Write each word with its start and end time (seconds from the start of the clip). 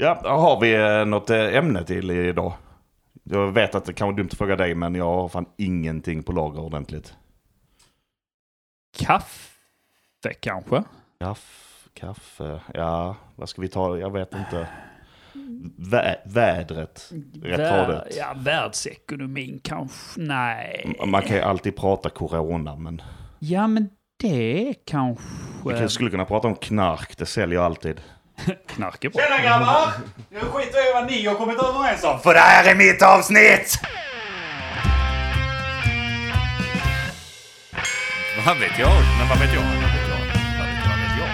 Ja, 0.00 0.20
har 0.24 0.60
vi 0.60 0.74
eh, 0.74 1.04
något 1.04 1.30
eh, 1.30 1.56
ämne 1.56 1.84
till 1.84 2.10
idag? 2.10 2.52
Jag 3.22 3.52
vet 3.52 3.74
att 3.74 3.84
det 3.84 3.92
kan 3.92 4.06
vara 4.08 4.16
dumt 4.16 4.28
att 4.32 4.38
fråga 4.38 4.56
dig, 4.56 4.74
men 4.74 4.94
jag 4.94 5.04
har 5.04 5.28
fan 5.28 5.46
ingenting 5.56 6.22
på 6.22 6.32
lager 6.32 6.60
ordentligt. 6.60 7.14
Kaffe 8.98 10.34
kanske? 10.40 10.82
Kaffe, 11.20 11.90
kaffe, 11.94 12.60
ja, 12.74 13.16
vad 13.36 13.48
ska 13.48 13.62
vi 13.62 13.68
ta? 13.68 13.98
Jag 13.98 14.12
vet 14.12 14.34
inte. 14.34 14.68
Vä 15.76 16.16
vädret, 16.24 17.12
Vär-. 17.34 18.04
Ja, 18.16 18.34
världsekonomin 18.36 19.60
kanske? 19.64 20.20
Nej. 20.20 20.96
Man 21.06 21.22
kan 21.22 21.36
ju 21.36 21.42
alltid 21.42 21.76
prata 21.76 22.10
corona, 22.10 22.76
men 22.76 23.02
Ja, 23.38 23.66
men 23.66 23.88
det 24.16 24.74
kanske... 24.84 25.24
vi 25.82 25.88
skulle 25.88 26.10
kunna 26.10 26.24
prata 26.24 26.48
om 26.48 26.54
knark, 26.54 27.18
det 27.18 27.26
säljer 27.26 27.60
alltid. 27.60 28.00
Knark 28.74 29.04
är 29.04 29.08
bra. 29.10 29.22
Tjena 29.22 29.38
grabbar! 29.42 29.92
Nu 30.30 30.40
skiter 30.40 30.78
jag 30.78 30.88
i 30.88 30.92
vad 30.94 31.06
ni 31.06 31.26
har 31.26 31.34
kommit 31.34 31.58
överens 31.58 32.04
om, 32.04 32.20
för 32.20 32.34
det 32.34 32.40
här 32.40 32.64
är 32.70 32.74
mitt 32.74 33.02
avsnitt! 33.02 33.80
Vad 38.46 38.56
vet 38.58 38.78
jag? 38.78 38.92
Men 39.18 39.28
vad 39.28 39.38
vet 39.38 39.54
jag? 39.54 39.62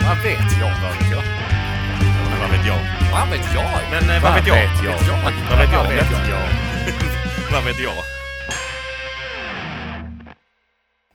Vad 0.08 0.16
vet 0.22 0.38
jag? 0.60 0.70
Vad 0.82 0.92
vet 0.96 1.10
jag? 1.10 1.22
Vad 1.22 1.22
vet? 1.22 1.24
Men 2.30 2.40
vad 2.40 2.50
vet 2.50 2.66
jag? 2.66 2.78
Vad 3.12 3.28
vet 3.30 3.54
jag? 3.54 3.64
Men 3.90 4.10
eh, 4.16 4.22
vad 4.22 4.34
vet 4.34 4.46
jag? 4.46 4.56
Vad 4.56 5.58
vet 5.58 5.72
jag? 5.72 5.84
Vad 5.84 5.88
vet 5.88 6.10
jag? 6.10 6.48
Vad 7.52 7.64
vet 7.64 7.78
jag? 7.80 7.94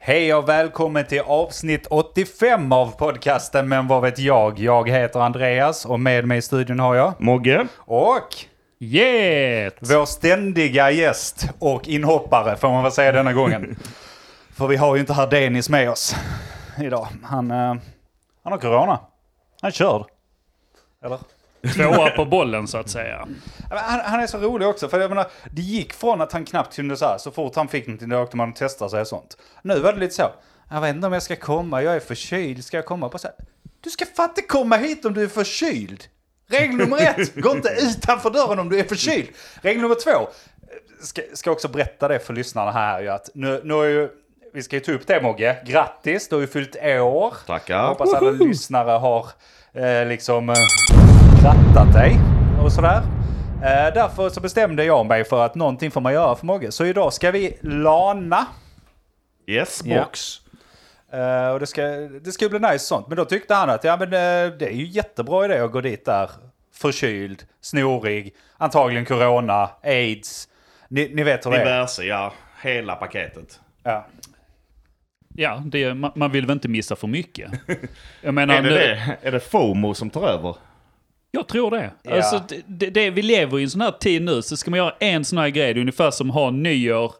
Hej 0.01 0.33
och 0.33 0.49
välkommen 0.49 1.05
till 1.05 1.21
avsnitt 1.21 1.87
85 1.89 2.71
av 2.71 2.91
podcasten 2.91 3.69
Men 3.69 3.87
vad 3.87 4.01
vet 4.01 4.19
jag? 4.19 4.59
Jag 4.59 4.89
heter 4.89 5.19
Andreas 5.19 5.85
och 5.85 5.99
med 5.99 6.25
mig 6.27 6.37
i 6.37 6.41
studion 6.41 6.79
har 6.79 6.95
jag 6.95 7.21
Mogge? 7.21 7.67
och 7.77 8.35
Get! 8.77 9.77
vår 9.79 10.05
ständiga 10.05 10.91
gäst 10.91 11.49
och 11.59 11.87
inhoppare 11.87 12.55
får 12.55 12.69
man 12.69 12.83
väl 12.83 12.91
säga 12.91 13.11
denna 13.11 13.33
gången. 13.33 13.75
För 14.51 14.67
vi 14.67 14.75
har 14.75 14.95
ju 14.95 14.99
inte 15.01 15.13
här 15.13 15.27
Denis 15.27 15.69
med 15.69 15.89
oss 15.89 16.15
idag. 16.81 17.07
Han, 17.23 17.51
eh, 17.51 17.75
han 18.43 18.51
har 18.51 18.57
corona. 18.57 18.99
Han 19.61 19.67
är 19.67 19.71
körd. 19.71 20.05
Eller? 21.05 21.19
Tvåa 21.75 22.09
på 22.09 22.25
bollen 22.25 22.67
så 22.67 22.77
att 22.77 22.89
säga. 22.89 23.27
Han, 23.69 23.99
han 23.99 24.19
är 24.19 24.27
så 24.27 24.37
rolig 24.37 24.67
också, 24.67 24.89
för 24.89 24.99
jag 24.99 25.09
menar, 25.09 25.27
det 25.51 25.61
gick 25.61 25.93
från 25.93 26.21
att 26.21 26.33
han 26.33 26.45
knappt 26.45 26.75
kunde 26.75 26.97
så 26.97 27.05
här, 27.05 27.17
så 27.17 27.31
fort 27.31 27.55
han 27.55 27.67
fick 27.67 27.87
någonting 27.87 28.09
då 28.09 28.21
åkte 28.21 28.37
man 28.37 28.49
och 28.49 28.55
testade 28.55 28.91
sig 28.91 29.01
och 29.01 29.07
sånt. 29.07 29.37
Nu 29.61 29.79
var 29.79 29.93
det 29.93 29.99
lite 29.99 30.15
så, 30.15 30.29
jag 30.71 30.81
vet 30.81 30.95
inte 30.95 31.07
om 31.07 31.13
jag 31.13 31.23
ska 31.23 31.35
komma, 31.35 31.83
jag 31.83 31.95
är 31.95 31.99
förkyld, 31.99 32.63
ska 32.63 32.77
jag 32.77 32.85
komma? 32.85 33.09
Bara 33.09 33.17
så 33.17 33.27
här, 33.27 33.35
du 33.81 33.89
ska 33.89 34.05
inte 34.19 34.41
komma 34.41 34.77
hit 34.77 35.05
om 35.05 35.13
du 35.13 35.23
är 35.23 35.27
förkyld! 35.27 36.03
Regel 36.49 36.75
nummer 36.75 36.97
ett, 36.97 37.35
gå 37.35 37.51
inte 37.51 37.69
utanför 37.69 38.29
dörren 38.29 38.59
om 38.59 38.69
du 38.69 38.79
är 38.79 38.83
förkyld! 38.83 39.27
Regel 39.61 39.81
nummer 39.81 39.95
två, 39.95 40.27
ska, 41.01 41.21
ska 41.33 41.51
också 41.51 41.67
berätta 41.67 42.07
det 42.07 42.19
för 42.19 42.33
lyssnarna 42.33 42.71
här 42.71 43.01
ju 43.01 43.09
att 43.09 43.29
nu, 43.33 43.61
nu 43.63 43.73
är 43.73 43.85
ju, 43.85 44.09
vi 44.53 44.63
ska 44.63 44.75
ju 44.75 44.79
ta 44.79 44.91
upp 44.91 45.07
det 45.07 45.21
Mogge, 45.21 45.57
grattis, 45.65 46.29
du 46.29 46.35
har 46.35 46.41
ju 46.41 46.47
fyllt 46.47 46.75
år. 46.75 47.33
Tackar. 47.47 47.87
Hoppas 47.87 48.13
alla 48.13 48.31
lyssnare 48.31 48.91
har 48.91 49.27
eh, 49.73 50.07
liksom 50.07 50.49
eh, 50.49 50.55
rattat 51.43 51.93
dig 51.93 52.19
och 52.63 52.71
sådär. 52.71 53.01
Eh, 53.63 53.93
därför 53.93 54.29
så 54.29 54.41
bestämde 54.41 54.83
jag 54.85 55.05
mig 55.05 55.23
för 55.23 55.45
att 55.45 55.55
någonting 55.55 55.91
får 55.91 56.01
man 56.01 56.13
göra 56.13 56.35
för 56.35 56.45
Mogge. 56.45 56.71
Så 56.71 56.85
idag 56.85 57.13
ska 57.13 57.31
vi 57.31 57.57
lana. 57.61 58.45
Yes, 59.47 59.83
box. 59.83 60.41
Eh, 61.11 61.49
och 61.49 61.59
det 61.59 61.67
ska, 61.67 61.81
det 62.21 62.31
ska 62.31 62.49
bli 62.49 62.59
nice 62.59 62.79
sånt. 62.85 63.07
Men 63.07 63.17
då 63.17 63.25
tyckte 63.25 63.53
han 63.53 63.69
att 63.69 63.83
ja, 63.83 63.97
men, 63.97 64.07
eh, 64.07 64.57
det 64.57 64.65
är 64.67 64.71
ju 64.73 64.85
jättebra 64.85 65.45
idé 65.45 65.59
att 65.59 65.71
gå 65.71 65.81
dit 65.81 66.05
där 66.05 66.29
förkyld, 66.73 67.43
snorig, 67.61 68.35
antagligen 68.57 69.05
corona, 69.05 69.69
aids. 69.83 70.47
Ni, 70.87 71.11
ni 71.13 71.23
vet 71.23 71.45
hur 71.45 71.51
det 71.51 71.57
är. 71.57 71.65
Diverse, 71.65 72.03
ja. 72.03 72.33
Hela 72.61 72.95
paketet. 72.95 73.59
Ja. 73.83 74.07
Ja, 75.35 75.63
det, 75.65 75.93
man, 75.93 76.11
man 76.15 76.31
vill 76.31 76.45
väl 76.45 76.53
inte 76.53 76.67
missa 76.67 76.95
för 76.95 77.07
mycket. 77.07 77.51
Jag 78.21 78.33
menar, 78.33 78.53
Är 78.55 78.61
det 78.61 78.69
nu- 78.69 78.75
det? 78.75 79.17
Är 79.21 79.31
det 79.31 79.39
FOMO 79.39 79.93
som 79.93 80.09
tar 80.09 80.27
över? 80.27 80.55
Jag 81.31 81.47
tror 81.47 81.71
det. 81.71 81.91
Ja. 82.03 82.15
Alltså, 82.15 82.41
det, 82.49 82.61
det, 82.67 82.89
det. 82.89 83.09
Vi 83.09 83.21
lever 83.21 83.59
i 83.59 83.63
en 83.63 83.69
sån 83.69 83.81
här 83.81 83.91
tid 83.91 84.21
nu, 84.21 84.41
så 84.41 84.57
ska 84.57 84.71
man 84.71 84.77
göra 84.77 84.93
en 84.99 85.25
sån 85.25 85.37
här 85.37 85.49
grej, 85.49 85.73
det 85.73 85.77
är 85.79 85.81
ungefär 85.81 86.11
som 86.11 86.29
ha 86.29 86.51
nyår, 86.51 87.11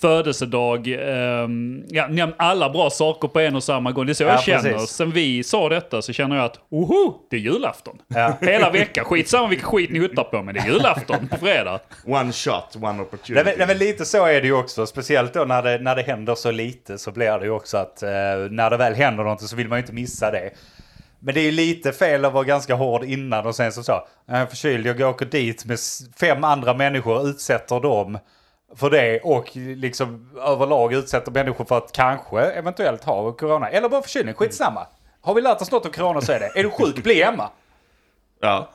födelsedag, 0.00 0.88
ehm, 0.88 1.84
ja, 1.88 2.28
alla 2.36 2.70
bra 2.70 2.90
saker 2.90 3.28
på 3.28 3.40
en 3.40 3.56
och 3.56 3.62
samma 3.64 3.92
gång. 3.92 4.06
Det 4.06 4.12
är 4.12 4.14
så 4.14 4.22
Ja, 4.24 4.28
jag 4.28 4.42
känner. 4.42 4.72
precis. 4.72 4.90
Sen 4.90 5.10
vi 5.10 5.42
sa 5.44 5.68
detta 5.68 6.02
så 6.02 6.12
känner 6.12 6.36
jag 6.36 6.44
att, 6.44 6.58
oho, 6.70 7.14
det 7.30 7.36
är 7.36 7.40
julafton. 7.40 7.98
Ja. 8.08 8.32
Hela 8.40 8.70
veckan, 8.70 9.04
skitsamma 9.04 9.48
vilken 9.48 9.66
skit 9.66 9.90
ni 9.90 10.00
hittar 10.00 10.24
på, 10.24 10.42
men 10.42 10.54
det 10.54 10.60
är 10.60 10.66
julafton 10.66 11.28
på 11.28 11.36
fredag. 11.36 11.80
One 12.06 12.32
shot, 12.32 12.76
one 12.76 12.92
Nej, 12.92 13.00
opportunity. 13.02 13.44
men, 13.44 13.54
nej, 13.58 13.66
men 13.66 13.78
lite 13.78 14.04
så 14.04 14.26
är 14.26 14.40
det 14.40 14.46
ju 14.46 14.52
också. 14.54 14.86
Speciellt 14.86 15.32
då 15.34 15.44
när 15.44 15.62
det, 15.62 15.78
när 15.78 15.96
det 15.96 16.02
händer 16.02 16.34
så 16.34 16.50
lite 16.50 16.98
så 16.98 17.10
blir 17.10 17.38
det 17.38 17.44
ju 17.44 17.50
också 17.50 17.76
att 17.76 18.02
eh, 18.02 18.08
när 18.50 18.70
det 18.70 18.76
väl 18.76 18.94
händer 18.94 19.22
någonting 19.24 19.48
så 19.48 19.56
vill 19.56 19.68
man 19.68 19.78
ju 19.78 19.82
inte 19.82 19.92
missa 19.92 20.30
det. 20.30 20.50
Men 21.26 21.34
det 21.34 21.40
är 21.40 21.44
ju 21.44 21.50
lite 21.50 21.92
fel 21.92 22.24
att 22.24 22.32
vara 22.32 22.44
ganska 22.44 22.74
hård 22.74 23.04
innan 23.04 23.46
och 23.46 23.54
sen 23.54 23.72
så 23.72 23.82
så. 23.82 24.06
Jag 24.26 24.38
är 24.38 24.46
förkyld, 24.46 24.86
jag 24.86 25.00
åker 25.00 25.26
dit 25.26 25.64
med 25.64 25.78
fem 26.16 26.44
andra 26.44 26.74
människor 26.74 27.18
och 27.20 27.24
utsätter 27.24 27.80
dem 27.80 28.18
för 28.76 28.90
det 28.90 29.20
och 29.20 29.50
liksom 29.54 30.30
överlag 30.40 30.92
utsätter 30.92 31.32
människor 31.32 31.64
för 31.64 31.78
att 31.78 31.92
kanske 31.92 32.40
eventuellt 32.40 33.04
ha 33.04 33.32
corona. 33.32 33.68
Eller 33.68 33.88
bara 33.88 34.02
förkylning, 34.02 34.34
skitsamma. 34.34 34.86
Har 35.20 35.34
vi 35.34 35.40
lärt 35.40 35.60
oss 35.60 35.70
något 35.70 35.86
om 35.86 35.92
corona 35.92 36.20
så 36.20 36.32
är 36.32 36.40
det, 36.40 36.58
är 36.58 36.62
du 36.62 36.70
sjuk, 36.70 37.02
bli 37.02 37.22
hemma. 37.22 37.50
Ja. 38.40 38.70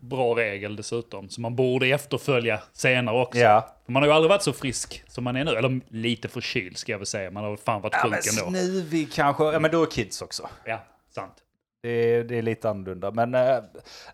Bra 0.00 0.34
regel 0.34 0.76
dessutom, 0.76 1.28
som 1.28 1.42
man 1.42 1.56
borde 1.56 1.86
efterfölja 1.86 2.60
senare 2.72 3.20
också. 3.20 3.40
Ja. 3.40 3.74
Man 3.86 4.02
har 4.02 4.08
ju 4.08 4.14
aldrig 4.14 4.30
varit 4.30 4.42
så 4.42 4.52
frisk 4.52 5.04
som 5.08 5.24
man 5.24 5.36
är 5.36 5.44
nu. 5.44 5.50
Eller 5.50 5.80
lite 5.88 6.28
förkyld 6.28 6.78
ska 6.78 6.92
jag 6.92 6.98
väl 6.98 7.06
säga. 7.06 7.30
Man 7.30 7.44
har 7.44 7.56
fan 7.56 7.82
varit 7.82 7.92
Ja 7.92 8.02
sjuk 8.02 8.10
men 8.10 8.46
ändå. 8.46 8.58
snuvig 8.58 9.12
kanske, 9.12 9.44
ja 9.44 9.58
men 9.58 9.70
då 9.70 9.82
är 9.82 9.86
kids 9.86 10.22
också. 10.22 10.48
Ja, 10.64 10.78
sant. 11.14 11.43
Det 11.84 12.14
är, 12.14 12.24
det 12.24 12.38
är 12.38 12.42
lite 12.42 12.70
annorlunda. 12.70 13.10
Men 13.10 13.34
eh, 13.34 13.58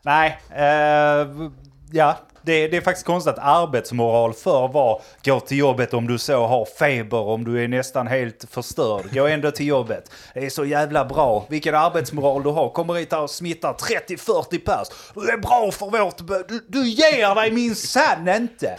nej, 0.03 0.39
eh, 0.51 1.51
ja. 1.93 2.17
Det, 2.43 2.69
det 2.69 2.77
är 2.77 2.81
faktiskt 2.81 3.07
konstigt 3.07 3.33
att 3.33 3.39
arbetsmoral 3.39 4.33
för 4.33 4.69
var 4.69 5.03
gå 5.25 5.41
till 5.41 5.59
jobbet 5.59 5.95
om 5.95 6.07
du 6.07 6.19
så 6.19 6.47
har 6.47 6.65
feber, 6.79 7.19
om 7.19 7.45
du 7.45 7.65
är 7.65 7.69
nästan 7.69 8.07
helt 8.07 8.45
förstörd. 8.51 9.15
Gå 9.15 9.27
ändå 9.27 9.51
till 9.51 9.67
jobbet. 9.67 10.13
Det 10.35 10.47
är 10.47 10.51
så 10.51 10.65
jävla 10.65 11.05
bra. 11.05 11.47
Vilken 11.49 11.75
arbetsmoral 11.75 12.43
du 12.43 12.51
har. 12.51 12.71
Kommer 12.71 12.95
hit 12.95 13.13
här 13.13 13.23
och 13.23 13.31
smittar 13.31 13.73
30-40 13.73 14.59
pers. 14.59 14.89
Du 15.15 15.31
är 15.31 15.37
bra 15.37 15.71
för 15.73 15.87
vårt... 15.87 16.49
Du, 16.49 16.67
du 16.69 16.89
ger 16.89 17.35
dig 17.35 17.51
minsann 17.51 18.29
inte. 18.29 18.79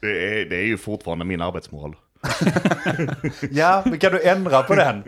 Det 0.00 0.40
är, 0.40 0.44
det 0.44 0.56
är 0.56 0.66
ju 0.66 0.78
fortfarande 0.78 1.24
min 1.24 1.42
arbetsmoral. 1.42 1.96
Ja, 3.50 3.82
men 3.84 3.98
kan 3.98 4.12
du 4.12 4.22
ändra 4.22 4.62
på 4.62 4.74
den? 4.74 5.02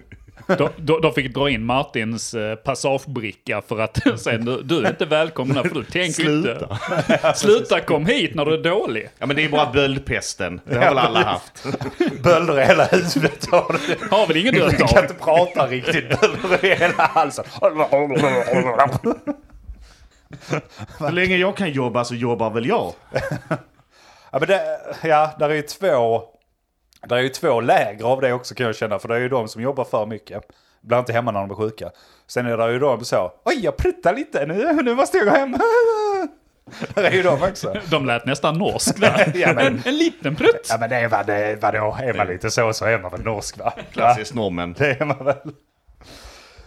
De, 0.46 0.68
de, 0.76 1.00
de 1.00 1.12
fick 1.14 1.34
dra 1.34 1.50
in 1.50 1.64
Martins 1.64 2.34
eh, 2.34 2.54
passagebricka 2.54 3.62
för 3.68 3.78
att 3.80 4.20
säga 4.20 4.38
du, 4.38 4.62
du 4.62 4.84
är 4.84 4.90
inte 4.90 5.06
välkommen 5.06 5.56
här 5.56 5.62
för 5.62 5.74
du 5.74 5.84
tänker 5.84 6.22
Sluta. 6.22 6.50
inte. 6.50 7.32
Sluta 7.36 7.80
kom 7.80 8.06
hit 8.06 8.34
när 8.34 8.44
du 8.44 8.54
är 8.54 8.62
dålig. 8.62 9.08
Ja 9.18 9.26
men 9.26 9.36
det 9.36 9.44
är 9.44 9.48
bara 9.48 9.70
böldpesten. 9.72 10.60
Det 10.64 10.74
har 10.74 10.84
väl 10.84 10.98
alla 10.98 11.22
haft. 11.22 11.66
Bölder 12.22 12.60
i 12.60 12.64
hela 12.64 12.84
huvudet 12.84 13.46
har 13.50 13.72
du. 13.88 14.08
Har 14.16 14.26
väl 14.26 14.36
ingen 14.36 14.54
dött 14.54 14.70
Du 14.70 14.76
kan 14.76 14.98
av. 14.98 15.04
inte 15.04 15.14
prata 15.14 15.66
riktigt. 15.66 16.20
Bölder 16.20 16.64
i 16.64 16.74
hela 16.74 17.02
halsen. 17.06 17.44
Så 20.98 21.10
länge 21.10 21.36
jag 21.36 21.56
kan 21.56 21.70
jobba 21.70 22.04
så 22.04 22.14
jobbar 22.14 22.50
väl 22.50 22.66
jag. 22.66 22.92
Ja, 24.32 24.38
men 24.38 24.48
det, 24.48 24.60
ja, 25.02 25.30
där 25.38 25.50
är 25.50 25.54
ju 25.54 25.62
två... 25.62 26.22
Där 27.06 27.16
är 27.16 27.20
ju 27.20 27.28
två 27.28 27.60
läger 27.60 28.04
av 28.04 28.20
det 28.20 28.32
också 28.32 28.54
kan 28.54 28.66
jag 28.66 28.76
känna. 28.76 28.98
För 28.98 29.08
det 29.08 29.14
är 29.14 29.18
ju 29.20 29.28
de 29.28 29.48
som 29.48 29.62
jobbar 29.62 29.84
för 29.84 30.06
mycket. 30.06 30.42
Blir 30.80 30.98
inte 30.98 31.12
hemma 31.12 31.30
när 31.30 31.40
de 31.40 31.50
är 31.50 31.54
sjuka. 31.54 31.90
Sen 32.26 32.46
är 32.46 32.56
det 32.56 32.72
ju 32.72 32.78
de 32.78 33.04
så. 33.04 33.32
Oj, 33.44 33.60
jag 33.64 33.76
pruttar 33.76 34.14
lite 34.14 34.46
nu. 34.46 34.72
Nu 34.82 34.94
måste 34.94 35.18
jag 35.18 35.26
gå 35.26 35.32
hem. 35.32 35.52
Där 36.94 37.02
är 37.04 37.10
ju 37.10 37.22
de 37.22 37.42
också. 37.42 37.74
De 37.90 38.06
lät 38.06 38.26
nästan 38.26 38.58
norsk 38.58 39.00
där. 39.00 39.32
Ja, 39.34 39.52
men- 39.54 39.66
en, 39.66 39.82
en 39.86 39.96
liten 39.96 40.36
prutt. 40.36 40.66
Ja, 40.68 40.76
men 40.80 40.90
det 40.90 40.96
är 40.96 41.08
vad 41.08 41.26
det 41.26 41.58
vadå? 41.62 41.96
Är 42.02 42.14
man 42.14 42.26
lite 42.26 42.50
så 42.50 42.72
så 42.72 42.84
är 42.84 42.98
man 42.98 43.10
väl 43.10 43.22
norsk 43.24 43.58
va? 43.58 43.72
Klassiskt 43.92 44.34
norrmän. 44.34 44.72
Det 44.78 45.00
är 45.00 45.04
man 45.04 45.24
väl. 45.24 45.36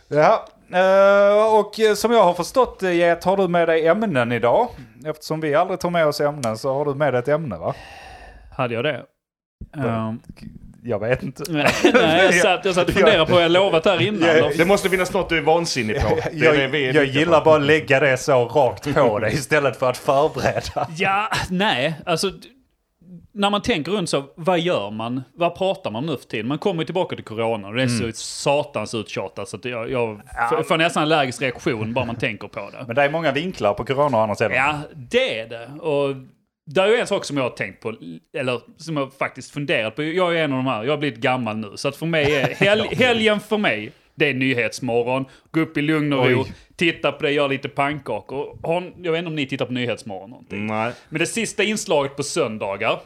Ja, 0.08 0.46
eh, 0.74 1.56
och 1.60 1.80
eh, 1.80 1.94
som 1.94 2.12
jag 2.12 2.24
har 2.24 2.34
förstått 2.34 2.80
det 2.80 2.94
Get, 2.94 3.24
har 3.24 3.38
du 3.38 3.48
med 3.48 3.68
dig 3.68 3.88
ämnen 3.88 4.32
idag. 4.32 4.68
Eftersom 5.06 5.40
vi 5.42 5.56
aldrig 5.56 5.80
tar 5.80 5.90
med 5.90 6.08
oss 6.08 6.22
ämnen 6.22 6.58
så 6.58 6.74
har 6.74 6.86
du 6.86 6.96
med 6.96 7.14
dig 7.14 7.20
ett 7.20 7.28
ämne 7.28 7.58
va? 7.58 7.74
Hade 8.58 8.74
jag 8.74 8.84
det? 8.84 9.04
Ehm, 9.78 10.20
Jag 10.84 11.00
vet 11.00 11.24
inte. 11.24 11.44
nej, 11.52 11.66
jag 12.26 12.34
satt, 12.36 12.66
jag 12.66 12.76
satt 12.76 12.88
och 12.88 12.94
funderade 12.94 13.26
på 13.26 13.32
vad 13.34 13.44
jag 13.44 13.52
lovat 13.52 13.86
här 13.86 14.02
innan. 14.02 14.28
Jag- 14.38 14.58
Det 14.58 14.66
måste 14.66 14.90
finnas 14.90 15.14
något 15.14 15.30
du 15.30 15.38
är 15.38 15.42
vansinnig 15.42 16.02
på. 16.02 16.16
Det 16.16 16.40
är 16.40 16.44
Jag, 16.46 16.56
det 16.58 16.68
vi 16.68 16.86
är 16.90 16.94
jag 16.94 17.06
gillar 17.06 17.40
på. 17.40 17.46
bara 17.46 17.56
att 17.56 17.62
lägga 17.66 18.00
det 18.00 18.18
så 18.18 18.46
rakt 18.46 18.94
på 18.96 19.20
dig 19.20 19.34
istället 19.34 19.78
för 19.80 19.90
att 19.90 19.98
förbereda. 19.98 20.88
Ja, 20.98 21.28
nej, 21.50 21.96
alltså... 22.06 22.32
när 23.32 23.50
man 23.50 23.62
tänker 23.62 23.92
runt 23.92 24.10
så, 24.10 24.24
vad 24.36 24.60
gör 24.60 24.92
man? 24.92 25.24
Vad 25.36 25.56
pratar 25.58 25.92
man 25.92 26.06
nu 26.06 26.18
för 26.18 26.26
tiden? 26.26 26.48
Man 26.48 26.58
kommer 26.58 26.82
ju 26.82 26.86
tillbaka 26.86 27.16
till 27.16 27.26
corona 27.26 27.68
och 27.68 27.74
det 27.76 27.84
är 27.84 27.88
så 27.88 28.12
satans 28.14 28.94
uttjatat 28.94 29.50
så 29.50 29.58
att 29.58 29.66
jag, 29.66 29.92
jag 29.92 30.22
f- 30.60 30.68
får 30.68 30.78
nästan 30.78 31.04
allergisk 31.04 31.42
reaktion 31.42 31.94
bara 31.94 32.06
man 32.06 32.16
tänker 32.16 32.48
på 32.48 32.70
det. 32.70 32.84
Men 32.88 32.96
det 32.96 33.04
är 33.04 33.10
många 33.10 33.32
vinklar 33.32 33.74
på 33.74 33.86
corona 33.86 34.18
å 34.18 34.22
andra 34.22 34.36
sidan. 34.36 34.52
Ja, 34.54 34.80
det 34.96 35.40
är 35.40 35.48
det. 35.50 35.66
Och 35.82 36.16
det 36.66 36.82
är 36.82 36.88
ju 36.88 36.96
en 36.98 37.08
sak 37.08 37.26
som 37.26 37.38
jag 37.38 37.44
har 37.44 37.50
tänkt 37.50 37.80
på, 37.82 37.94
eller 38.38 38.62
som 38.78 38.98
jag 38.98 39.14
faktiskt 39.14 39.52
funderat 39.52 39.96
på. 39.96 40.04
Jag 40.04 40.38
är 40.40 40.44
en 40.44 40.52
av 40.52 40.58
de 40.58 40.68
här, 40.68 40.84
jag 40.84 40.92
har 40.92 40.98
blivit 40.98 41.20
gammal 41.20 41.58
nu. 41.58 41.72
Så 41.76 41.88
att 41.88 41.96
för 41.96 42.06
mig 42.06 42.36
är 42.36 42.48
hel, 42.66 42.80
helgen 42.82 43.40
för 43.40 43.58
mig, 43.58 43.92
det 44.16 44.30
är 44.30 44.34
Nyhetsmorgon. 44.34 45.26
Gå 45.52 45.60
upp 45.60 45.78
i 45.78 45.82
lugn 45.82 46.14
och 46.14 46.30
ro, 46.32 46.42
Oj. 46.42 46.54
titta 46.76 47.12
på 47.12 47.24
det, 47.24 47.32
göra 47.32 47.48
lite 47.48 47.70
pannkakor. 47.70 48.58
Har, 48.64 48.92
jag 49.04 49.12
vet 49.12 49.20
inte 49.20 49.28
om 49.30 49.36
ni 49.36 49.46
tittar 49.48 49.66
på 49.66 49.74
Nyhetsmorgon 49.74 50.30
någonting. 50.30 50.68
Nej. 50.68 50.92
Men 51.10 51.20
det 51.20 51.26
sista 51.26 51.64
inslaget 51.64 52.16
på 52.16 52.24
söndagar 52.24 53.00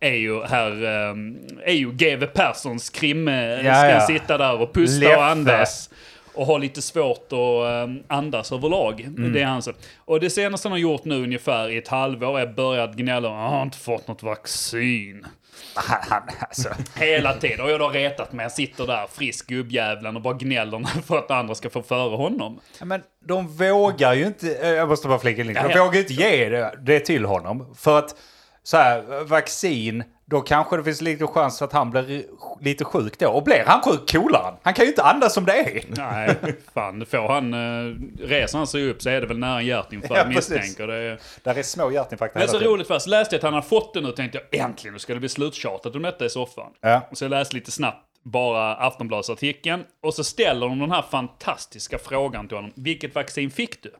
är 0.00 0.14
ju 0.14 0.42
här, 0.44 0.84
ehm, 0.84 1.36
är 1.64 1.72
ju 1.74 1.90
GW 1.92 2.26
Perssons 2.26 2.90
krim. 2.90 3.28
eh, 3.28 3.34
Ja, 3.34 3.74
ska 3.74 3.90
ja. 3.90 4.00
sitta 4.00 4.38
där 4.38 4.60
och 4.60 4.72
pusta 4.74 5.00
Leffe. 5.00 5.16
och 5.16 5.24
andas. 5.24 5.90
Och 6.34 6.46
ha 6.46 6.58
lite 6.58 6.82
svårt 6.82 7.32
att 7.32 7.88
um, 7.88 8.02
andas 8.08 8.52
överlag. 8.52 9.06
Det 9.32 9.42
är 9.42 9.46
hans. 9.46 9.68
Och 9.96 10.20
det 10.20 10.30
senaste 10.30 10.68
han 10.68 10.72
har 10.72 10.78
gjort 10.78 11.04
nu 11.04 11.22
ungefär 11.22 11.68
i 11.68 11.78
ett 11.78 11.88
halvår 11.88 12.40
är 12.40 12.46
börjat 12.46 12.94
gnälla 12.94 13.28
om 13.28 13.36
han 13.36 13.52
har 13.52 13.62
inte 13.62 13.78
fått 13.78 14.08
något 14.08 14.22
vaccin. 14.22 15.26
Han, 15.74 15.98
han, 16.08 16.22
alltså. 16.40 16.68
Hela 16.94 17.34
tiden. 17.34 17.60
Och 17.60 17.70
jag 17.70 17.78
har 17.78 17.90
retat 17.90 18.32
mig. 18.32 18.44
Jag 18.44 18.52
sitter 18.52 18.86
där 18.86 19.06
frisk 19.06 19.46
gubbjävlen 19.46 20.16
och 20.16 20.22
bara 20.22 20.34
gnäller 20.34 21.02
för 21.02 21.18
att 21.18 21.30
andra 21.30 21.54
ska 21.54 21.70
få 21.70 21.82
före 21.82 22.16
honom. 22.16 22.60
Men 22.84 23.02
de 23.26 23.48
vågar 23.48 24.14
ju 24.14 24.26
inte, 24.26 24.54
eh, 24.54 24.68
jag 24.68 24.88
måste 24.88 25.08
bara 25.08 25.18
flika 25.18 25.40
in 25.40 25.46
de 25.46 25.52
ja. 25.52 25.84
vågar 25.84 25.94
ju 25.94 26.00
inte 26.00 26.12
ge 26.12 26.48
det, 26.48 26.74
det 26.80 27.00
till 27.00 27.24
honom. 27.24 27.74
För 27.78 27.98
att 27.98 28.16
så 28.62 28.76
här, 28.76 29.24
vaccin, 29.24 30.04
då 30.32 30.40
kanske 30.40 30.76
det 30.76 30.84
finns 30.84 31.00
lite 31.00 31.26
chans 31.26 31.62
att 31.62 31.72
han 31.72 31.90
blir 31.90 32.24
lite 32.60 32.84
sjuk 32.84 33.18
då. 33.18 33.28
Och 33.28 33.42
blir 33.42 33.64
han 33.66 33.82
sjuk, 33.82 34.12
coolare 34.12 34.42
han. 34.44 34.54
Han 34.62 34.74
kan 34.74 34.84
ju 34.84 34.90
inte 34.90 35.02
andas 35.02 35.34
som 35.34 35.44
det 35.44 35.52
är. 35.52 35.84
Nej, 35.88 36.36
fan. 36.74 36.98
det 36.98 37.06
Får 37.06 37.28
han, 37.28 37.54
uh, 37.54 37.96
reser 38.20 38.58
han 38.58 38.66
sig 38.66 38.90
upp 38.90 39.02
så 39.02 39.10
är 39.10 39.20
det 39.20 39.26
väl 39.26 39.38
nära 39.38 39.58
en 39.58 39.66
hjärtinfarkt 39.66 40.14
Ja, 40.16 40.34
misstänker. 40.34 40.86
Det 40.86 40.94
är... 40.94 41.20
Där 41.42 41.58
är 41.58 41.62
små 41.62 41.90
hjärtinfarkter 41.90 42.38
Men 42.38 42.40
hela 42.40 42.52
så 42.52 42.58
tiden. 42.58 42.72
roligt 42.72 42.86
först, 42.86 43.06
läste 43.06 43.34
jag 43.34 43.38
att 43.38 43.44
han 43.44 43.54
har 43.54 43.62
fått 43.62 43.94
det 43.94 44.00
nu 44.00 44.12
tänkte 44.12 44.40
jag 44.50 44.60
äntligen, 44.60 44.92
nu 44.92 44.98
ska 44.98 45.14
det 45.14 45.20
bli 45.20 45.28
sluttjatat 45.28 45.96
om 45.96 46.02
detta 46.02 46.24
i 46.24 46.30
soffan. 46.30 46.72
Ja. 46.80 47.08
Så 47.12 47.24
jag 47.24 47.30
läste 47.30 47.54
lite 47.54 47.70
snabbt 47.70 48.06
bara 48.22 48.74
Aftonbladsartikeln 48.74 49.84
och 50.02 50.14
så 50.14 50.24
ställer 50.24 50.68
de 50.68 50.78
den 50.78 50.90
här 50.90 51.02
fantastiska 51.02 51.98
frågan 51.98 52.48
till 52.48 52.56
honom. 52.56 52.72
Vilket 52.74 53.14
vaccin 53.14 53.50
fick 53.50 53.82
du? 53.82 53.90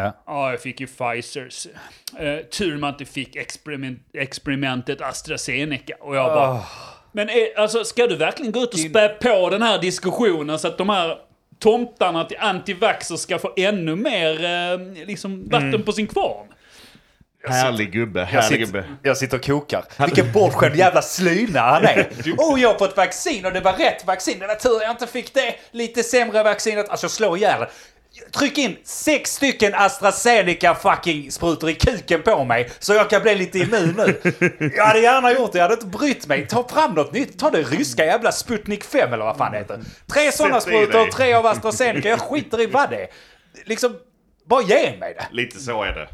Ja. 0.00 0.12
Ja, 0.26 0.50
jag 0.50 0.60
fick 0.62 0.80
ju 0.80 0.86
Pfizers. 0.86 1.66
Uh, 1.66 2.38
tur 2.50 2.78
man 2.78 2.90
inte 2.92 3.04
fick 3.04 3.36
experiment, 3.36 3.98
experimentet 4.12 5.00
AstraZeneca. 5.00 5.94
Och 6.00 6.16
jag 6.16 6.32
bara... 6.34 6.60
Men 7.12 7.28
är, 7.28 7.58
alltså, 7.58 7.84
ska 7.84 8.06
du 8.06 8.16
verkligen 8.16 8.52
gå 8.52 8.60
ut 8.62 8.74
och 8.74 8.80
spä 8.80 9.08
på 9.08 9.50
den 9.50 9.62
här 9.62 9.78
diskussionen 9.78 10.58
så 10.58 10.68
att 10.68 10.78
de 10.78 10.88
här 10.88 11.18
tomtarna 11.58 12.24
till 12.24 12.36
antivaxxer 12.40 13.16
ska 13.16 13.38
få 13.38 13.52
ännu 13.56 13.96
mer 13.96 14.44
eh, 14.44 15.06
liksom, 15.06 15.48
vatten 15.48 15.82
på 15.82 15.92
sin 15.92 16.06
kvarn? 16.06 16.46
Härlig 17.48 17.92
gubbe, 17.92 18.20
Jag 18.20 18.26
härlig 18.26 18.48
sitter, 18.48 18.80
gubbe. 18.80 18.84
jag 19.02 19.16
sitter 19.16 19.36
och 19.36 19.44
kokar. 19.44 19.84
Vilken 20.04 20.32
bortskämd 20.32 20.76
jävla 20.76 21.02
slyna 21.02 21.60
han 21.60 21.84
är. 21.84 22.08
Oh, 22.38 22.60
jag 22.60 22.68
har 22.68 22.78
fått 22.78 22.96
vaccin 22.96 23.46
och 23.46 23.52
det 23.52 23.60
var 23.60 23.72
rätt 23.72 24.06
vaccin. 24.06 24.38
Det 24.38 24.46
var 24.46 24.54
tur 24.54 24.82
jag 24.82 24.90
inte 24.90 25.06
fick 25.06 25.34
det. 25.34 25.54
Lite 25.70 26.02
sämre 26.02 26.42
vaccinet. 26.42 26.88
Alltså 26.88 27.08
slå 27.08 27.36
ihjäl. 27.36 27.66
Tryck 28.32 28.58
in 28.58 28.76
sex 28.84 29.30
stycken 29.30 29.74
AstraZeneca 29.74 30.74
fucking 30.74 31.30
sprutor 31.30 31.70
i 31.70 31.74
kuken 31.74 32.22
på 32.22 32.44
mig 32.44 32.70
så 32.78 32.94
jag 32.94 33.10
kan 33.10 33.22
bli 33.22 33.34
lite 33.34 33.58
immun 33.58 33.94
nu. 33.96 34.20
Jag 34.76 34.84
hade 34.86 35.00
gärna 35.00 35.32
gjort 35.32 35.52
det, 35.52 35.58
jag 35.58 35.64
hade 35.64 35.74
inte 35.74 35.98
brytt 35.98 36.26
mig. 36.26 36.46
Ta 36.46 36.68
fram 36.68 36.94
något 36.94 37.12
nytt. 37.12 37.38
Ta 37.38 37.50
det 37.50 37.62
ryska 37.62 38.04
jävla 38.04 38.32
Sputnik 38.32 38.84
5 38.84 39.12
eller 39.12 39.24
vad 39.24 39.36
fan 39.36 39.52
det 39.52 39.58
heter. 39.58 39.80
Tre 40.12 40.32
sådana 40.32 40.60
sprutor, 40.60 41.10
tre 41.10 41.32
av 41.32 41.46
AstraZeneca. 41.46 42.08
Jag 42.08 42.20
skiter 42.20 42.60
i 42.60 42.66
vad 42.66 42.90
det 42.90 43.02
är. 43.02 43.08
Liksom, 43.64 43.96
bara 44.44 44.62
ge 44.62 44.96
mig 44.98 45.14
det. 45.14 45.26
Lite 45.30 45.58
så 45.58 45.82
är 45.82 45.92
det. 45.92 46.08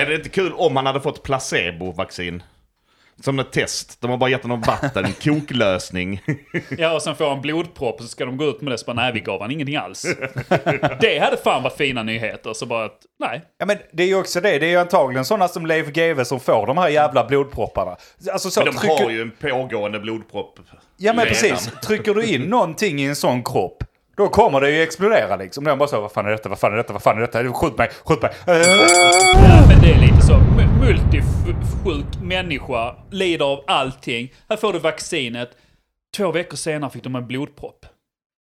Är 0.00 0.06
det 0.06 0.14
inte 0.14 0.28
kul 0.28 0.52
om 0.52 0.76
han 0.76 0.86
hade 0.86 1.00
fått 1.00 1.22
placebo-vaccin? 1.22 2.42
Som 3.20 3.38
ett 3.38 3.52
test. 3.52 4.00
De 4.00 4.10
har 4.10 4.18
bara 4.18 4.30
gett 4.30 4.42
honom 4.42 4.60
vatten, 4.60 5.12
koklösning. 5.22 6.22
Ja, 6.78 6.94
och 6.94 7.02
sen 7.02 7.16
får 7.16 7.28
han 7.28 7.40
blodpropp 7.40 7.94
och 7.94 8.02
så 8.02 8.08
ska 8.08 8.24
de 8.24 8.36
gå 8.36 8.44
ut 8.44 8.60
med 8.60 8.72
det 8.72 8.78
så 8.78 8.86
bara, 8.86 8.96
nej 8.96 9.12
vi 9.12 9.20
gav 9.20 9.40
han 9.40 9.50
ingenting 9.50 9.76
alls. 9.76 10.02
det 11.00 11.18
hade 11.18 11.36
fan 11.36 11.62
varit 11.62 11.76
fina 11.76 12.02
nyheter, 12.02 12.52
så 12.52 12.66
bara 12.66 12.84
att, 12.84 12.98
nej. 13.18 13.42
Ja 13.58 13.66
men 13.66 13.76
det 13.92 14.02
är 14.02 14.06
ju 14.06 14.14
också 14.14 14.40
det, 14.40 14.58
det 14.58 14.66
är 14.66 14.70
ju 14.70 14.76
antagligen 14.76 15.24
sådana 15.24 15.48
som 15.48 15.66
Leif 15.66 15.86
GW 15.86 16.24
som 16.24 16.40
får 16.40 16.66
de 16.66 16.78
här 16.78 16.88
jävla 16.88 17.24
blodpropparna. 17.24 17.96
Alltså 18.32 18.50
så 18.50 18.60
Men 18.60 18.72
de 18.72 18.78
trycker... 18.78 19.04
har 19.04 19.10
ju 19.10 19.22
en 19.22 19.30
pågående 19.40 20.00
blodpropp. 20.00 20.58
Ja 20.96 21.12
men 21.12 21.24
redan. 21.24 21.28
precis, 21.28 21.70
trycker 21.82 22.14
du 22.14 22.24
in 22.24 22.42
någonting 22.42 23.00
i 23.00 23.04
en 23.04 23.16
sån 23.16 23.44
kropp, 23.44 23.84
då 24.16 24.28
kommer 24.28 24.60
det 24.60 24.70
ju 24.70 24.82
explodera 24.82 25.36
liksom. 25.36 25.64
Man 25.64 25.78
bara 25.78 25.88
så, 25.88 26.00
vad 26.00 26.12
fan 26.12 26.26
är 26.26 26.30
detta, 26.30 26.48
vad 26.48 26.58
fan 26.58 26.72
är 26.72 26.76
detta, 26.76 26.92
vad 26.92 27.02
fan 27.02 27.16
är 27.16 27.20
detta, 27.20 27.52
skjut 27.52 27.78
mig, 27.78 27.90
skjut 28.04 28.22
mig. 28.22 28.30
Ja, 28.46 29.64
men 29.68 29.80
det 29.82 29.92
är 29.92 29.98
lite 30.00 30.20
så. 30.20 30.47
Multisjuk 30.88 32.22
människa, 32.22 32.94
lider 33.10 33.44
av 33.44 33.64
allting. 33.66 34.32
Här 34.48 34.56
får 34.56 34.72
du 34.72 34.78
vaccinet. 34.78 35.50
Två 36.16 36.32
veckor 36.32 36.56
senare 36.56 36.90
fick 36.90 37.02
de 37.04 37.14
en 37.16 37.26
blodpropp. 37.26 37.86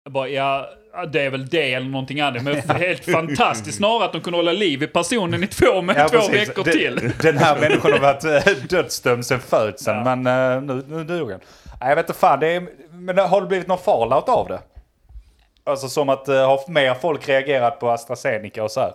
Jag 0.04 0.13
bara, 0.13 0.28
ja, 0.30 0.69
det 1.13 1.22
är 1.22 1.30
väl 1.30 1.48
det 1.48 1.74
eller 1.74 1.89
någonting 1.89 2.19
annat. 2.22 2.44
Men 2.44 2.56
helt 2.78 3.06
fantastiskt 3.06 3.78
snarare 3.78 4.06
att 4.06 4.13
de 4.13 4.22
kunde 4.22 4.38
hålla 4.39 4.51
liv 4.51 4.84
i 4.84 4.88
personen 4.88 5.44
i 5.44 5.48
två, 5.48 5.81
med 5.81 5.95
Ja, 5.98 6.07
två 6.10 6.18
precis. 6.18 6.50
veckor 6.50 6.63
Den- 6.63 6.74
till. 6.74 7.12
Den 7.22 7.38
här 7.38 7.60
människan 7.60 7.92
har 7.92 8.00
varit 8.00 8.48
äh, 8.48 8.54
dödsdömd 8.69 9.25
sen 9.25 9.40
födseln, 9.40 9.98
Ja. 10.06 10.16
men 10.16 10.57
äh, 10.57 10.75
nu, 10.75 10.83
nu 10.88 11.04
dog 11.04 11.31
han. 11.31 11.40
Jag 11.80 11.95
vet 11.95 12.10
inte 12.10 12.19
fan, 12.19 12.40
det 12.40 12.48
är, 12.48 12.68
men 12.92 13.18
har 13.18 13.42
det 13.42 13.48
blivit 13.48 13.68
någon 13.68 13.78
fallout 13.78 14.30
av 14.30 14.48
det? 14.48 14.60
Alltså 15.63 15.90
som 15.90 16.10
att 16.10 16.28
äh, 16.28 16.36
har 16.36 16.72
mer 16.72 16.94
folk 16.94 17.30
reagerat 17.30 17.80
på 17.80 17.90
AstraZeneca 17.90 18.63
och 18.63 18.72
så 18.72 18.80
här? 18.80 18.92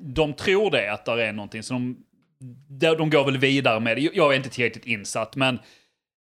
De 0.00 0.32
tror 0.32 0.70
det, 0.70 0.92
att 0.92 1.04
det 1.04 1.26
är 1.26 1.32
någonting. 1.32 1.62
Så 1.62 1.72
de, 1.74 1.96
de 2.68 2.96
de 2.96 3.10
går 3.10 3.24
väl 3.24 3.38
vidare 3.38 3.80
med 3.80 3.96
det. 3.96 4.00
Jag 4.00 4.32
är 4.32 4.36
inte 4.36 4.50
tillräckligt 4.50 4.86
insatt, 4.86 5.36
men 5.36 5.58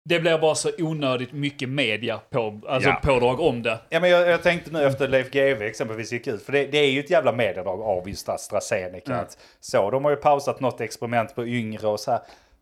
det 0.06 0.20
blir 0.20 0.38
bara 0.38 0.56
så 0.56 0.72
onödigt 0.78 1.32
mycket 1.32 1.70
media 1.70 2.18
på, 2.30 2.62
alltså 2.68 2.90
Ja. 2.90 3.00
pådrag 3.04 3.40
om 3.40 3.62
det. 3.64 3.80
Ja, 3.90 4.00
men 4.00 4.10
jag, 4.10 4.28
jag 4.28 4.44
tänkte 4.44 4.72
nu 4.72 4.84
efter 4.84 5.08
Leif 5.08 5.32
GW 5.32 5.66
exempelvis 5.66 6.12
gick 6.12 6.28
ut, 6.28 6.44
för 6.44 6.52
det, 6.52 6.66
det 6.66 6.78
är 6.78 6.92
ju 6.92 7.00
ett 7.00 7.10
jävla 7.10 7.32
mediedrag 7.32 7.82
av 7.82 8.10
just 8.10 8.30
AstraZeneca. 8.30 9.16
Att, 9.16 9.38
så, 9.60 9.92
de 9.92 10.04
har 10.04 10.12
ju 10.12 10.18
pausat 10.18 10.60
något 10.60 10.82
experiment 10.82 11.36
på 11.36 11.48
yngre 11.48 11.88
och 11.88 12.00
så 12.00 12.12
här. 12.12 12.22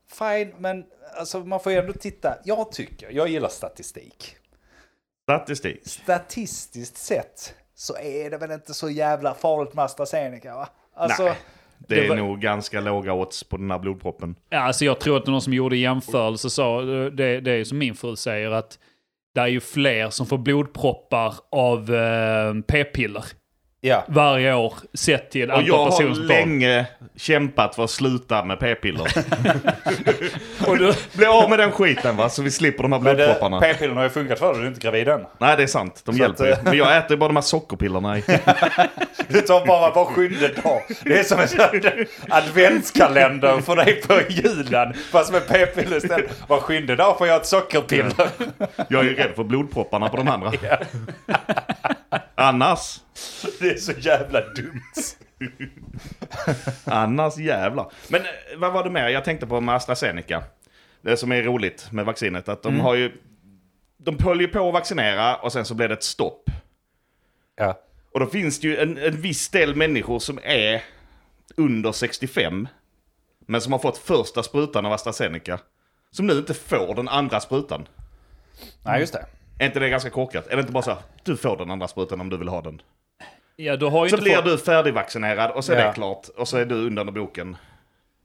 Fine, 0.10 0.54
men 0.58 0.86
alltså, 1.18 1.40
man 1.40 1.60
får 1.60 1.72
ju 1.72 1.78
ändå 1.78 1.94
titta. 1.94 2.38
Jag 2.46 2.72
tycker, 2.72 3.12
jag 3.12 3.28
gillar 3.28 3.50
statistik. 3.50 4.36
Statistik. 5.24 5.88
Statistiskt 5.88 6.98
sett 6.98 7.54
så 7.76 7.98
är 7.98 8.30
det 8.30 8.38
väl 8.38 8.52
inte 8.52 8.74
så 8.74 8.90
jävla 8.90 9.34
farligt 9.34 9.74
med 9.74 9.86
AstraZeneca 9.86 10.56
va? 10.56 10.70
Alltså, 10.96 11.24
Nej. 11.24 11.36
Det, 11.80 11.96
Det 11.96 12.06
är 12.06 12.10
var- 12.10 12.16
nog 12.16 12.40
ganska 12.42 12.82
låga 12.82 13.14
odds 13.14 13.44
på 13.44 13.58
den 13.58 13.72
här 13.72 13.80
blodproppen. 13.80 14.36
Ja, 14.50 14.60
alltså 14.60 14.86
jag 14.86 15.00
tror 15.00 15.18
att 15.18 15.28
någon 15.28 15.42
som 15.42 15.54
gjorde 15.54 15.78
jämförelse 15.78 16.50
sa, 16.50 16.82
det, 16.82 17.40
det 17.42 17.52
är 17.52 17.64
som 17.64 17.78
min 17.78 17.96
fru 17.96 18.16
säger, 18.16 18.52
att 18.52 18.80
det 19.36 19.42
är 19.42 19.48
ju 19.48 19.60
fler 19.60 20.10
som 20.10 20.26
får 20.26 20.38
blodproppar 20.38 21.34
av 21.52 21.96
eh, 21.96 22.54
p-piller 22.68 23.24
ja. 23.88 24.04
varje 24.08 24.54
år 24.54 24.74
sett 24.94 25.32
till 25.32 25.52
Och 25.52 25.58
antal 25.58 25.68
jag 25.68 25.78
har 25.78 25.90
personers 25.90 26.18
barn. 26.18 26.28
länge 26.28 26.86
kämpat 27.18 27.76
för 27.76 27.84
att 27.84 27.90
sluta 27.90 28.46
med 28.46 28.60
p-piller. 28.60 29.08
Och 30.68 30.78
du, 30.78 30.94
Bli 31.14 31.26
av 31.26 31.50
med 31.50 31.60
den 31.60 31.72
skiten 31.72 32.18
va, 32.18 32.30
så 32.30 32.42
vi 32.42 32.52
slipper 32.52 32.84
de 32.84 32.92
här 32.92 33.00
det- 33.00 33.16
blodpropparna. 33.16 33.60
p-pillerna 33.62 34.00
har 34.00 34.04
ju 34.04 34.10
funkat 34.10 34.40
för 34.40 34.48
dig, 34.54 34.58
du 34.62 34.64
är 34.64 34.68
inte 34.70 34.80
gravid 34.82 35.08
än. 35.08 35.26
Nej 35.38 35.58
det 35.58 35.64
är 35.64 35.68
sant, 35.68 36.02
de 36.06 36.16
Så 36.16 36.20
hjälper 36.22 36.52
att, 36.52 36.60
ju. 36.60 36.64
Men 36.64 36.78
jag 36.78 36.98
äter 36.98 37.12
ju 37.12 37.18
bara 37.18 37.28
de 37.30 37.36
här 37.36 37.42
sockerpillerna. 37.44 38.16
Du 39.28 39.42
tar 39.42 39.66
bara 39.66 39.92
var 39.92 40.06
sjunde 40.06 40.48
dag. 40.48 40.82
Det 41.04 41.20
är 41.20 41.24
som 41.24 41.40
en 41.40 42.06
adventskalender 42.30 43.62
för 43.62 43.76
dig 43.76 44.02
på 44.02 44.20
julen. 44.30 44.94
Fast 45.12 45.32
med 45.32 45.48
p-piller 45.48 45.98
istället. 45.98 46.44
Var 46.48 46.60
sjunde 46.60 46.96
dag 46.96 47.18
får 47.18 47.28
jag 47.28 47.36
ett 47.42 47.46
sockerpiller. 47.46 48.28
Jag 48.90 49.00
är 49.00 49.10
ju 49.10 49.16
rädd 49.16 49.32
för 49.36 49.44
blodpropparna 49.44 50.10
på 50.10 50.18
de 50.18 50.28
andra. 50.28 50.52
Annars, 52.36 53.00
Det 53.60 53.75
är 53.76 53.80
så 53.80 53.92
jävla 53.92 54.42
dumt. 54.42 54.82
annars 56.84 57.38
jävlar. 57.38 57.92
Men 58.10 58.22
eh, 58.22 58.28
vad 58.58 58.74
var 58.74 58.84
det 58.84 58.90
mer 58.90 59.08
jag 59.10 59.24
tänkte 59.26 59.48
på 59.48 59.62
med 59.62 59.76
AstraZeneca? 59.76 60.44
Det 61.02 61.18
som 61.18 61.32
är 61.32 61.44
roligt 61.44 61.92
med 61.92 62.06
vaccinet, 62.06 62.50
att 62.50 62.64
de 62.64 62.74
Mm. 62.74 62.86
har 62.86 62.96
ju... 62.96 63.12
De 63.98 64.20
höll 64.20 64.42
ju 64.42 64.48
på 64.48 64.68
att 64.68 64.74
vaccinera 64.74 65.36
och 65.36 65.52
sen 65.54 65.66
så 65.66 65.74
blev 65.74 65.90
det 65.90 65.96
ett 65.96 66.04
stopp. 66.04 66.50
Ja. 67.56 67.80
Och 68.14 68.20
då 68.20 68.26
finns 68.26 68.60
det 68.60 68.68
ju 68.68 68.78
en, 68.78 68.98
en 68.98 69.22
viss 69.22 69.50
del 69.50 69.76
människor 69.76 70.20
som 70.20 70.40
är 70.44 70.84
under 71.58 71.92
65. 71.92 72.68
Men 73.48 73.62
som 73.62 73.72
har 73.72 73.80
fått 73.80 73.98
första 73.98 74.44
sprutan 74.44 74.86
av 74.86 74.94
AstraZeneca. 74.94 75.60
Som 76.12 76.28
nu 76.28 76.34
inte 76.34 76.54
får 76.54 76.96
den 76.96 77.08
andra 77.08 77.40
sprutan. 77.40 77.88
Nej, 78.86 79.00
just 79.00 79.14
det. 79.14 79.26
Är 79.60 79.66
inte 79.66 79.80
det 79.80 79.90
ganska 79.90 80.10
korkat? 80.10 80.48
Är 80.48 80.56
det 80.56 80.60
inte 80.60 80.72
bara 80.74 80.84
så 80.84 80.92
här, 80.92 81.00
du 81.24 81.38
får 81.38 81.58
den 81.58 81.72
andra 81.72 81.88
sprutan 81.88 82.22
om 82.22 82.30
du 82.30 82.38
vill 82.38 82.48
ha 82.48 82.62
den. 82.62 82.82
Ja, 83.56 83.76
du 83.76 83.86
har 83.86 84.06
ju 84.06 84.10
Så 84.10 84.16
inte 84.16 84.24
blir 84.24 84.36
fått, 84.36 84.46
du 84.46 84.58
färdigvaccinerad 84.58 85.52
och 85.52 85.66
så 85.66 85.74
är 85.74 85.80
Ja. 85.80 85.88
det 85.88 85.94
klart. 85.94 86.28
Och 86.38 86.48
så 86.48 86.58
är 86.58 86.66
du 86.66 86.76
undan 86.76 87.14
boken. 87.14 87.58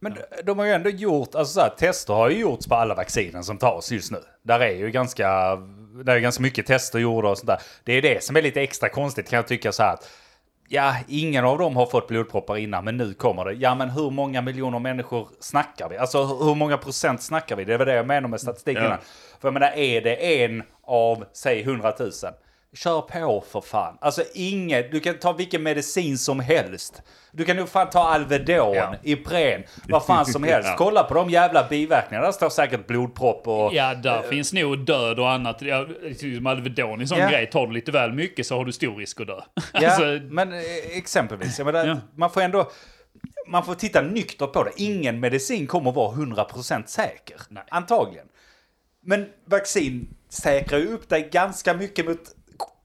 Men 0.01 0.17
de 0.45 0.59
har 0.59 0.67
ju 0.67 0.73
ändå 0.73 0.91
gjort, 0.91 1.35
alltså 1.35 1.55
så 1.55 1.61
här, 1.61 1.69
tester 1.69 2.15
har 2.15 2.31
ju 2.31 2.39
gjorts 2.39 2.67
på 2.67 2.75
alla 2.75 2.95
vaccinen 2.95 3.45
som 3.45 3.59
tas 3.59 3.93
just 3.93 4.13
nu. 4.13 4.19
Där 4.43 4.61
är 4.61 4.75
ju 4.75 4.91
ganska, 4.91 5.57
där 6.05 6.17
är 6.17 6.19
ganska 6.19 6.43
mycket 6.43 6.67
tester 6.67 6.99
gjorda 6.99 7.29
och 7.29 7.39
sånt 7.39 7.47
där. 7.47 7.59
Det 7.85 7.93
är 7.93 8.03
det 8.03 8.25
som 8.25 8.37
är 8.37 8.43
lite 8.43 8.63
extra 8.63 8.89
konstigt 8.89 9.31
kan 9.31 9.37
jag 9.37 9.47
tycka 9.49 9.73
så 9.73 9.83
här 9.83 9.95
att 9.95 10.09
Ja, 10.73 10.95
ingen 11.09 11.45
av 11.45 11.59
dem 11.59 11.77
har 11.77 11.87
fått 11.87 12.09
blodproppar 12.09 12.57
innan, 12.57 12.85
men 12.85 12.97
nu 12.97 13.15
kommer 13.15 13.45
det. 13.45 13.53
Ja, 13.53 13.75
men 13.75 13.91
hur 13.91 14.11
många 14.11 14.43
miljoner 14.43 14.79
människor 14.79 15.29
snackar 15.41 15.89
vi? 15.89 15.97
Alltså 15.99 16.25
hur 16.25 16.55
många 16.55 16.79
procent 16.79 17.23
snackar 17.23 17.57
vi? 17.57 17.65
Det 17.65 17.77
var 17.77 17.87
det 17.87 17.95
jag 17.95 18.07
menade 18.07 18.29
med 18.29 18.41
statistiken. 18.41 18.85
Ja. 18.85 18.99
För 19.41 19.49
jag 19.49 19.53
menar, 19.55 19.73
är 19.77 20.01
det 20.01 20.45
en 20.45 20.63
av, 20.83 21.25
säg 21.33 21.61
100 21.61 21.93
000? 21.99 22.11
Kör 22.75 23.01
på 23.01 23.45
för 23.51 23.61
fan. 23.61 23.99
Alltså 24.01 24.23
inget, 24.35 24.93
du 24.93 25.01
kan 25.01 25.19
ta 25.19 25.33
vilken 25.33 25.63
medicin 25.63 26.19
som 26.19 26.41
helst. 26.41 27.03
Du 27.33 27.45
kan 27.45 27.57
nog 27.57 27.69
fan 27.69 27.91
ta 27.91 28.01
Alvedon, 28.09 28.75
Ja. 28.75 28.95
Ipren, 29.03 29.63
vad 29.89 30.05
fan 30.07 30.27
som 30.27 30.43
helst. 30.43 30.69
Ja. 30.71 30.75
Kolla 30.79 31.03
på 31.05 31.15
de 31.15 31.31
jävla 31.31 31.67
biverkningarna. 31.69 32.25
Där 32.27 32.33
står 32.33 32.51
säkert 32.51 32.87
blodpropp 32.87 33.49
och... 33.49 33.75
Ja, 33.75 33.95
där 33.95 34.23
finns 34.23 34.53
nog 34.53 34.79
död 34.85 35.19
och 35.19 35.31
annat. 35.31 35.63
Ja, 35.63 35.87
Som 36.37 36.47
Alvedon 36.47 37.01
en 37.01 37.09
sån 37.09 37.19
Ja. 37.19 37.29
grej. 37.29 37.47
Tar 37.47 37.67
du 37.67 37.73
lite 37.73 37.93
väl 37.93 38.13
mycket 38.13 38.47
så 38.47 38.57
har 38.57 38.65
du 38.65 38.73
stor 38.73 38.97
risk 38.97 39.21
att 39.21 39.27
dö. 39.27 39.41
Ja, 39.73 39.89
Alltså, 39.89 40.05
men 40.31 40.53
eh, 40.53 40.59
exempelvis. 40.93 41.59
Jag 41.59 41.67
menar, 41.67 41.87
Ja. 41.87 41.97
Man 42.17 42.31
får 42.31 42.41
ändå... 42.41 42.71
Man 43.49 43.65
får 43.65 43.75
titta 43.75 44.03
nyktert 44.03 44.53
på 44.53 44.65
det. 44.65 44.71
Ingen 44.77 45.21
medicin 45.21 45.67
kommer 45.67 45.93
vara 45.93 46.13
100% 46.17 46.87
säker. 46.87 47.37
Nej. 47.49 47.63
Antagligen. 47.71 48.27
Men 49.03 49.27
vaccin 49.45 50.09
säkrar 50.29 50.79
ju 50.79 50.87
upp 50.95 51.09
dig 51.09 51.29
ganska 51.33 51.75
mycket 51.75 52.07
mot 52.07 52.21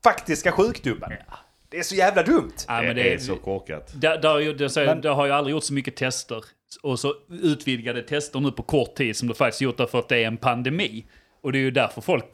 faktiska 0.10 0.52
sjukdomar. 0.52 1.26
Det 1.70 1.78
är 1.80 1.84
så 1.84 1.96
jävla 1.96 2.24
dumt. 2.24 2.52
ja, 2.68 2.82
Det, 2.82 2.88
men 2.88 2.98
är 2.98 3.18
så 3.18 3.36
korkat. 3.36 3.92
Det, 3.96 4.18
det, 4.18 4.28
har 4.28 4.40
ju, 4.40 4.54
det, 4.54 4.70
säger, 4.70 4.88
Men- 4.88 5.02
det 5.02 5.10
har 5.10 5.26
ju 5.26 5.32
aldrig 5.32 5.52
gjort 5.56 5.64
så 5.64 5.74
mycket 5.74 5.96
tester. 5.96 6.44
Och 6.84 7.00
så 7.00 7.14
utvidgade 7.30 8.02
tester 8.02 8.40
nu 8.40 8.52
på 8.52 8.64
kort 8.64 8.96
tid 8.96 9.16
som 9.18 9.28
det 9.28 9.34
faktiskt 9.34 9.62
gjort 9.62 9.78
därför 9.78 10.00
att 10.00 10.10
det 10.10 10.18
är 10.18 10.28
en 10.28 10.38
pandemi. 10.38 11.06
Och 11.42 11.52
det 11.52 11.58
är 11.58 11.62
ju 11.62 11.72
därför 11.72 12.02
folk, 12.02 12.26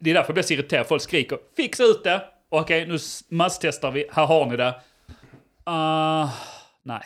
det 0.00 0.10
är 0.10 0.14
därför 0.14 0.28
jag 0.28 0.34
blir 0.34 0.42
så 0.44 0.54
irriterad. 0.54 0.86
Folk 0.86 1.02
skriker 1.02 1.38
fixa 1.56 1.82
ut 1.84 2.04
det. 2.04 2.22
Okej, 2.48 2.86
nu 2.86 2.98
masstestar 3.28 3.90
vi. 3.90 4.06
Här 4.12 4.26
har 4.26 4.46
ni 4.46 4.56
det. 4.56 4.74
Ah, 5.64 6.28
nej, 6.82 7.02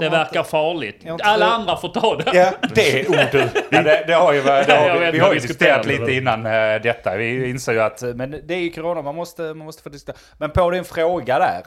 det 0.00 0.08
verkar 0.08 0.42
farligt. 0.42 0.96
jag 1.04 1.22
Alla 1.22 1.46
tror- 1.46 1.54
andra 1.54 1.76
får 1.76 1.88
ta 1.88 2.16
det. 2.16 2.30
Ja, 2.34 2.52
det 2.74 3.00
är 3.00 3.08
ord 3.10 3.28
du. 3.32 3.48
Ja, 3.70 3.82
det, 3.82 4.04
det 4.06 4.12
har 4.14 4.32
ju, 4.32 4.42
det 4.42 4.72
har 4.72 4.98
vi, 5.00 5.10
vi 5.10 5.18
har 5.18 5.34
ju 5.34 5.38
diskuterat 5.40 5.82
det. 5.82 5.98
lite 5.98 6.12
innan 6.12 6.46
eh, 6.46 6.82
detta. 6.82 7.16
Vi 7.16 7.50
inser 7.50 7.72
ju 7.72 7.80
att, 7.80 8.02
men 8.02 8.30
det 8.44 8.54
är 8.54 8.58
ju 8.60 8.70
corona, 8.70 9.02
man 9.02 9.14
måste, 9.14 9.42
man 9.42 9.58
måste 9.66 9.82
få 9.82 9.88
diskutera. 9.88 10.16
Men 10.38 10.50
på 10.50 10.70
din 10.70 10.84
fråga 10.84 11.38
där, 11.38 11.62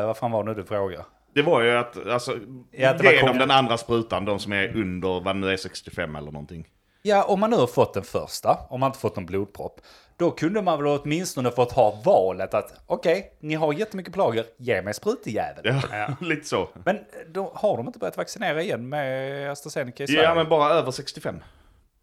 eh, 0.00 0.06
vad 0.06 0.16
fan 0.16 0.30
var 0.30 0.44
nu 0.44 0.54
du 0.54 0.64
frågade? 0.64 1.04
Det 1.34 1.42
var 1.42 1.62
ju 1.62 1.76
att, 1.78 2.06
alltså, 2.06 2.32
Ja, 2.72 2.90
att 2.90 3.02
genom 3.04 3.28
kom- 3.28 3.38
den 3.38 3.50
andra 3.50 3.76
sprutan, 3.78 4.24
de 4.24 4.38
som 4.38 4.52
är 4.52 4.76
under, 4.76 5.20
vad 5.20 5.36
nu 5.36 5.52
är 5.52 5.56
65 5.56 6.16
eller 6.16 6.30
någonting. 6.32 6.66
Ja, 7.02 7.22
om 7.24 7.40
man 7.40 7.50
nu 7.50 7.56
har 7.56 7.66
fått 7.66 7.94
den 7.94 8.02
första, 8.02 8.58
om 8.70 8.80
man 8.80 8.86
inte 8.88 8.98
fått 8.98 9.16
någon 9.16 9.26
blodpropp, 9.26 9.80
då 10.16 10.30
kunde 10.30 10.62
man 10.62 10.78
väl 10.82 10.86
åtminstone 11.00 11.50
fått 11.50 11.72
ha 11.72 12.00
valet 12.04 12.54
att 12.54 12.74
okej, 12.86 13.32
ni 13.40 13.54
har 13.54 13.72
jättemycket 13.72 14.12
plager, 14.14 14.44
ge 14.56 14.82
mig 14.82 14.94
sprutejävel. 14.94 15.80
Ja, 15.90 16.08
lite 16.20 16.46
så. 16.48 16.68
Men 16.84 16.98
då 17.28 17.52
har 17.54 17.76
de 17.76 17.86
inte 17.86 17.98
börjat 17.98 18.16
vaccinera 18.16 18.62
igen 18.62 18.88
med 18.88 19.50
AstraZeneca 19.50 20.04
i 20.04 20.06
Sverige? 20.06 20.22
Ja, 20.22 20.34
men 20.34 20.48
bara 20.48 20.68
över 20.70 20.90
65. 20.90 21.40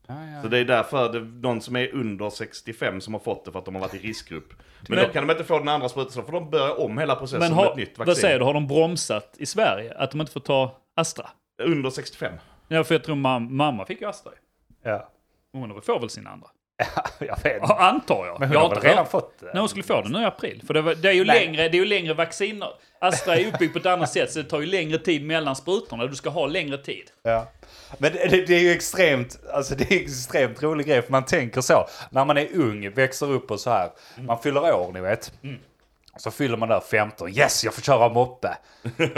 Ja, 0.08 0.14
ja. 0.36 0.42
Så 0.42 0.48
det 0.48 0.58
är 0.58 0.66
därför 0.66 1.12
det 1.12 1.18
är 1.18 1.22
de 1.42 1.62
som 1.62 1.76
är 1.76 1.94
under 1.96 2.30
65 2.30 3.02
som 3.02 3.14
har 3.14 3.22
fått 3.22 3.46
det 3.46 3.52
för 3.52 3.60
att 3.60 3.66
de 3.66 3.76
har 3.76 3.82
varit 3.82 3.94
i 3.94 3.98
riskgrupp. 3.98 4.50
Men, 4.90 4.96
Men- 4.98 5.08
då 5.08 5.14
kan 5.14 5.28
de 5.28 5.32
inte 5.34 5.44
få 5.44 5.60
den 5.60 5.68
andra 5.68 5.90
sprutan, 5.90 6.12
så 6.12 6.22
får 6.22 6.32
de 6.32 6.50
börja 6.50 6.74
om 6.74 6.98
hela 6.98 7.16
processen 7.16 7.40
Men 7.40 7.50
med 7.50 7.58
har, 7.66 7.72
ett 7.72 7.78
nytt 7.78 7.98
vad 7.98 8.08
vaccin. 8.08 8.22
säger 8.22 8.40
du, 8.40 8.46
har 8.46 8.54
de 8.54 8.68
bromsat 8.68 9.36
i 9.38 9.46
Sverige? 9.46 9.94
Att 9.98 10.12
de 10.12 10.22
inte 10.22 10.34
får 10.34 10.40
ta 10.40 10.78
Astra? 10.96 11.30
Under 11.64 11.90
65. 11.90 12.34
Ja, 12.68 12.84
för 12.84 12.96
jag 12.96 13.04
tror 13.04 13.16
mam- 13.16 13.50
mamma 13.50 13.86
fick 13.86 14.02
ju 14.02 14.08
Astra. 14.08 14.32
ja. 14.84 15.10
Hon 15.54 15.82
får 15.82 16.00
väl 16.00 16.10
sin 16.10 16.28
andra. 16.28 16.48
jag 17.20 17.44
vet. 17.44 17.58
Ja, 17.62 17.78
Antar 17.80 18.26
jag. 18.26 18.40
Men 18.40 18.50
hon 18.50 18.54
jag 18.54 18.62
har 18.62 18.70
väl 18.70 18.78
inte 18.78 18.88
redan 18.88 19.06
fått 19.06 19.40
det? 19.40 19.46
Nej, 19.46 19.60
hon 19.60 19.70
skulle 19.70 19.84
få 19.84 20.02
den 20.02 20.12
nu 20.12 20.22
i 20.22 20.26
april. 20.26 20.64
För 20.68 20.74
det, 20.74 20.82
var, 20.82 20.96
det, 20.96 21.10
är 21.10 21.14
ju 21.14 21.26
Nej. 21.26 21.46
längre, 21.46 21.70
det 21.70 21.78
är 21.78 21.80
ju 21.80 21.86
längre 21.86 22.14
vacciner. 22.14 22.70
Astra 23.00 23.36
är 23.36 23.48
uppbyggt 23.48 23.74
på 23.74 23.80
ett 23.80 23.86
annat 23.86 24.10
sätt, 24.10 24.32
så 24.32 24.40
det 24.40 24.50
tar 24.50 24.60
ju 24.60 24.66
längre 24.66 24.98
tid 24.98 25.26
mellan 25.26 25.56
sprutorna. 25.56 26.08
Du 26.08 26.16
ska 26.16 26.30
ha 26.30 26.48
längre 26.48 26.78
tid. 26.78 27.04
Ja. 27.24 27.48
Men 27.98 28.12
det, 28.14 28.46
det, 28.48 28.56
är 28.56 28.60
ju 28.60 28.72
extremt, 28.72 29.40
alltså 29.54 29.76
det 29.76 29.92
är 29.92 30.02
extremt 30.02 30.64
rolig 30.64 30.88
grej 30.88 31.02
för 31.02 31.12
man 31.12 31.26
tänker 31.26 31.62
så. 31.62 31.88
När 32.10 32.26
man 32.26 32.38
är 32.38 32.48
ung, 32.54 32.92
växer 32.92 33.32
upp 33.32 33.52
och 33.52 33.60
så 33.60 33.70
här. 33.70 33.90
Man 34.18 34.40
fyller 34.40 34.74
år, 34.74 34.92
ni 34.94 35.02
vet. 35.02 35.34
Så 36.18 36.32
fyller 36.32 36.58
man 36.58 36.70
där 36.70 36.80
15, 36.80 37.30
yes 37.30 37.64
jag 37.64 37.74
får 37.74 37.82
köra 37.82 38.10
moppe. 38.10 38.58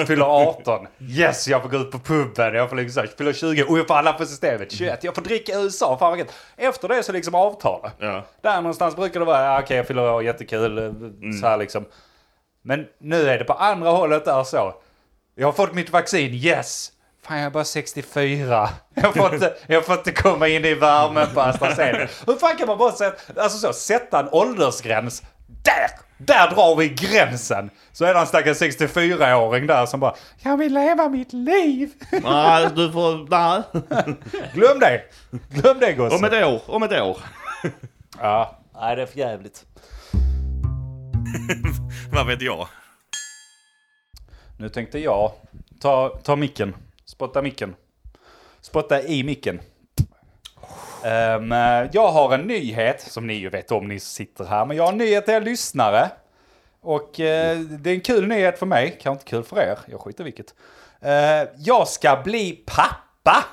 Fyller 0.07 0.25
18, 0.25 0.87
yes 0.99 1.47
jag 1.47 1.61
får 1.61 1.69
gå 1.69 1.77
ut 1.77 1.91
på 1.91 1.99
puben. 1.99 2.53
Jag 2.53 2.69
får 2.69 2.75
liksom 2.75 3.07
fyller 3.17 3.33
20, 3.33 3.63
och 3.63 3.79
jag 3.79 3.87
får 3.87 3.95
alla 3.95 4.13
på 4.13 4.25
systemet. 4.25 4.71
21, 4.71 5.03
jag 5.03 5.15
får 5.15 5.21
dricka 5.21 5.51
i 5.51 5.63
USA, 5.63 5.97
fan 5.99 6.17
vad. 6.17 6.27
Efter 6.57 6.87
det 6.87 7.03
så 7.03 7.11
liksom 7.11 7.35
avtalar. 7.35 7.91
Ja. 7.99 8.23
Där 8.41 8.55
någonstans 8.55 8.95
brukar 8.95 9.19
det 9.19 9.25
vara, 9.25 9.43
ja, 9.45 9.59
okej 9.61 9.77
jag 9.77 9.87
fyller 9.87 10.13
år, 10.13 10.23
jättekul. 10.23 10.77
eh, 10.77 10.91
Så 11.41 11.47
här 11.47 11.57
liksom. 11.57 11.85
Men 12.63 12.85
nu 12.99 13.29
är 13.29 13.37
det 13.39 13.43
på 13.45 13.53
andra 13.53 13.89
hållet 13.89 14.25
där 14.25 14.43
så. 14.43 14.73
Jag 15.35 15.47
har 15.47 15.53
fått 15.53 15.73
mitt 15.73 15.89
vaccin, 15.89 16.33
yes! 16.33 16.91
Fan 17.27 17.37
jag 17.37 17.45
är 17.45 17.49
bara 17.49 17.63
64. 17.65 18.69
Jag 18.93 19.13
får 19.13 19.33
inte, 19.33 19.53
jag 19.67 19.85
får 19.85 19.95
inte 19.95 20.11
komma 20.11 20.47
in 20.47 20.65
i 20.65 20.73
värmen 20.73 21.27
på 21.33 21.41
AstraZeneca. 21.41 22.07
Hur 22.27 22.35
fan 22.35 22.57
kan 22.57 22.67
man 22.67 22.77
bara 22.77 22.91
sätta, 22.91 23.41
alltså 23.41 23.57
så, 23.57 23.73
sätta 23.73 24.19
en 24.19 24.29
åldersgräns? 24.31 25.23
Där! 25.47 25.89
Där 26.25 26.49
drar 26.55 26.75
vi 26.75 26.89
gränsen! 26.89 27.69
Så 27.91 28.05
är 28.05 28.13
det 28.13 28.19
en 28.19 28.27
stackars 28.27 28.61
64-åring 28.61 29.67
där 29.67 29.85
som 29.85 29.99
bara, 29.99 30.15
jag 30.41 30.57
vill 30.57 30.73
leva 30.73 31.09
mitt 31.09 31.33
liv! 31.33 31.91
Nej, 32.11 32.69
du 32.75 32.91
får... 32.91 33.29
Nej. 33.29 33.63
Glöm 34.53 34.79
det! 34.79 35.01
Glöm 35.49 35.79
det 35.79 35.93
gosse! 35.93 36.15
Om 36.15 36.23
ett 36.23 36.45
år, 36.45 36.61
om 36.65 36.83
ett 36.83 36.91
år. 37.01 37.17
Ja, 38.19 38.59
nej 38.73 38.95
det 38.95 39.01
är 39.01 39.05
för 39.05 39.19
jävligt. 39.19 39.65
Vad 42.11 42.27
vet 42.27 42.41
jag? 42.41 42.67
Nu 44.57 44.69
tänkte 44.69 44.99
jag 44.99 45.31
ta, 45.81 46.09
ta 46.23 46.35
micken. 46.35 46.75
Spotta 47.05 47.41
micken. 47.41 47.75
Spotta 48.61 49.03
i 49.03 49.23
micken. 49.23 49.59
Eh, 51.05 51.89
jag 51.91 52.07
har 52.11 52.33
en 52.33 52.41
nyhet, 52.41 53.01
som 53.01 53.27
ni 53.27 53.33
ju 53.33 53.49
vet 53.49 53.71
om 53.71 53.87
ni 53.87 53.99
sitter 53.99 54.45
här, 54.45 54.65
men 54.65 54.77
jag 54.77 54.83
har 54.83 54.91
en 54.91 54.97
nyhet 54.97 55.25
till 55.25 55.33
er 55.33 55.41
lyssnare. 55.41 56.09
Och 56.81 57.19
eh, 57.19 57.59
det 57.59 57.89
är 57.89 57.93
en 57.93 58.01
kul 58.01 58.27
nyhet 58.27 58.59
för 58.59 58.65
mig, 58.65 58.89
kanske 59.01 59.11
inte 59.11 59.25
kul 59.25 59.43
för 59.43 59.61
er, 59.61 59.77
jag 59.85 60.01
skiter 60.01 60.23
vilket. 60.23 60.53
Eh, 61.01 61.49
jag 61.57 61.87
ska 61.87 62.21
bli 62.23 62.63
pappa! 62.65 63.45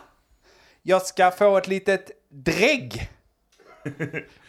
Jag 0.83 1.03
ska 1.03 1.31
få 1.31 1.57
ett 1.57 1.69
litet 1.69 2.11
drägg. 2.29 3.11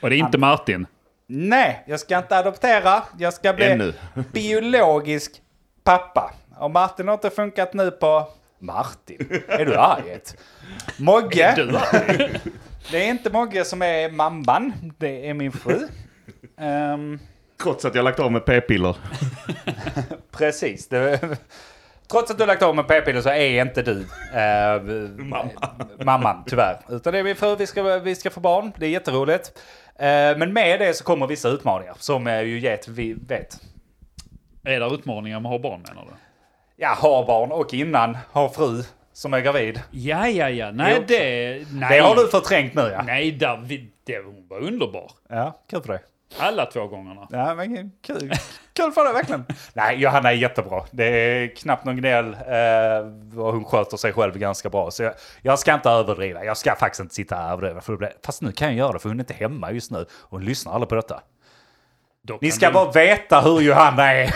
Och 0.01 0.09
det 0.09 0.15
är 0.15 0.17
inte 0.19 0.37
Martin. 0.37 0.87
Nej, 1.27 1.83
jag 1.87 1.99
ska 1.99 2.17
inte 2.17 2.37
adoptera. 2.37 3.03
Jag 3.17 3.33
ska 3.33 3.53
bli 3.53 3.65
Ännu. 3.65 3.93
biologisk 4.31 5.41
pappa. 5.83 6.33
Och 6.57 6.71
Martin 6.71 7.07
har 7.07 7.13
inte 7.13 7.29
funkat 7.29 7.73
nu 7.73 7.91
på... 7.91 8.27
Martin? 8.59 9.41
Är 9.47 9.65
du 9.65 9.75
arg? 9.77 10.19
Mogge? 10.99 11.53
Det 12.91 12.97
är 13.05 13.09
inte 13.09 13.29
Mogge 13.29 13.65
som 13.65 13.81
är 13.81 14.09
mamman. 14.11 14.93
Det 14.97 15.29
är 15.29 15.33
min 15.33 15.51
fru. 15.51 15.87
Ehm, 16.57 17.19
Trots 17.63 17.85
att 17.85 17.95
jag 17.95 18.03
lagt 18.03 18.19
av 18.19 18.31
med 18.31 18.45
p-piller. 18.45 18.95
precis. 20.31 20.87
Det, 20.87 21.19
trots 22.11 22.31
att 22.31 22.37
du 22.37 22.45
lagt 22.45 22.61
av 22.63 22.75
med 22.75 22.87
p-piller 22.87 23.21
så 23.21 23.29
är 23.29 23.61
inte 23.61 23.81
du 23.81 23.99
eh, 24.33 24.81
mamman, 26.05 26.43
tyvärr. 26.47 26.79
Utan 26.89 27.13
det 27.13 27.19
är 27.19 27.23
min 27.23 27.35
fru. 27.35 27.55
Vi 27.55 27.67
ska, 27.67 27.99
vi 27.99 28.15
ska 28.15 28.29
få 28.29 28.39
barn. 28.39 28.71
Det 28.77 28.85
är 28.85 28.89
jätteroligt. 28.89 29.59
Eh, 29.95 30.37
men 30.37 30.53
med 30.53 30.79
det 30.79 30.93
så 30.93 31.03
kommer 31.03 31.27
vissa 31.27 31.49
utmaningar 31.49 31.95
som 31.99 32.27
eh, 32.27 32.41
ju 32.41 32.59
get 32.59 32.87
vi 32.87 33.13
vet. 33.13 33.59
är 34.63 34.79
det 34.79 34.85
utmaningar 34.95 35.39
med 35.39 35.49
att 35.51 35.61
ha 35.61 35.69
barn 35.69 35.81
menar 35.87 36.01
du? 36.01 36.13
Ja, 36.75 36.93
ha 36.93 37.25
barn 37.25 37.51
och 37.51 37.73
innan 37.73 38.17
ha 38.31 38.49
fru 38.49 38.83
som 39.21 39.33
är 39.33 39.39
gravid. 39.39 39.81
Ja, 39.91 40.27
ja, 40.27 40.49
ja. 40.49 40.71
Nej, 40.71 40.93
Jo. 40.97 41.03
det... 41.07 41.65
Nej. 41.71 41.97
Det 41.97 42.03
har 42.03 42.15
du 42.15 42.27
förträngt 42.27 42.73
nu 42.73 42.81
ja. 42.81 43.01
Nej, 43.01 43.39
vi, 43.63 43.91
det, 44.03 44.17
hon 44.25 44.47
var 44.47 44.59
underbar. 44.59 45.11
Ja, 45.29 45.59
kul 45.69 45.81
för 45.81 45.93
dig. 45.93 46.01
Alla 46.37 46.65
två 46.65 46.87
gångerna. 46.87 47.27
Ja, 47.31 47.55
men 47.55 47.91
kul. 48.01 48.33
Kul 48.73 48.91
för 48.91 49.03
dig 49.03 49.13
verkligen. 49.13 49.45
Nej, 49.73 49.99
Johanna 49.99 50.29
är 50.31 50.35
jättebra. 50.35 50.83
Det 50.91 51.05
är 51.05 51.55
knappt 51.55 51.85
någon 51.85 51.97
gnäll 51.97 52.33
eh, 52.33 53.39
och 53.39 53.53
hon 53.53 53.65
sköter 53.65 53.97
sig 53.97 54.13
själv 54.13 54.37
ganska 54.37 54.69
bra. 54.69 54.91
Så 54.91 55.03
jag, 55.03 55.13
jag 55.41 55.59
ska 55.59 55.73
inte 55.73 55.89
överdriva. 55.89 56.45
Jag 56.45 56.57
ska 56.57 56.75
faktiskt 56.75 56.99
inte 57.01 57.15
sitta 57.15 57.35
här 57.35 57.45
och 57.45 57.51
överdriva. 57.51 57.81
För 57.81 57.93
det 57.93 57.97
blir, 57.97 58.13
fast 58.25 58.41
nu 58.41 58.51
kan 58.51 58.67
jag 58.67 58.77
göra 58.77 58.91
det 58.91 58.99
för 58.99 59.09
hon 59.09 59.19
är 59.19 59.23
inte 59.23 59.33
hemma 59.33 59.71
just 59.71 59.91
nu. 59.91 60.05
Hon 60.21 60.45
lyssnar 60.45 60.73
aldrig 60.73 60.89
på 60.89 60.95
detta. 60.95 61.21
Då 62.23 62.37
Ni 62.41 62.49
kan 62.49 62.55
ska 62.55 62.67
du 62.67 62.73
bara 62.73 62.91
veta 62.91 63.41
hur 63.41 63.61
Johanna 63.61 64.13
är. 64.13 64.35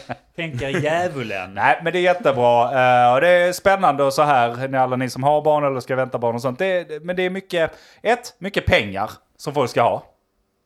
tänka 0.36 0.70
djävulen. 0.70 1.54
Nej, 1.54 1.80
men 1.84 1.92
det 1.92 1.98
är 1.98 2.02
jättebra. 2.02 2.62
Eh, 2.64 3.14
och 3.14 3.20
det 3.20 3.28
är 3.28 3.52
spännande 3.52 4.04
och 4.04 4.12
så 4.14 4.22
här, 4.22 4.68
ni 4.68 4.78
alla 4.78 4.96
ni 4.96 5.10
som 5.10 5.22
har 5.22 5.42
barn 5.42 5.64
eller 5.64 5.80
ska 5.80 5.96
vänta 5.96 6.18
barn 6.18 6.34
och 6.34 6.42
sånt. 6.42 6.58
Det, 6.58 6.84
det- 6.84 7.04
men 7.04 7.16
det 7.16 7.22
är 7.22 7.30
mycket, 7.30 7.72
ett, 8.02 8.34
mycket 8.38 8.66
pengar 8.66 9.10
som 9.36 9.54
folk 9.54 9.70
ska 9.70 9.82
ha. 9.82 10.04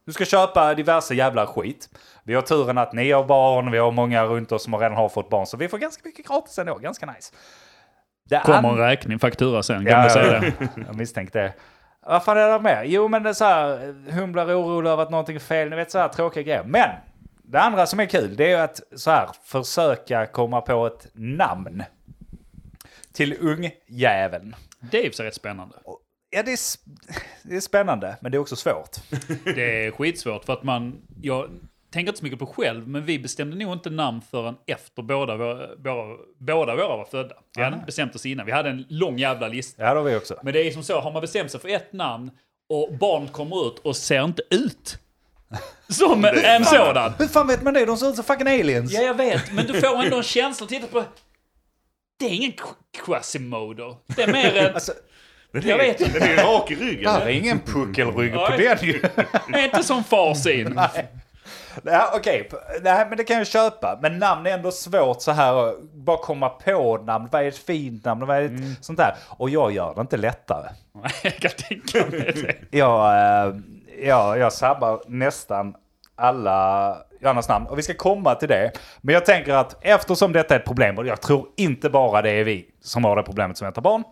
Du 0.07 0.13
ska 0.13 0.25
köpa 0.25 0.75
diverse 0.75 1.15
jävla 1.15 1.47
skit. 1.47 1.89
Vi 2.25 2.35
har 2.35 2.43
turen 2.43 2.79
att 2.79 2.93
ni 2.93 3.11
har 3.13 3.25
barn, 3.25 3.71
vi 3.71 3.79
har 3.79 3.91
många 3.93 4.25
runt 4.25 4.53
oss 4.53 4.65
som 4.65 4.75
redan 4.77 4.97
har 4.97 5.09
fått 5.09 5.31
barn, 5.31 5.47
så 5.47 5.57
vi 5.57 5.69
får 5.69 5.79
ganska 5.79 6.03
mycket 6.05 6.27
gratis 6.29 6.59
ändå. 6.59 6.75
Ganska 6.75 7.07
nice. 7.07 7.33
Det 8.31 8.41
Kommer 8.45 8.69
en 8.69 8.77
räkning, 8.79 9.19
faktura 9.19 9.63
sen. 9.63 9.87
Kan 9.87 10.01
man 10.01 10.11
säga 10.11 10.41
det. 10.41 10.53
Jag 10.87 10.97
misstänkte 10.97 11.39
det. 11.43 11.53
Vad 12.07 12.25
fan 12.25 12.39
är 12.39 12.49
det 12.49 12.61
mer? 12.61 12.83
Jo, 12.85 13.09
men 13.09 13.23
det 13.23 13.29
är 13.29 13.33
så 13.35 13.45
här, 13.45 13.95
hon 14.21 14.33
blir 14.33 14.45
orolig 14.45 14.91
över 14.91 15.03
att 15.03 15.11
någonting 15.11 15.37
är 15.37 15.41
fel. 15.41 15.71
Ni 15.71 15.77
vet 15.77 15.91
så 15.91 15.99
här 15.99 16.09
tråkiga 16.09 16.43
grejer. 16.43 16.63
Men 16.65 16.91
det 17.49 17.61
andra 17.61 17.87
som 17.87 18.01
är 18.01 18.07
kul, 18.07 18.37
det 18.37 18.45
är 18.45 18.49
ju 18.49 18.55
att 18.65 18.81
så 18.97 19.11
här 19.11 19.29
försöka 19.45 20.27
komma 20.27 20.61
på 20.61 20.87
ett 20.87 21.09
namn 21.13 21.83
till 23.13 23.37
ungjäveln. 23.41 24.55
Det 24.81 24.99
är 24.99 25.03
i 25.03 25.09
för 25.09 25.17
sig 25.17 25.27
rätt 25.27 25.35
spännande. 25.35 25.77
Ja, 26.31 26.43
det 26.43 26.53
är, 26.53 26.59
det 27.43 27.57
är 27.57 27.61
spännande, 27.61 28.17
men 28.21 28.33
det 28.33 28.37
är 28.37 28.41
också 28.41 28.57
svårt. 28.57 28.97
Det 29.45 29.87
är 29.87 29.91
skitsvårt 29.91 30.45
för 30.45 30.53
att 30.53 30.63
man... 30.63 31.03
Jag 31.23 31.51
tänker 31.91 32.11
inte 32.11 32.19
så 32.19 32.25
mycket 32.25 32.39
på 32.39 32.47
själv, 32.47 32.89
men 32.89 33.05
vi 33.05 33.19
bestämde 33.19 33.57
nog 33.57 33.73
inte 33.73 33.91
namn 33.91 34.21
förrän 34.31 34.57
efter 34.67 35.03
båda 35.03 35.37
våra, 35.37 35.77
båda, 35.77 36.17
båda 36.39 36.77
våra 36.77 36.97
var 36.97 37.05
födda. 37.05 37.35
Vi 37.57 37.63
hade 37.63 37.75
inte 37.75 37.87
bestämt 37.87 38.15
oss 38.15 38.27
innan. 38.27 38.47
Vi 38.47 38.53
hade 38.53 38.71
en 38.71 38.85
lång 38.89 39.19
jävla 39.19 39.49
lista. 39.49 39.83
Ja, 39.83 39.95
det 39.95 40.01
har 40.01 40.05
vi 40.05 40.17
också. 40.17 40.41
Men 40.43 40.53
det 40.53 40.69
är 40.69 40.71
som 40.71 40.83
så, 40.83 41.01
har 41.01 41.13
man 41.13 41.21
bestämt 41.21 41.51
sig 41.51 41.61
för 41.61 41.69
ett 41.69 41.93
namn 41.93 42.31
och 42.69 42.95
barnet 42.99 43.33
kommer 43.33 43.69
ut 43.69 43.79
och 43.79 43.97
ser 43.97 44.25
inte 44.25 44.43
ut 44.51 44.99
som 45.89 46.25
en 46.25 46.65
sådan. 46.65 47.13
Hur 47.19 47.27
fan 47.27 47.47
vet 47.47 47.63
man 47.63 47.75
det? 47.75 47.85
De 47.85 47.97
ser 47.97 48.09
ut 48.09 48.15
som 48.15 48.25
fucking 48.25 48.47
aliens. 48.49 48.93
Ja, 48.93 49.01
jag 49.03 49.15
vet, 49.15 49.53
men 49.53 49.67
du 49.67 49.81
får 49.81 50.03
ändå 50.05 50.17
en 50.17 50.23
känsla. 50.37 50.67
Titta 50.67 50.87
på... 50.87 51.05
Det 52.19 52.25
är 52.27 52.31
ingen 52.31 52.53
Qu- 52.53 53.05
Quasimodo. 53.05 53.97
Det 54.07 54.23
är 54.23 54.33
mer 54.33 54.57
en... 54.57 54.75
Alltså, 54.75 54.93
Jag 55.53 55.79
vet 55.79 56.01
inte. 56.01 56.19
Den 56.19 56.29
är 56.39 56.45
rak 56.45 56.71
i 56.71 56.75
ryggen. 56.75 57.05
där 57.15 57.21
är 57.21 57.29
ingen 57.29 57.59
puckelrygg 57.61 58.33
på 58.35 58.49
Nej. 58.49 58.59
den 58.59 58.89
ju. 58.89 59.01
Det 59.53 59.59
är 59.61 59.65
inte 59.65 59.83
som 59.83 60.05
far 60.05 60.35
sin. 60.35 60.81
Ja, 61.85 62.13
Okej, 62.15 62.51
Nej, 62.83 63.07
men 63.09 63.17
det 63.19 63.25
kan 63.25 63.37
jag 63.39 63.47
köpa. 63.47 63.99
Men 64.03 64.19
namn 64.19 64.47
är 64.47 64.51
ändå 64.51 64.71
svårt 64.71 65.23
så 65.23 65.31
här. 65.33 65.69
att 65.69 65.83
Bara 65.83 66.17
komma 66.19 66.49
på 66.49 66.99
namn. 66.99 67.29
Vad 67.33 67.43
är 67.43 67.49
ett 67.49 67.59
fint 67.59 68.05
namn? 68.05 68.27
Vad 68.27 68.37
är 68.37 68.43
ett 68.45 68.85
sånt 68.85 68.99
där? 68.99 69.15
Och 69.29 69.51
jag 69.51 69.73
gör 69.73 69.95
det 69.95 70.01
inte 70.01 70.17
lättare. 70.17 70.69
Jag 71.23 71.37
kan 71.37 71.51
tänka 71.51 72.07
mig 72.07 72.33
det. 72.35 72.77
Jag, 72.79 73.19
eh, 73.47 73.55
jag, 74.03 74.39
jag 74.39 74.53
sabbar 74.53 75.03
nästan 75.07 75.75
alla 76.17 76.97
Johannas 77.21 77.49
namn. 77.49 77.67
Och 77.67 77.79
vi 77.79 77.83
ska 77.83 77.95
komma 77.95 78.35
till 78.35 78.49
det. 78.49 78.73
Men 79.01 79.13
jag 79.13 79.27
tänker 79.27 79.55
att 79.55 79.77
eftersom 79.81 80.33
detta 80.33 80.55
är 80.55 80.59
ett 80.59 80.67
problem, 80.67 80.99
och 80.99 81.07
jag 81.07 81.21
tror 81.21 81.47
inte 81.57 81.91
bara 81.91 82.23
det 82.23 82.31
är 82.31 82.45
vi 82.45 82.67
som 82.83 83.05
har 83.05 83.17
det 83.17 83.23
problemet 83.23 83.59
som 83.59 83.65
väntar 83.65 83.83
barn, 83.83 84.05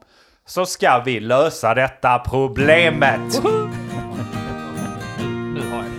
så 0.47 0.67
ska 0.67 1.03
vi 1.05 1.21
lösa 1.21 1.75
detta 1.75 2.19
problemet. 2.19 3.43
Nu 5.55 5.61
har 5.71 5.76
jag 5.76 5.91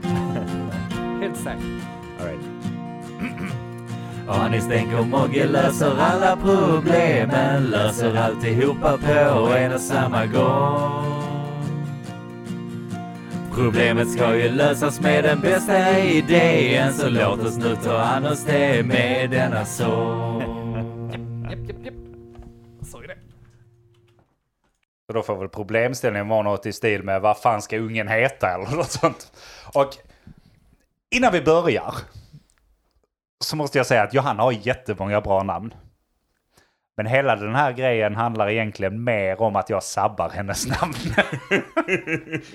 det. 0.00 1.24
Helt 1.26 1.36
säkert. 1.36 1.84
Anis 4.28 4.68
tänker 4.68 5.02
Mogge 5.02 5.46
löser 5.46 5.98
alla 5.98 6.36
problemen, 6.36 7.64
löser 7.64 8.16
alltihopa 8.16 8.98
på 8.98 9.52
en 9.56 9.72
och 9.72 9.80
samma 9.80 10.26
gång. 10.26 11.23
Problemet 13.54 14.10
ska 14.12 14.36
ju 14.36 14.48
lösas 14.48 15.00
med 15.00 15.24
den 15.24 15.40
bästa 15.40 15.98
idén, 15.98 16.92
så 16.92 17.08
låt 17.08 17.40
oss 17.40 17.56
nu 17.56 17.76
ta 17.76 17.98
an 17.98 18.26
oss 18.26 18.44
det 18.44 18.86
med 18.86 19.30
denna 19.30 19.64
sång. 19.64 20.40
Japp, 21.50 21.68
japp, 21.68 21.84
japp. 21.84 21.94
Vad 22.78 22.88
sa 22.88 23.00
ju 23.00 23.06
det? 23.06 23.16
Så 25.06 25.12
då 25.12 25.22
får 25.22 25.36
väl 25.36 25.48
problemställningen 25.48 26.28
vara 26.28 26.42
något 26.42 26.66
i 26.66 26.72
stil 26.72 27.02
med 27.02 27.20
vad 27.20 27.38
fan 27.38 27.62
ska 27.62 27.78
ungen 27.78 28.08
heta 28.08 28.54
eller 28.54 28.76
något 28.76 28.90
sånt. 28.90 29.32
Och 29.74 29.90
innan 31.14 31.32
vi 31.32 31.42
börjar 31.42 31.94
så 33.44 33.56
måste 33.56 33.78
jag 33.78 33.86
säga 33.86 34.02
att 34.02 34.14
Johanna 34.14 34.42
har 34.42 34.52
jättemånga 34.52 35.20
bra 35.20 35.42
namn. 35.42 35.74
Men 36.96 37.06
hela 37.06 37.36
den 37.36 37.54
här 37.54 37.72
grejen 37.72 38.14
handlar 38.14 38.50
egentligen 38.50 39.04
mer 39.04 39.40
om 39.40 39.56
att 39.56 39.70
jag 39.70 39.82
sabbar 39.82 40.28
hennes 40.30 40.66
namn. 40.66 40.94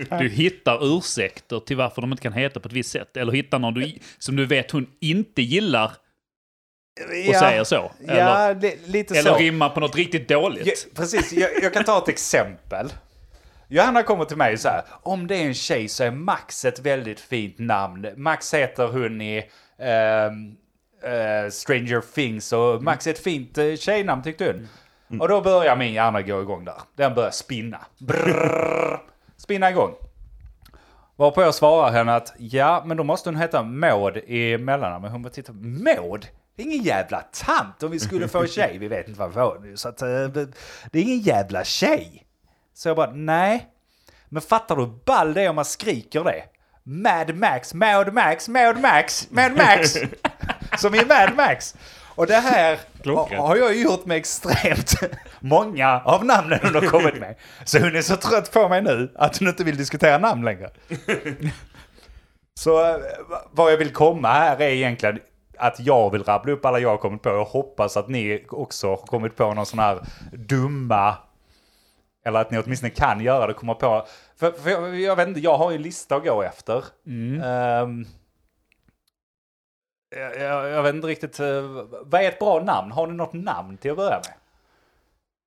Du 0.20 0.30
hittar 0.30 0.98
ursäkter 0.98 1.60
till 1.60 1.78
varför 1.78 2.02
de 2.02 2.12
inte 2.12 2.24
kan 2.24 2.34
heta 2.34 2.60
på 2.60 2.68
ett 2.68 2.74
visst 2.74 2.92
sätt. 2.92 3.18
Eller 3.18 3.32
hittar 3.32 3.60
någon 3.60 3.74
du, 3.74 3.94
som 4.20 4.36
du 4.36 4.46
vet 4.46 4.72
hon 4.72 4.88
inte 5.02 5.42
gillar 5.42 5.92
och 7.30 7.36
säger 7.36 7.64
så. 7.64 7.92
Eller, 8.08 8.20
Ja, 8.20 8.54
li- 8.62 8.80
lite 8.86 9.20
eller 9.20 9.32
så. 9.32 9.38
rimmar 9.38 9.70
på 9.70 9.80
något 9.80 9.96
riktigt 9.96 10.28
dåligt. 10.28 10.66
Ja, 10.68 10.74
precis, 11.02 11.34
jag, 11.34 11.50
jag 11.64 11.74
kan 11.74 11.84
ta 11.84 11.98
ett 11.98 12.10
exempel. 12.10 12.94
Johanna 13.68 14.04
kommer 14.04 14.26
till 14.26 14.38
mig 14.38 14.58
så 14.58 14.68
här. 14.68 14.82
Om 15.04 15.28
det 15.28 15.36
är 15.36 15.46
en 15.46 15.54
tjej 15.54 15.88
så 15.88 16.04
är 16.04 16.12
Max 16.12 16.66
ett 16.66 16.80
väldigt 16.80 17.20
fint 17.20 17.60
namn. 17.60 18.08
Max 18.18 18.54
heter 18.54 18.88
hon 18.88 19.22
i 19.22 19.44
ehm, 19.80 20.56
eh, 21.04 21.50
Stranger 21.50 22.02
Things 22.14 22.54
och 22.54 22.84
Max 22.84 23.08
är 23.08 23.12
ett 23.12 23.24
fint 23.24 23.58
uh, 23.58 23.76
tjejnamn 23.76 24.24
tyckte 24.24 24.46
hon. 24.46 24.68
Och 25.20 25.28
då 25.28 25.42
börjar 25.42 25.76
min 25.76 25.94
hjärna 25.94 26.22
gå 26.22 26.42
igång 26.42 26.66
där. 26.66 26.76
Den 26.96 27.14
börjar 27.16 27.32
spinna. 27.32 27.80
Brrrr, 27.98 29.00
spinna 29.38 29.70
igång. 29.70 29.94
Varpå 31.16 31.42
jag 31.42 31.56
svarar 31.56 31.92
henne 31.92 32.16
att 32.16 32.34
ja, 32.38 32.84
men 32.86 32.98
då 32.98 33.04
måste 33.04 33.30
hon 33.30 33.36
heta 33.36 33.64
Maud 33.64 34.18
i 34.18 34.58
mellannamn. 34.58 35.02
Men 35.02 35.12
hon 35.12 35.22
bara 35.22 35.30
tittar, 35.30 35.54
Maud? 35.54 36.28
Det 36.56 36.64
är 36.64 36.68
ingen 36.68 36.84
jävla 36.84 37.22
tant 37.22 37.84
om 37.84 37.92
vi 37.92 38.00
skulle 38.00 38.28
få 38.28 38.42
en 38.42 38.48
tjej. 38.58 38.78
Vi 38.78 38.88
vet 38.88 39.08
inte 39.08 39.20
vad 39.20 39.30
vi 39.30 39.34
får 39.34 39.60
nu. 39.64 39.78
Så 39.78 39.90
att, 39.90 40.02
eh, 40.02 40.08
det 40.92 41.00
är 41.00 41.02
ingen 41.02 41.20
jävla 41.20 41.64
tjej. 41.64 42.26
Så 42.74 42.90
jag 42.90 42.96
bara, 42.96 43.12
nej. 43.12 43.68
Men 44.30 44.42
fattar 44.42 44.76
du 44.76 44.82
hur 44.82 44.92
ball 45.06 45.34
det 45.34 45.42
är 45.42 45.50
om 45.50 45.56
man 45.56 45.66
skriker 45.66 46.24
det? 46.24 46.44
Mad 46.84 47.36
Max, 47.36 47.74
Maud 47.74 48.14
Max, 48.14 48.48
Maud 48.48 48.80
Max, 48.80 49.28
Mad 49.32 49.52
Max. 49.58 49.98
Som 50.80 50.96
i 50.96 51.06
Mad 51.06 51.36
Max. 51.36 51.76
Och 52.16 52.28
det 52.28 52.36
här 52.36 52.80
har, 53.06 53.36
har 53.36 53.56
jag 53.56 53.78
gjort 53.78 54.06
med 54.06 54.18
extremt 54.18 54.94
många 55.40 56.02
av 56.06 56.26
namnen 56.26 56.60
hon 56.64 56.76
har 56.76 56.82
kommit 56.82 57.20
med. 57.20 57.36
Så 57.66 57.80
hon 57.80 57.96
är 57.96 58.02
så 58.02 58.16
trött 58.16 58.52
på 58.52 58.70
mig 58.70 58.82
nu 58.82 59.12
att 59.16 59.38
hon 59.38 59.48
inte 59.48 59.64
vill 59.64 59.78
diskutera 59.78 60.18
namn 60.18 60.46
längre. 60.46 60.70
Så 62.54 62.86
eh, 62.86 63.00
vad 63.52 63.72
jag 63.72 63.78
vill 63.78 63.94
komma 63.94 64.28
här 64.28 64.62
är 64.62 64.70
egentligen 64.70 65.20
att 65.58 65.80
jag 65.80 66.12
vill 66.12 66.24
rabbla 66.24 66.52
upp 66.52 66.66
alla 66.66 66.80
jag 66.80 66.90
har 66.90 66.98
kommit 66.98 67.22
på. 67.22 67.30
Jag 67.30 67.46
hoppas 67.46 67.98
att 67.98 68.08
ni 68.08 68.46
också 68.50 68.90
har 68.90 68.98
kommit 68.98 69.36
på 69.36 69.54
någon 69.54 69.66
sån 69.66 69.80
här 69.80 70.00
dumma 70.32 71.18
eller 72.26 72.40
att 72.40 72.52
ni 72.52 72.58
åtminstone 72.58 72.90
kan 72.90 73.22
göra 73.22 73.48
det, 73.48 73.54
komma 73.54 73.74
på. 73.74 74.06
För, 74.40 74.52
för 74.52 74.70
jag, 74.70 75.00
jag 75.00 75.16
vet 75.16 75.28
inte, 75.28 75.40
jag 75.40 75.58
har 75.58 75.72
ju 75.72 75.76
en 75.76 75.82
lista 75.82 76.16
att 76.16 76.24
gå 76.24 76.44
efter. 76.44 76.84
Ehm, 77.44 78.06
jag, 80.10 80.38
jag, 80.38 80.70
jag 80.70 80.84
vet 80.84 80.96
inte 80.96 81.08
riktigt, 81.08 81.40
eh, 81.40 81.62
vad 82.02 82.22
är 82.22 82.28
ett 82.28 82.40
bra 82.40 82.64
namn? 82.64 82.92
Har 82.92 83.08
ni 83.08 83.14
något 83.14 83.34
namn 83.34 83.78
till 83.78 83.92
att 83.92 83.98
börja 83.98 84.22
med? 84.26 84.34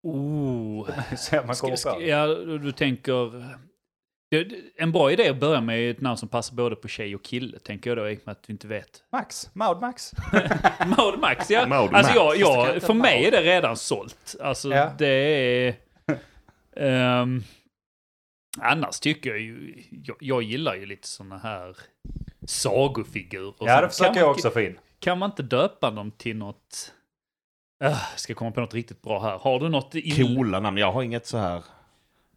Oh. 0.02 0.88
Så 1.16 1.36
man 1.46 1.56
Ska, 1.56 1.76
ska, 1.76 2.00
ja, 2.00 2.26
du 2.26 2.58
du 2.58 2.72
tänker... 2.72 3.44
En 4.76 4.92
bra 4.92 5.12
idé 5.12 5.28
att 5.28 5.40
börja 5.40 5.60
med 5.60 5.78
är 5.80 5.90
ett 5.90 6.00
namn 6.00 6.16
som 6.16 6.28
passar 6.28 6.54
både 6.56 6.76
på 6.76 6.88
tjej 6.88 7.14
och 7.14 7.22
kille, 7.24 7.58
tänker 7.58 7.90
jag 7.90 7.96
då, 7.96 8.10
i 8.10 8.16
och 8.16 8.20
med 8.24 8.32
att 8.32 8.44
vi 8.46 8.52
inte 8.52 8.66
vet. 8.66 9.02
Max, 9.12 9.50
Maud 9.52 9.80
Max. 9.80 10.12
Maud 10.98 11.18
Max, 11.20 11.50
ja. 11.50 11.66
Maud 11.66 11.94
alltså 11.94 12.14
Max. 12.14 12.38
jag, 12.38 12.74
jag, 12.74 12.82
för 12.82 12.94
mig 12.94 13.24
är 13.26 13.30
det 13.30 13.40
redan 13.42 13.76
sålt. 13.76 14.36
Alltså 14.40 14.68
Ja. 14.68 14.92
det 14.98 15.06
är... 15.08 15.74
Ehm, 16.76 17.42
annars 18.60 19.00
tycker 19.00 19.30
jag 19.30 19.38
ju... 19.40 19.84
Jag, 19.90 20.16
jag 20.20 20.42
gillar 20.42 20.74
ju 20.74 20.86
lite 20.86 21.08
såna 21.08 21.38
här 21.38 21.76
sagofigurer. 22.46 23.54
Ja, 23.60 23.80
det 23.80 23.88
försöker 23.88 24.16
jag 24.20 24.26
man- 24.26 24.30
också 24.34 24.50
få 24.50 24.60
in. 24.60 24.78
Kan 25.00 25.18
man 25.18 25.30
inte 25.30 25.42
döpa 25.42 25.90
dem 25.90 26.10
till 26.10 26.36
något... 26.36 26.92
Uh, 27.84 27.96
ska 28.16 28.34
komma 28.34 28.50
på 28.50 28.60
något 28.60 28.74
riktigt 28.74 29.02
bra 29.02 29.20
här. 29.20 29.38
Har 29.38 29.60
du 29.60 29.68
något... 29.68 29.94
i- 29.94 30.10
Coola 30.22 30.60
namn. 30.60 30.78
Jag 30.78 30.92
har 30.92 31.02
inget 31.02 31.26
så 31.26 31.38
här. 31.38 31.62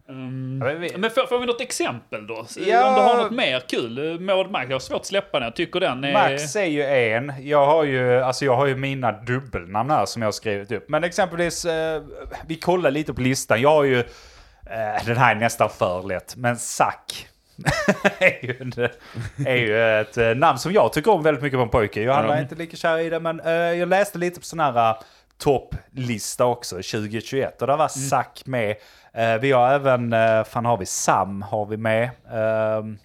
Ja, 0.08 0.14
men 0.14 0.82
vi- 0.82 0.98
men 0.98 1.10
får, 1.12 1.28
får 1.28 1.40
vi 1.40 1.46
något 1.46 1.62
exempel 1.62 2.28
då? 2.28 2.46
Ja. 2.58 2.88
Om 2.90 2.96
du 2.96 3.02
har 3.02 3.24
något 3.24 3.32
mer 3.32 3.60
kul? 3.60 3.98
Eh, 4.14 4.20
Maud 4.20 4.52
Max, 4.52 4.70
jag 4.70 4.76
har 4.76 4.80
svårt 4.80 5.00
att 5.00 5.06
släppa 5.06 5.40
den. 5.40 5.46
Jag 5.46 5.56
tycker 5.56 5.80
den 5.80 6.04
är... 6.04 6.14
Max 6.14 6.56
är 6.56 6.66
ju 6.66 6.84
en. 6.84 7.34
Jag 7.42 7.66
har 7.66 7.84
ju, 7.84 8.20
alltså 8.22 8.46
jag 8.46 8.56
har 8.56 8.66
ju 8.66 8.76
mina 8.76 9.12
dubbelnamn 9.12 9.90
här 9.90 10.06
som 10.06 10.22
jag 10.22 10.28
har 10.28 10.32
skrivit 10.32 10.72
upp. 10.72 10.90
Men 10.90 11.04
exempelvis, 11.04 11.66
eh, 11.66 12.04
vi 12.48 12.56
kollar 12.56 12.92
lite 12.92 13.14
på 13.14 13.22
listan. 13.22 13.62
Jag 13.62 13.70
har 13.70 13.84
ju, 13.84 14.00
eh, 14.00 15.06
den 15.06 15.18
här 15.18 15.36
är 15.36 15.40
nästan 15.40 15.70
för 15.70 16.04
lätt, 16.04 16.36
men 16.36 16.58
Zack. 16.58 17.28
är, 18.20 18.46
ju, 18.46 18.58
en- 18.60 18.90
är 19.48 19.56
ju 19.56 20.00
ett 20.02 20.18
eh, 20.18 20.36
namn 20.36 20.60
som 20.60 20.72
jag 20.74 20.94
tycker 20.94 21.12
om 21.12 21.24
väldigt 21.24 21.44
mycket 21.44 21.58
på 21.60 21.64
en 21.64 21.70
pojke. 21.70 22.02
Johanna 22.02 22.38
är 22.38 22.42
inte 22.42 22.56
lika 22.56 22.78
kär 22.78 22.98
i 22.98 23.10
det, 23.10 23.20
men 23.20 23.40
eh, 23.40 23.52
jag 23.52 23.90
läste 23.90 24.18
lite 24.18 24.40
på 24.40 24.46
sån 24.46 24.60
här 24.60 24.90
uh, 24.92 25.02
topplista 25.38 26.46
också, 26.46 26.76
2021. 26.76 27.62
Och 27.62 27.68
där 27.68 27.78
var 27.78 27.88
Zack 27.88 28.42
med. 28.46 28.76
Eh, 29.14 29.36
vi 29.36 29.52
har 29.52 29.70
även, 29.74 30.14
uh, 30.14 30.44
fan 30.44 30.66
har 30.66 30.78
vi 30.78 30.86
Sam 30.86 31.42
har 31.42 31.66
vi 31.66 31.78
med. 31.78 32.10
Ehm, 32.32 32.98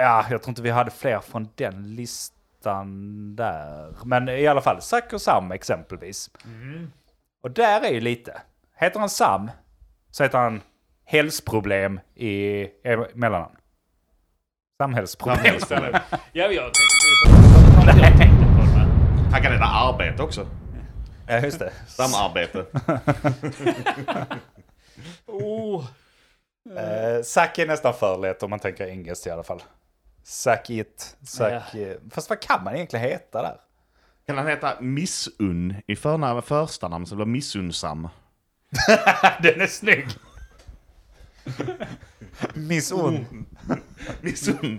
Ja, 0.00 0.24
jag 0.30 0.42
tror 0.42 0.48
inte 0.48 0.62
vi 0.62 0.70
hade 0.70 0.90
fler 0.90 1.20
från 1.20 1.48
den 1.54 1.94
listan 1.94 3.36
där. 3.36 3.94
Men 4.04 4.28
i 4.28 4.46
alla 4.46 4.60
fall, 4.60 4.80
Zack 4.82 5.12
och 5.12 5.20
Sam 5.22 5.52
exempelvis. 5.52 6.30
Och 7.42 7.50
där 7.50 7.80
är 7.80 7.90
ju 7.90 8.00
lite. 8.00 8.42
Heter 8.76 9.00
han 9.00 9.08
Sam 9.10 9.50
så 10.10 10.22
heter 10.22 10.38
han 10.38 10.60
Hälsproblem 11.10 12.00
i 12.14 12.30
i 12.30 12.70
mellannamn. 13.14 13.56
Samhällsproblem. 14.78 15.54
Ja, 16.32 16.46
jag 16.46 16.74
tänkte... 16.74 18.08
Han 19.32 19.42
kan 19.42 19.52
heta 19.52 19.64
arbete 19.64 20.22
också. 20.22 20.46
Ja, 21.26 21.40
just 21.40 21.58
det. 21.58 21.72
Samarbete. 21.86 22.66
Oh. 25.26 25.84
Uh, 26.70 27.22
Sack 27.22 27.58
är 27.58 27.66
nästan 27.66 27.94
för 27.94 28.18
lätt 28.18 28.42
om 28.42 28.50
man 28.50 28.58
tänker 28.58 28.86
engelskt 28.86 29.26
i 29.26 29.30
alla 29.30 29.42
fall. 29.42 29.62
Sack 30.22 30.70
it. 30.70 31.16
Sack, 31.22 31.74
eh, 31.74 31.96
Fast 32.10 32.30
vad 32.30 32.40
kan 32.40 32.64
man 32.64 32.74
egentligen 32.74 33.04
heta 33.04 33.42
där? 33.42 33.56
Kan 34.26 34.38
han 34.38 34.46
heta 34.46 34.80
Missunn 34.80 35.74
i 35.86 35.96
förnamn, 35.96 36.42
första 36.42 36.88
namn 36.88 37.06
så 37.06 37.16
blir 37.16 37.26
missunnsam? 37.26 38.08
Den 39.42 39.60
är 39.60 39.66
snygg! 39.66 40.06
Miss 42.54 42.92
Un. 42.92 43.46
Missunn. 44.20 44.78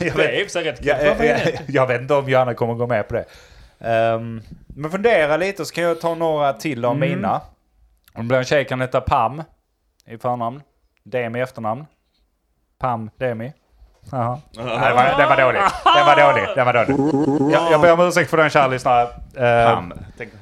Jag 0.00 0.16
Det 0.16 0.24
är 0.24 0.40
i 0.40 0.42
och 0.42 0.46
för 0.46 0.50
sig 0.52 0.64
rätt 0.64 0.78
kul. 0.78 0.86
jag, 0.86 1.08
Varför 1.08 1.24
är 1.24 1.28
jag, 1.28 1.38
det? 1.38 1.50
jag, 1.52 1.62
jag 1.68 1.86
vet 1.86 2.00
inte 2.00 2.14
om 2.14 2.28
Johanna 2.28 2.54
kommer 2.54 2.74
gå 2.74 2.86
med 2.86 3.08
på 3.08 3.14
det. 3.14 3.24
Ehm, 3.80 4.42
men 4.66 4.90
fundera 4.90 5.36
lite 5.36 5.64
så 5.64 5.74
kan 5.74 5.84
jag 5.84 6.00
ta 6.00 6.14
några 6.14 6.52
till 6.52 6.84
av 6.84 6.96
mina. 6.98 7.40
Om 8.14 8.22
det 8.24 8.28
blir 8.28 8.38
en 8.38 8.44
tjej 8.44 8.64
kan 8.64 8.80
heta 8.80 9.00
Pam 9.00 9.42
i 10.06 10.18
förnamn. 10.18 10.62
Demi 11.04 11.38
i 11.38 11.42
efternamn. 11.42 11.86
Pam 12.78 13.10
Demi. 13.18 13.52
Jaha. 14.10 14.40
Nej, 14.56 14.64
det, 14.64 14.94
var, 14.94 15.18
det 15.18 15.26
var 15.26 15.36
dåligt. 15.36 15.62
Det 15.84 16.04
var 16.04 16.32
dåligt. 16.32 16.54
Det 16.54 16.64
var 16.64 16.72
dåligt. 16.72 17.52
Jag, 17.54 17.72
jag 17.72 17.80
ber 17.80 17.92
om 17.92 18.00
ursäkt 18.00 18.30
för 18.30 18.36
den 18.36 18.50
kära 18.50 18.66
lyssnare. 18.66 19.08
Ehm, 19.36 19.74
Pam. 19.74 19.92
Tänk, 20.18 20.32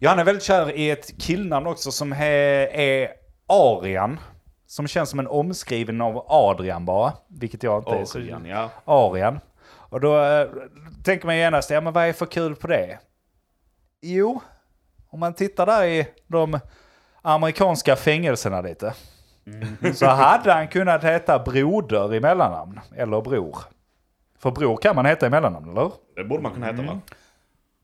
Johanna 0.00 0.20
är 0.20 0.24
väldigt 0.24 0.44
kär 0.44 0.72
i 0.72 0.90
ett 0.90 1.18
killnamn 1.20 1.66
också 1.66 1.90
som 1.92 2.14
he- 2.14 2.68
är 2.72 3.08
Arian. 3.46 4.20
Som 4.66 4.86
känns 4.86 5.10
som 5.10 5.18
en 5.18 5.26
omskrivning 5.26 6.00
av 6.00 6.26
Adrian 6.28 6.84
bara. 6.84 7.12
Vilket 7.28 7.62
jag 7.62 7.80
inte 7.80 7.90
är 7.90 8.04
så... 8.04 8.18
Orion, 8.18 8.46
ja. 8.46 8.70
Arian. 8.84 9.40
Och 9.68 10.00
då 10.00 10.22
eh, 10.24 10.48
tänker 11.04 11.26
man 11.26 11.36
genast, 11.36 11.70
ja 11.70 11.80
men 11.80 11.92
vad 11.92 12.04
är 12.04 12.12
för 12.12 12.26
kul 12.26 12.54
på 12.56 12.66
det? 12.66 12.98
Jo, 14.00 14.40
om 15.10 15.20
man 15.20 15.34
tittar 15.34 15.66
där 15.66 15.84
i 15.84 16.06
de 16.26 16.58
amerikanska 17.22 17.96
fängelserna 17.96 18.60
lite. 18.60 18.94
Så 19.94 20.06
hade 20.06 20.52
han 20.52 20.68
kunnat 20.68 21.04
heta 21.04 21.38
Broder 21.38 22.14
i 22.14 22.20
mellannamn. 22.20 22.80
Eller 22.96 23.20
Bror. 23.20 23.58
För 24.38 24.50
Bror 24.50 24.76
kan 24.76 24.96
man 24.96 25.06
heta 25.06 25.26
i 25.26 25.30
mellannamn, 25.30 25.70
eller? 25.70 25.92
Det 26.16 26.24
borde 26.24 26.42
man 26.42 26.52
kunna 26.52 26.66
heta 26.66 26.82
va? 26.82 27.00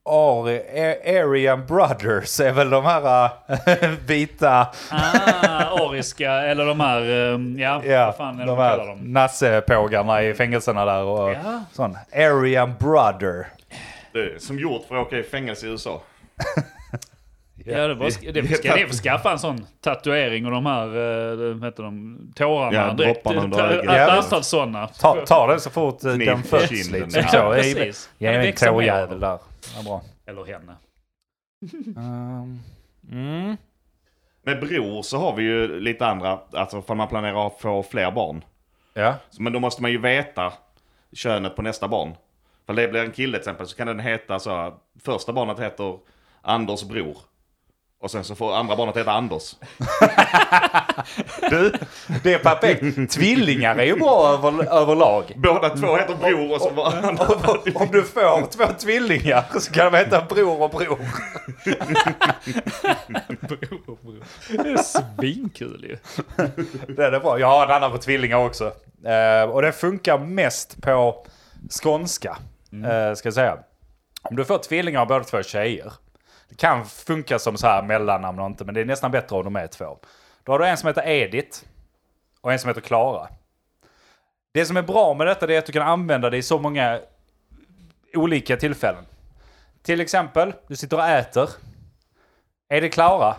Ari, 0.04 0.58
A- 0.58 1.22
Aryan 1.22 1.66
Brothers 1.66 2.40
är 2.40 2.52
väl 2.52 2.70
de 2.70 2.84
här 2.84 3.24
äh, 3.48 3.88
vita, 4.06 4.66
Ah, 4.90 5.86
ariska, 5.88 6.30
eller 6.32 6.66
de 6.66 6.80
här, 6.80 7.00
eh, 7.00 7.62
ja, 7.62 7.82
ja, 7.84 8.06
vad 8.06 8.16
fan 8.16 8.40
är 8.40 8.46
de 8.46 8.56
de 8.56 8.58
här 8.62 8.78
dem? 8.78 8.98
nassepågarna 9.02 10.22
i 10.22 10.34
fängelserna 10.34 10.84
där 10.84 11.02
och 11.02 11.30
Ja. 11.30 11.60
sån. 11.72 11.98
Aryan 12.14 12.74
Brother. 12.80 13.46
Det 14.12 14.18
är 14.18 14.38
som 14.38 14.58
gjort 14.58 14.82
för 14.88 14.96
att 15.00 15.06
åka 15.06 15.18
i 15.18 15.22
fängelse 15.22 15.66
i 15.66 15.70
USA. 15.70 16.02
Ja, 17.64 17.86
det, 17.88 17.94
var, 17.94 18.04
det, 18.32 18.56
ska 18.56 18.74
det 18.74 18.86
få 18.86 18.92
skaffa 18.94 19.32
en 19.32 19.38
sån 19.38 19.66
tatuering 19.84 20.46
och 20.46 20.52
de 20.52 20.66
här, 20.66 20.86
eh, 20.86 21.54
vad 21.54 21.64
heter 21.64 21.82
de, 21.82 22.18
tårarna 22.36 22.72
Ja, 22.88 22.92
direkt. 22.94 23.24
dropparna 23.24 23.44
under 23.44 23.70
Ett 23.78 23.88
ögat. 23.88 24.24
antal 24.24 24.42
sådana. 24.44 24.86
Ta, 24.88 25.16
ta 25.26 25.46
den 25.46 25.60
så 25.60 25.70
fort 25.70 26.04
eh, 26.04 26.12
den 26.12 26.42
föds 26.42 26.70
lite. 26.90 27.26
Ja, 27.32 27.52
precis. 27.54 28.10
Ge 28.18 28.32
Kan 28.32 28.40
en 28.42 28.52
tåjävel 28.74 29.20
där. 29.20 29.38
Ja, 29.76 29.82
bra. 29.82 30.02
Eller 30.26 30.44
henne. 30.44 30.76
Um, 31.96 32.60
mm. 33.10 33.56
Med 34.42 34.60
bror 34.60 35.02
så 35.02 35.18
har 35.18 35.36
vi 35.36 35.42
ju 35.42 35.80
lite 35.80 36.06
andra, 36.06 36.40
alltså 36.52 36.82
för 36.82 36.94
man 36.94 37.08
planerar 37.08 37.46
att 37.46 37.60
få 37.60 37.82
fler 37.82 38.10
barn. 38.10 38.44
Ja. 38.94 39.14
Så, 39.30 39.42
Men 39.42 39.52
då 39.52 39.60
måste 39.60 39.82
man 39.82 39.90
ju 39.90 39.98
veta 39.98 40.52
könet 41.12 41.56
på 41.56 41.62
nästa 41.62 41.88
barn. 41.88 42.14
För 42.66 42.74
det 42.74 42.88
blir 42.88 43.04
en 43.04 43.12
kille 43.12 43.32
till 43.32 43.40
exempel 43.40 43.66
så 43.66 43.76
kan 43.76 43.86
den 43.86 44.00
heta 44.00 44.38
så, 44.38 44.74
första 45.00 45.32
barnet 45.32 45.60
heter 45.60 45.98
Anders 46.42 46.84
bror. 46.84 47.16
Och 48.02 48.10
sen 48.10 48.24
så 48.24 48.34
får 48.34 48.54
andra 48.54 48.76
barnet 48.76 48.96
heta 48.96 49.12
Anders. 49.12 49.56
Du, 51.50 51.72
det 52.22 52.34
är 52.34 52.38
perfekt. 52.38 53.12
Tvillingar 53.12 53.76
är 53.76 53.84
ju 53.84 53.96
bra 53.96 54.28
över, 54.28 54.72
överlag. 54.72 55.32
Båda 55.36 55.68
två 55.68 55.96
heter 55.96 56.14
bror 56.14 56.54
och 56.54 56.60
så 56.60 56.70
var. 56.70 56.86
Om 57.82 57.88
du 57.92 58.02
får 58.02 58.46
två 58.46 58.72
tvillingar 58.78 59.44
så 59.60 59.72
kan 59.72 59.92
de 59.92 59.98
heta 59.98 60.24
bror 60.28 60.62
och 60.62 60.70
bror. 60.70 60.98
Det 64.48 64.70
är 64.70 64.76
svinkul 64.76 65.84
ju. 65.84 65.96
Det 66.94 67.04
är 67.04 67.20
bra. 67.20 67.38
Jag 67.40 67.46
har 67.46 67.66
en 67.66 67.70
annan 67.72 67.92
på 67.92 67.98
tvillingar 67.98 68.36
också. 68.36 68.72
Eh, 69.04 69.50
och 69.50 69.62
det 69.62 69.72
funkar 69.72 70.18
mest 70.18 70.82
på 70.82 71.26
skånska, 71.82 72.36
eh, 72.72 73.14
ska 73.14 73.26
jag 73.26 73.34
säga. 73.34 73.58
Om 74.22 74.36
du 74.36 74.44
får 74.44 74.58
tvillingar 74.58 75.00
av 75.00 75.06
båda 75.06 75.24
två 75.24 75.42
tjejer. 75.42 75.92
Det 76.52 76.56
kan 76.56 76.84
funka 76.84 77.38
som 77.38 77.56
så 77.56 77.66
här 77.66 77.82
mellannamn 77.82 78.38
och 78.38 78.46
inte, 78.46 78.64
men 78.64 78.74
det 78.74 78.80
är 78.80 78.84
nästan 78.84 79.10
bättre 79.10 79.36
om 79.36 79.44
de 79.44 79.56
är 79.56 79.66
två. 79.66 79.98
Då 80.42 80.52
har 80.52 80.58
du 80.58 80.66
en 80.66 80.76
som 80.76 80.86
heter 80.86 81.08
Edith 81.08 81.58
och 82.40 82.52
en 82.52 82.58
som 82.58 82.68
heter 82.68 82.80
Klara. 82.80 83.28
Det 84.54 84.66
som 84.66 84.76
är 84.76 84.82
bra 84.82 85.14
med 85.14 85.26
detta 85.26 85.52
är 85.52 85.58
att 85.58 85.66
du 85.66 85.72
kan 85.72 85.82
använda 85.82 86.30
det 86.30 86.36
i 86.36 86.42
så 86.42 86.58
många 86.58 87.00
olika 88.14 88.56
tillfällen. 88.56 89.04
Till 89.82 90.00
exempel, 90.00 90.52
du 90.66 90.76
sitter 90.76 90.96
och 90.96 91.06
äter. 91.06 91.48
Är 92.68 92.80
det 92.80 92.88
Klara? 92.88 93.36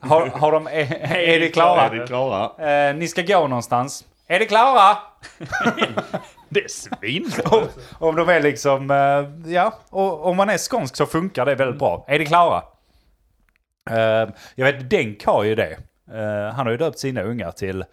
Har, 0.00 0.26
har 0.26 0.52
de, 0.52 0.66
är, 0.66 0.94
är 1.14 1.40
det 1.40 1.48
Klara? 1.48 1.86
Är 1.86 1.94
det 1.94 2.06
klara? 2.06 2.70
Eh, 2.70 2.94
ni 2.94 3.08
ska 3.08 3.22
gå 3.22 3.46
någonstans. 3.48 4.04
Är 4.26 4.38
det 4.38 4.46
klara? 4.46 4.96
Det 6.50 6.64
är 6.64 6.68
svinbra. 6.68 7.42
Om, 7.58 7.68
om 7.98 8.16
de 8.16 8.28
är 8.28 8.40
liksom, 8.40 8.90
eh, 8.90 9.52
ja, 9.52 9.74
och 9.90 10.26
om 10.26 10.36
man 10.36 10.48
är 10.50 10.58
skånsk 10.58 10.96
så 10.96 11.06
funkar 11.06 11.46
det 11.46 11.54
väldigt 11.54 11.78
bra. 11.78 12.04
Är 12.08 12.18
det 12.18 12.24
klara? 12.24 12.62
Eh, 13.90 14.28
jag 14.54 14.64
vet, 14.72 14.90
Denk 14.90 15.24
har 15.26 15.44
ju 15.44 15.54
det. 15.54 15.78
Eh, 16.12 16.54
han 16.54 16.66
har 16.66 16.70
ju 16.70 16.76
döpt 16.76 16.98
sina 16.98 17.22
ungar 17.22 17.50
till 17.50 17.84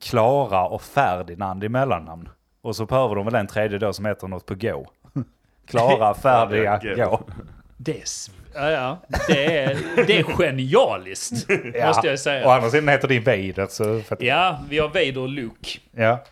Klara 0.00 0.66
och 0.66 0.82
Ferdinand 0.82 1.64
i 1.64 1.68
mellannamn. 1.68 2.28
Och 2.62 2.76
så 2.76 2.86
behöver 2.86 3.14
de 3.14 3.24
väl 3.24 3.34
en 3.34 3.46
tredje 3.46 3.78
då 3.78 3.92
som 3.92 4.04
heter 4.04 4.28
något 4.28 4.46
på 4.46 4.54
gå. 4.54 4.86
Klara, 5.66 6.14
färdiga, 6.22 6.80
Färdiga, 6.80 7.06
gå. 7.06 7.20
Det 7.76 7.92
är, 7.92 8.04
ja, 8.54 8.70
ja. 8.70 8.98
Det 9.28 9.58
är, 9.58 9.78
det 10.06 10.18
är 10.18 10.22
genialiskt, 10.24 11.48
måste 11.86 12.06
jag 12.06 12.20
säga. 12.20 12.52
andra 12.52 12.70
sidan 12.70 12.88
heter 12.88 13.08
din 13.08 13.24
Vader 13.24 13.66
så... 13.70 14.00
För 14.00 14.14
att, 14.14 14.22
Ja, 14.22 14.60
vi 14.68 14.78
har 14.78 14.88
Vader 14.88 15.18
och 15.18 15.28
Luke. 15.28 15.78
ja. 15.92 16.24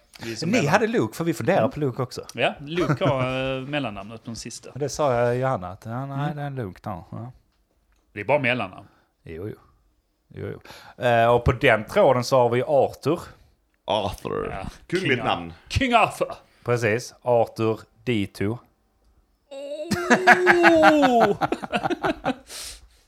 Ni 0.47 0.67
hade 0.67 0.87
Luke, 0.87 1.17
för 1.17 1.25
vi 1.25 1.35
funderar 1.35 1.69
på 1.69 1.81
Luke 1.81 2.03
också. 2.03 2.27
Ja, 2.35 2.55
Luke 2.61 3.05
har 3.05 3.57
eh, 3.57 3.63
mellannamnet 3.63 4.25
på 4.25 4.31
den 4.31 4.37
sista. 4.37 4.71
Det 4.75 4.89
sa 4.89 5.15
jag 5.15 5.37
Johanna, 5.37 5.69
att 5.69 5.85
ja, 5.85 6.07
nej, 6.07 6.35
det 6.35 6.43
är 6.43 6.47
en 6.47 6.55
Luke 6.55 6.81
där. 6.83 7.03
Ja. 7.11 7.33
Det 8.13 8.21
är 8.21 8.25
bara 8.25 8.39
mellannamn. 8.39 8.87
Jo, 9.23 9.49
jo. 9.49 9.57
jo, 10.29 10.47
jo. 10.53 11.05
Eh, 11.05 11.35
och 11.35 11.45
på 11.45 11.53
den 11.53 11.85
tråden 11.85 12.25
så 12.25 12.39
har 12.39 12.49
vi 12.49 12.63
Arthur. 12.63 13.21
Arthur. 13.85 14.51
Ja. 14.51 14.71
Kungligt 14.87 15.15
King 15.15 15.25
namn. 15.25 15.53
King 15.69 15.95
Arthur! 15.95 16.35
Precis. 16.65 17.15
Arthur 17.23 17.81
Dito. 18.05 18.59
Oh! 19.51 21.37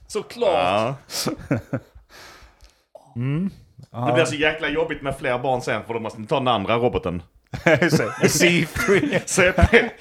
Såklart! 0.07 0.97
Ja. 1.15 1.79
Det 3.93 4.13
blir 4.15 4.25
så 4.25 4.35
jäkla 4.35 4.69
jobbigt 4.69 5.03
med 5.03 5.19
fler 5.19 5.39
barn 5.39 5.63
sen 5.63 5.83
för 5.87 5.95
då 5.95 6.01
måste 6.01 6.21
ni 6.21 6.27
ta 6.27 6.39
den 6.39 6.49
andra 6.49 6.77
roboten. 6.77 7.23
C3. 8.21 9.21
CP3. 9.27 10.01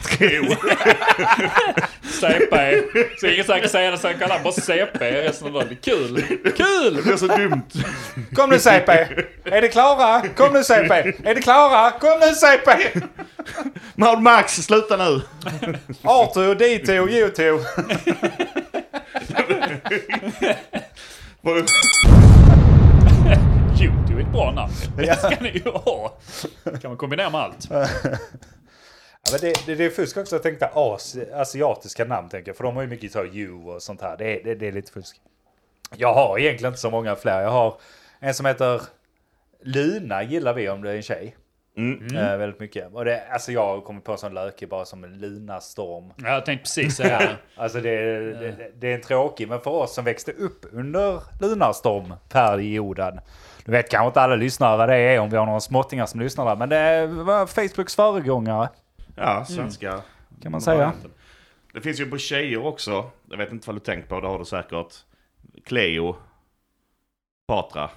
CP. 2.04 2.82
Så 3.19 3.28
ingen 3.28 3.45
säkert 3.45 3.71
säga 3.71 3.91
det, 3.91 4.13
kallar 4.13 4.36
han 4.36 4.43
bara 4.43 4.54
CP 4.54 5.12
resten 5.12 5.47
av 5.47 5.54
dagen. 5.54 5.67
Är 5.71 5.75
kul! 5.75 6.23
Kul! 6.58 6.95
Det 6.95 7.02
blir 7.02 7.17
så 7.17 7.28
dumt. 7.28 7.62
Kom 8.36 8.49
nu 8.49 8.60
CP! 8.60 8.91
Är 9.45 9.62
det 9.62 9.67
klara? 9.67 10.21
Kom 10.21 10.54
nu 10.54 10.63
CP! 10.63 10.91
Är 11.23 11.36
det 11.36 11.41
klara? 11.41 11.91
Kom 11.91 12.19
nu 12.19 12.36
CP! 12.36 12.99
Mad 13.95 14.21
Max, 14.21 14.56
sluta 14.56 14.97
nu. 14.97 15.21
Arthur 16.04 16.56
Dito 16.56 16.91
Yoto. 17.10 17.60
Jo, 23.82 23.92
det 24.08 24.13
är 24.13 24.20
ett 24.20 24.32
bra 24.32 24.52
namn. 24.52 24.74
Det 24.98 25.15
ska 25.20 25.36
ni 25.42 25.50
ju 25.50 25.70
ha. 25.72 26.18
Kan 26.63 26.92
man 26.92 26.98
kombinera 26.98 27.30
med 27.30 27.42
allt. 27.42 27.68
Ja, 27.70 29.32
men 29.32 29.39
det, 29.42 29.65
det, 29.65 29.76
det 29.76 29.86
är 29.86 29.89
fusk 29.89 30.18
också 30.18 30.36
att 30.36 30.44
tänka 30.44 30.72
as, 30.74 31.18
asiatiska 31.34 32.06
namn, 32.06 32.30
tänker 32.30 32.50
jag. 32.50 32.58
För 32.58 32.63
de 32.63 32.76
har 32.76 32.84
ju 32.84 32.88
mycket 32.89 33.12
så 33.12 33.26
you 33.26 33.63
och 33.76 33.82
sånt 33.82 34.02
här. 34.02 34.18
Det, 34.18 34.39
är- 34.39 34.44
det, 34.44 34.56
det 34.56 34.68
är 34.68 34.72
lite 34.72 34.92
fusk. 34.92 35.22
Jag 35.98 36.13
har 36.13 36.39
egentligen 36.39 36.72
inte 36.72 36.82
så 36.82 36.89
många 36.89 37.15
fler. 37.15 37.42
Jag 37.42 37.52
har 37.52 37.78
en 38.20 38.34
som 38.34 38.46
heter 38.46 38.82
Luna, 39.63 40.24
gillar 40.24 40.54
vi 40.54 40.70
om 40.70 40.82
det 40.82 40.92
är 40.92 40.96
en 40.96 41.02
tjej. 41.02 41.36
Mm. 41.80 42.15
Eh, 42.18 42.38
väldigt 42.38 42.60
mycket. 42.60 42.94
Och 42.94 43.06
det, 43.06 43.28
alltså 43.32 43.52
jag 43.52 43.65
har 43.65 43.82
kommit 43.82 44.04
på 44.04 44.12
en 44.12 44.18
sån 44.18 44.34
löke 44.34 44.68
bara 44.68 44.86
som 44.86 45.04
en 45.04 45.13
Luna-storm. 45.20 46.13
Ja, 46.18 46.30
Jag 46.30 46.46
tänkte 46.46 46.63
precis 46.63 46.96
säga 46.96 47.20
det. 47.20 47.36
Alltså 47.56 47.82
det, 47.82 48.20
det, 48.34 48.72
det 48.76 48.88
är 48.92 48.96
en 48.96 49.02
tråkig, 49.02 49.48
men 49.50 49.60
för 49.60 49.72
oss 49.72 49.94
som 49.96 50.06
växte 50.06 50.32
upp 50.32 50.65
under 50.72 51.22
lunarstormperioden. 51.42 53.20
Nu 53.65 53.72
vet 53.72 53.92
kanske 53.92 54.08
inte 54.08 54.22
alla 54.22 54.36
lyssnare 54.36 54.78
vad 54.78 54.89
det 54.89 54.96
är 54.96 55.20
om 55.20 55.30
vi 55.30 55.38
har 55.38 55.46
några 55.46 55.60
småttingar 55.60 56.06
som 56.06 56.20
lyssnar 56.20 56.46
där. 56.46 56.56
Men 56.56 56.70
det 56.70 57.08
var 57.24 57.46
Facebooks 57.46 57.96
föregångare 57.96 58.70
Ja, 59.15 59.46
svenska. 59.46 60.02
kan 60.42 60.52
man 60.52 60.62
säga. 60.62 60.94
Det 61.74 61.82
finns 61.82 62.00
ju 62.00 62.06
på 62.06 62.18
tjejer 62.18 62.65
också. 62.65 63.12
Jag 63.30 63.38
vet 63.38 63.52
inte 63.52 63.68
vad 63.68 63.76
du 63.76 63.80
tänkt 63.80 64.10
på, 64.10 64.20
det 64.22 64.28
har 64.28 64.39
du 64.39 64.46
säkert. 64.46 64.94
Cleo. 65.65 66.15
Patra. 67.48 67.89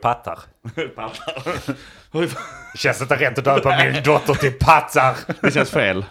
Patra. 0.00 0.38
Oj, 2.12 2.28
Det 2.72 2.78
känns 2.78 3.02
inte 3.02 3.16
rätt 3.16 3.38
att 3.38 3.44
döpa 3.44 3.84
min 3.84 4.02
dotter 4.02 4.34
till 4.34 4.52
Pattar. 4.52 5.16
det 5.40 5.50
känns 5.50 5.70
fel. 5.70 6.04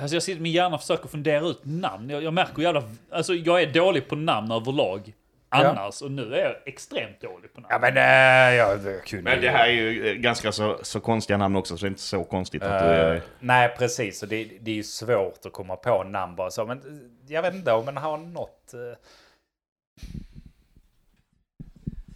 Alltså 0.00 0.16
jag 0.16 0.22
sitter, 0.22 0.40
min 0.40 0.52
hjärna 0.52 0.78
försöker 0.78 1.08
fundera 1.08 1.46
ut 1.46 1.60
namn. 1.62 2.10
Jag, 2.10 2.22
jag 2.22 2.34
märker 2.34 2.62
jävla... 2.62 2.82
Alltså 3.10 3.34
jag 3.34 3.62
är 3.62 3.72
dålig 3.72 4.08
på 4.08 4.16
namn 4.16 4.50
överlag. 4.50 5.12
Annars. 5.48 6.02
Och 6.02 6.10
nu 6.10 6.34
är 6.34 6.44
jag 6.44 6.54
extremt 6.66 7.20
dålig 7.20 7.54
på 7.54 7.60
namn. 7.60 7.68
Ja 7.70 7.78
men 7.78 7.96
äh, 7.96 8.56
jag, 8.56 8.86
jag 8.86 9.04
kunde 9.04 9.30
Men 9.30 9.40
det 9.40 9.50
här 9.50 9.66
är 9.66 9.72
ju 9.72 10.08
eh, 10.08 10.14
ganska 10.14 10.52
så, 10.52 10.78
så 10.82 11.00
konstiga 11.00 11.36
namn 11.36 11.56
också, 11.56 11.76
så 11.76 11.84
det 11.84 11.86
är 11.86 11.90
inte 11.90 12.02
så 12.02 12.24
konstigt 12.24 12.62
att 12.62 12.82
du 12.82 12.86
Eh, 12.86 12.92
är... 12.92 13.22
nej 13.40 13.74
precis, 13.78 14.22
och 14.22 14.28
det, 14.28 14.50
det 14.60 14.70
är 14.70 14.74
ju 14.74 14.82
svårt 14.82 15.46
att 15.46 15.52
komma 15.52 15.76
på 15.76 16.02
namn 16.04 16.36
bara 16.36 16.50
så. 16.50 16.66
Men 16.66 17.10
jag 17.26 17.42
vet 17.42 17.54
inte 17.54 17.72
om 17.72 17.84
man 17.84 17.96
har 17.96 18.16
något... 18.18 18.74
Uh... 18.74 18.80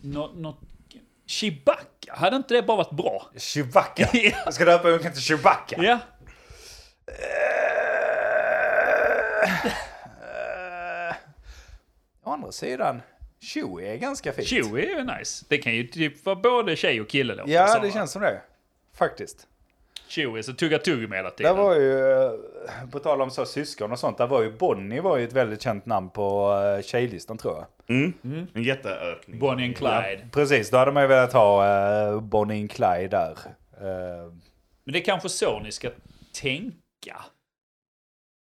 Nå, 0.01 0.31
något... 0.35 0.61
Chewbacca? 1.27 2.15
Hade 2.15 2.37
inte 2.37 2.55
det 2.55 2.63
bara 2.63 2.77
varit 2.77 2.91
bra? 2.91 3.27
Chewbacca. 3.37 4.09
Ja. 4.13 4.33
Jag 4.45 4.55
ska 4.55 4.65
döpa 4.65 4.89
ungen 4.89 5.13
till 5.13 5.23
Chewbacca. 5.23 5.77
Ja. 5.83 5.99
Eh, 7.07 7.15
å 12.25 12.31
andra 12.33 12.53
sidan, 12.53 13.03
Chewie 13.41 13.93
är 13.93 13.97
ganska 13.97 14.33
fint. 14.33 14.49
Chewie 14.49 14.99
är 14.99 15.19
nice. 15.19 15.45
Det 15.49 15.59
kan 15.59 15.75
ju 15.75 15.87
typ 15.87 16.25
vara 16.25 16.37
både 16.37 16.77
tjej 16.77 17.01
och 17.01 17.09
kille 17.09 17.35
låter 17.35 17.53
Ja, 17.53 17.79
det 17.79 17.91
känns 17.91 18.13
som 18.13 18.23
det. 18.23 18.41
Faktiskt. 18.95 19.47
Chewie, 20.09 20.43
så 20.43 20.53
tugga 20.53 20.79
tugg 20.79 21.09
med 21.09 21.19
hela 21.19 21.31
tiden. 21.31 21.57
var 21.57 21.75
ju, 21.75 22.13
eh, 22.13 22.31
på 22.93 22.99
tal 22.99 23.23
om 23.23 23.31
så 23.31 23.47
syskon 23.47 23.93
och 23.93 23.99
sånt, 23.99 24.19
där 24.19 24.27
var 24.27 24.43
ju 24.43 24.53
Bonnie 24.53 25.01
var 25.01 25.17
ju 25.17 25.25
ett 25.25 25.33
väldigt 25.33 25.63
känt 25.63 25.87
namn 25.87 26.11
på 26.11 26.53
uh, 26.53 26.83
tjejlistan 26.83 27.39
tror 27.39 27.55
jag. 27.55 27.97
Mm. 27.97 28.47
En 28.55 28.63
jätteökning. 28.63 29.39
Bonnie 29.39 29.65
and 29.65 29.77
Clyde. 29.77 30.29
Precis, 30.33 30.71
då 30.71 30.77
hade 30.77 30.93
man 30.93 31.03
ju 31.03 31.07
velat 31.07 31.33
ha 31.33 31.67
uh, 32.13 32.21
Bonnie 32.21 32.61
and 32.61 32.71
Clyde 32.71 33.09
där. 33.09 33.37
Eh, 33.81 34.33
Men 34.85 34.93
det 34.93 34.99
är 34.99 35.05
kanske 35.05 35.29
så 35.29 35.61
ni 35.61 35.73
ska 35.73 35.91
tänka. 36.41 37.25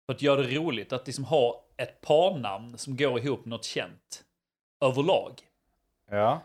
För 0.05 0.13
att 0.13 0.21
göra 0.21 0.41
det 0.41 0.55
roligt, 0.55 0.93
att 0.93 1.07
liksom 1.07 1.25
ha 1.25 1.65
ett 1.77 2.01
parnamn 2.01 2.77
som 2.77 2.97
går 2.97 3.19
ihop 3.19 3.39
med 3.39 3.49
något 3.49 3.65
känt. 3.65 4.23
Överlag. 4.81 5.33
ja. 6.11 6.41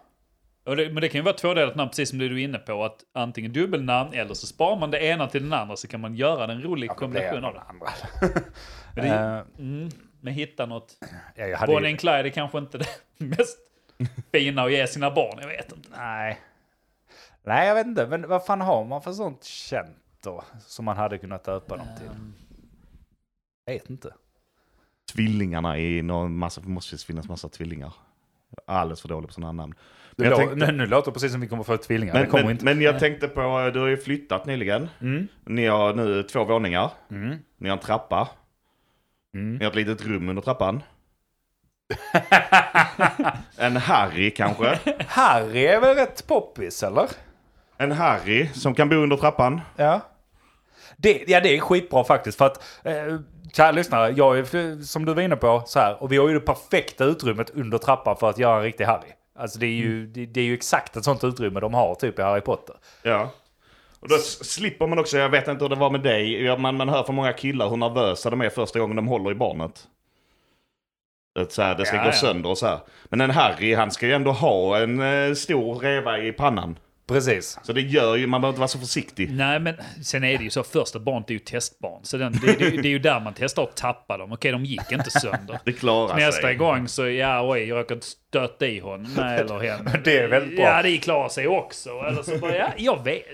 Och 0.64 0.76
det, 0.76 0.90
men 0.90 1.00
det 1.00 1.08
kan 1.08 1.18
ju 1.18 1.22
vara 1.22 1.34
tvådelat 1.34 1.76
namn, 1.76 1.88
precis 1.90 2.10
som 2.10 2.18
det 2.18 2.28
du 2.28 2.40
är 2.40 2.44
inne 2.44 2.58
på. 2.58 2.84
Att 2.84 3.04
antingen 3.12 3.52
dubbelnamn 3.52 4.12
eller 4.14 4.34
så 4.34 4.46
sparar 4.46 4.76
man 4.76 4.90
det 4.90 5.04
ena 5.04 5.26
till 5.28 5.42
den 5.42 5.52
andra 5.52 5.76
så 5.76 5.88
kan 5.88 6.00
man 6.00 6.14
göra 6.14 6.52
en 6.52 6.62
rolig 6.62 6.90
kombination 6.90 7.44
av 7.44 7.54
det. 7.54 7.60
andra. 7.60 7.86
Men 8.94 9.04
det 9.04 9.14
Eh, 9.14 9.42
mm, 9.58 9.88
men 10.20 10.32
hitta 10.34 10.66
något. 10.66 10.96
ja, 11.34 11.46
jag 11.46 11.58
hade 11.58 11.72
Bonnie 11.72 11.86
ju, 11.86 11.90
and 11.92 12.00
Clyde 12.00 12.18
är 12.18 12.28
kanske 12.30 12.58
inte 12.58 12.78
det 12.78 12.86
mest 13.24 13.58
fina 14.32 14.62
att 14.62 14.72
ge 14.72 14.86
sina 14.86 15.10
barn, 15.10 15.38
jag 15.40 15.48
vet 15.48 15.72
inte. 15.72 15.88
nej. 15.96 16.40
Nej, 17.42 17.68
jag 17.68 17.74
vet 17.74 17.86
inte. 17.86 18.06
Men 18.06 18.28
vad 18.28 18.46
fan 18.46 18.60
har 18.60 18.84
man 18.84 19.02
för 19.02 19.12
sånt 19.12 19.44
känt 19.44 19.96
då? 20.22 20.44
Som 20.60 20.84
man 20.84 20.96
hade 20.96 21.18
kunnat 21.18 21.44
döpa 21.44 21.76
dem 21.76 21.86
till? 21.98 22.06
Jag 23.64 23.74
vet 23.74 23.90
inte. 23.90 24.14
Tvillingarna 25.12 25.78
i 25.78 26.02
någon 26.02 26.36
massa, 26.38 26.60
det 26.60 26.68
måste 26.68 26.96
finnas 26.98 27.28
massa 27.28 27.48
tvillingar. 27.48 27.92
Alldeles 28.66 29.00
för 29.00 29.08
dålig 29.08 29.28
på 29.28 29.34
sådana 29.34 29.52
namn. 29.52 29.74
Det 30.16 30.22
Men 30.22 30.30
jag 30.30 30.38
tänkte- 30.38 30.56
nu, 30.66 30.72
nu 30.72 30.86
låter 30.86 31.10
det 31.10 31.12
precis 31.12 31.32
som 31.32 31.40
vi 31.40 31.46
kommer 31.48 31.62
få 31.64 31.76
tvillingar. 31.76 32.14
det 32.14 32.20
Men, 32.20 32.30
kommer 32.30 32.44
men, 32.44 32.50
inte. 32.52 32.64
men 32.64 32.80
jag 32.80 32.98
tänkte 32.98 33.28
på, 33.28 33.70
du 33.74 33.80
har 33.80 33.86
ju 33.86 33.96
flyttat 33.96 34.46
nyligen. 34.46 34.88
Mm. 35.00 35.28
Ni 35.46 35.66
har 35.66 35.94
nu 35.94 36.22
två 36.22 36.44
våningar. 36.44 36.90
Mm. 37.10 37.36
Ni 37.58 37.68
har 37.68 37.76
en 37.76 37.82
trappa. 37.82 38.28
Mm. 39.34 39.54
Ni 39.56 39.64
har 39.64 39.70
ett 39.70 39.76
litet 39.76 40.06
rum 40.06 40.28
under 40.28 40.42
trappan. 40.42 40.82
en 43.58 43.76
Harry 43.76 44.30
kanske? 44.30 44.78
Harry 45.08 45.64
är 45.66 45.80
väl 45.80 45.96
rätt 45.96 46.26
poppis, 46.26 46.82
eller? 46.82 47.06
En 47.78 47.92
Harry 47.92 48.48
som 48.48 48.74
kan 48.74 48.88
bo 48.88 48.96
under 48.96 49.16
trappan. 49.16 49.60
Ja. 49.76 50.00
Det, 50.96 51.24
ja, 51.26 51.40
det 51.40 51.56
är 51.56 51.60
skitbra 51.60 52.04
faktiskt. 52.04 52.38
För 52.38 52.46
att, 52.46 52.64
eh, 52.82 52.92
kära 53.52 53.70
lyssnare, 53.72 54.10
jag 54.16 54.38
är, 54.38 54.82
som 54.82 55.04
du 55.04 55.14
var 55.14 55.22
inne 55.22 55.36
på, 55.36 55.62
så 55.66 55.78
här, 55.78 56.02
och 56.02 56.12
vi 56.12 56.16
har 56.16 56.28
ju 56.28 56.34
det 56.34 56.40
perfekta 56.40 57.04
utrymmet 57.04 57.50
under 57.50 57.78
trappan 57.78 58.16
för 58.16 58.30
att 58.30 58.38
göra 58.38 58.56
en 58.56 58.62
riktig 58.62 58.84
Harry. 58.84 59.08
Alltså 59.38 59.58
det 59.58 59.66
är 59.66 59.70
ju, 59.74 60.06
det, 60.06 60.26
det 60.26 60.40
är 60.40 60.44
ju 60.44 60.54
exakt 60.54 60.96
ett 60.96 61.04
sånt 61.04 61.24
utrymme 61.24 61.60
de 61.60 61.74
har 61.74 61.94
typ 61.94 62.18
i 62.18 62.22
Harry 62.22 62.40
Potter. 62.40 62.76
Ja. 63.02 63.30
Och 64.00 64.08
då 64.08 64.18
slipper 64.18 64.86
man 64.86 64.98
också, 64.98 65.18
jag 65.18 65.28
vet 65.28 65.48
inte 65.48 65.64
hur 65.64 65.68
det 65.68 65.76
var 65.76 65.90
med 65.90 66.00
dig, 66.00 66.56
man, 66.58 66.76
man 66.76 66.88
hör 66.88 67.02
från 67.02 67.16
många 67.16 67.32
killar 67.32 67.68
hur 67.68 67.76
nervösa 67.76 68.30
de 68.30 68.40
är 68.40 68.50
första 68.50 68.78
gången 68.78 68.96
de 68.96 69.06
håller 69.08 69.30
i 69.30 69.34
barnet. 69.34 69.86
Att 71.38 71.52
så 71.52 71.62
här, 71.62 71.74
det 71.74 71.86
ska 71.86 71.96
Ja, 71.96 72.02
gå 72.02 72.08
ja. 72.08 72.12
sönder 72.12 72.50
och 72.50 72.58
så 72.58 72.66
här. 72.66 72.78
Men 73.04 73.20
en 73.20 73.30
Harry, 73.30 73.74
han 73.74 73.90
ska 73.90 74.06
ju 74.06 74.12
ändå 74.12 74.32
ha 74.32 74.78
en 74.78 75.00
eh, 75.00 75.34
stor 75.34 75.74
reva 75.78 76.18
i 76.18 76.32
pannan. 76.32 76.78
Precis. 77.06 77.58
Så 77.62 77.72
det 77.72 77.80
gör 77.80 78.16
ju, 78.16 78.26
man 78.26 78.40
behöver 78.40 78.52
inte 78.52 78.60
vara 78.60 78.68
så 78.68 78.78
försiktig. 78.78 79.30
Nej, 79.32 79.60
men 79.60 79.74
sen 80.04 80.24
är 80.24 80.38
det 80.38 80.44
ju 80.44 80.50
så, 80.50 80.62
första 80.62 80.98
barnet 80.98 81.30
är 81.30 81.34
ju 81.34 81.38
testbarn. 81.38 82.00
Så 82.04 82.16
den, 82.16 82.32
det, 82.32 82.46
det, 82.58 82.70
det 82.70 82.88
är 82.88 82.90
ju 82.90 82.98
där 82.98 83.20
man 83.20 83.32
testar 83.36 83.62
att 83.62 83.76
tappa 83.76 84.18
dem. 84.18 84.32
Okej, 84.32 84.52
de 84.52 84.64
gick 84.64 84.92
inte 84.92 85.10
sönder. 85.10 85.58
Det 85.64 85.72
klarar 85.72 86.16
Nästa 86.16 86.42
sig. 86.42 86.54
gång 86.54 86.88
så, 86.88 87.08
ja 87.08 87.50
oj, 87.50 87.60
jag 87.64 87.78
råkade 87.78 88.00
stöta 88.34 88.66
i 88.66 88.78
honom. 88.80 89.18
Eller 89.18 89.58
henne. 89.58 90.00
Det 90.04 90.18
är 90.18 90.28
väldigt 90.28 90.56
bra. 90.56 90.64
Ja, 90.64 90.82
det 90.82 90.98
klarar 90.98 91.28
sig 91.28 91.48
också. 91.48 91.90
Eller 91.90 92.22
så 92.22 92.38
bara, 92.38 92.56
ja, 92.56 92.66
jag 92.76 93.04
vet. 93.04 93.24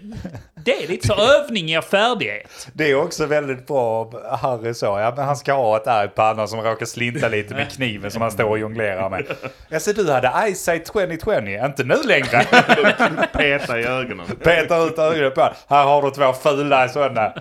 Det 0.64 0.84
är 0.84 0.88
lite 0.88 1.06
så 1.06 1.14
övning 1.14 1.74
i 1.74 1.82
färdighet. 1.82 2.68
Det 2.72 2.90
är 2.90 2.94
också 2.94 3.26
väldigt 3.26 3.66
bra 3.66 4.12
Harry 4.40 4.74
så, 4.74 4.86
ja 4.86 5.12
men 5.16 5.24
han 5.24 5.36
ska 5.36 5.52
ha 5.52 5.76
ett 5.76 5.86
ärr 5.86 6.04
i 6.04 6.08
pannan 6.08 6.48
som 6.48 6.60
råkar 6.60 6.86
slinta 6.86 7.28
lite 7.28 7.54
med 7.54 7.72
kniven 7.72 8.10
som 8.10 8.22
han 8.22 8.30
står 8.30 8.44
och 8.44 8.58
jonglerar 8.58 9.10
med. 9.10 9.26
Jag 9.68 9.82
ser 9.82 9.94
du 9.94 10.12
hade 10.12 10.32
eyesight 10.46 10.84
2020, 10.84 11.58
inte 11.64 11.84
nu 11.84 11.96
längre. 12.04 12.44
Peta 13.32 13.80
i 13.80 13.84
ögonen. 13.84 14.26
Petar 14.42 14.86
ut 14.86 14.98
ögonen 14.98 15.32
på 15.32 15.40
honom. 15.40 15.54
Här 15.68 15.84
har 15.84 16.02
du 16.02 16.10
två 16.10 16.32
fula 16.32 16.88
sådana. 16.88 17.32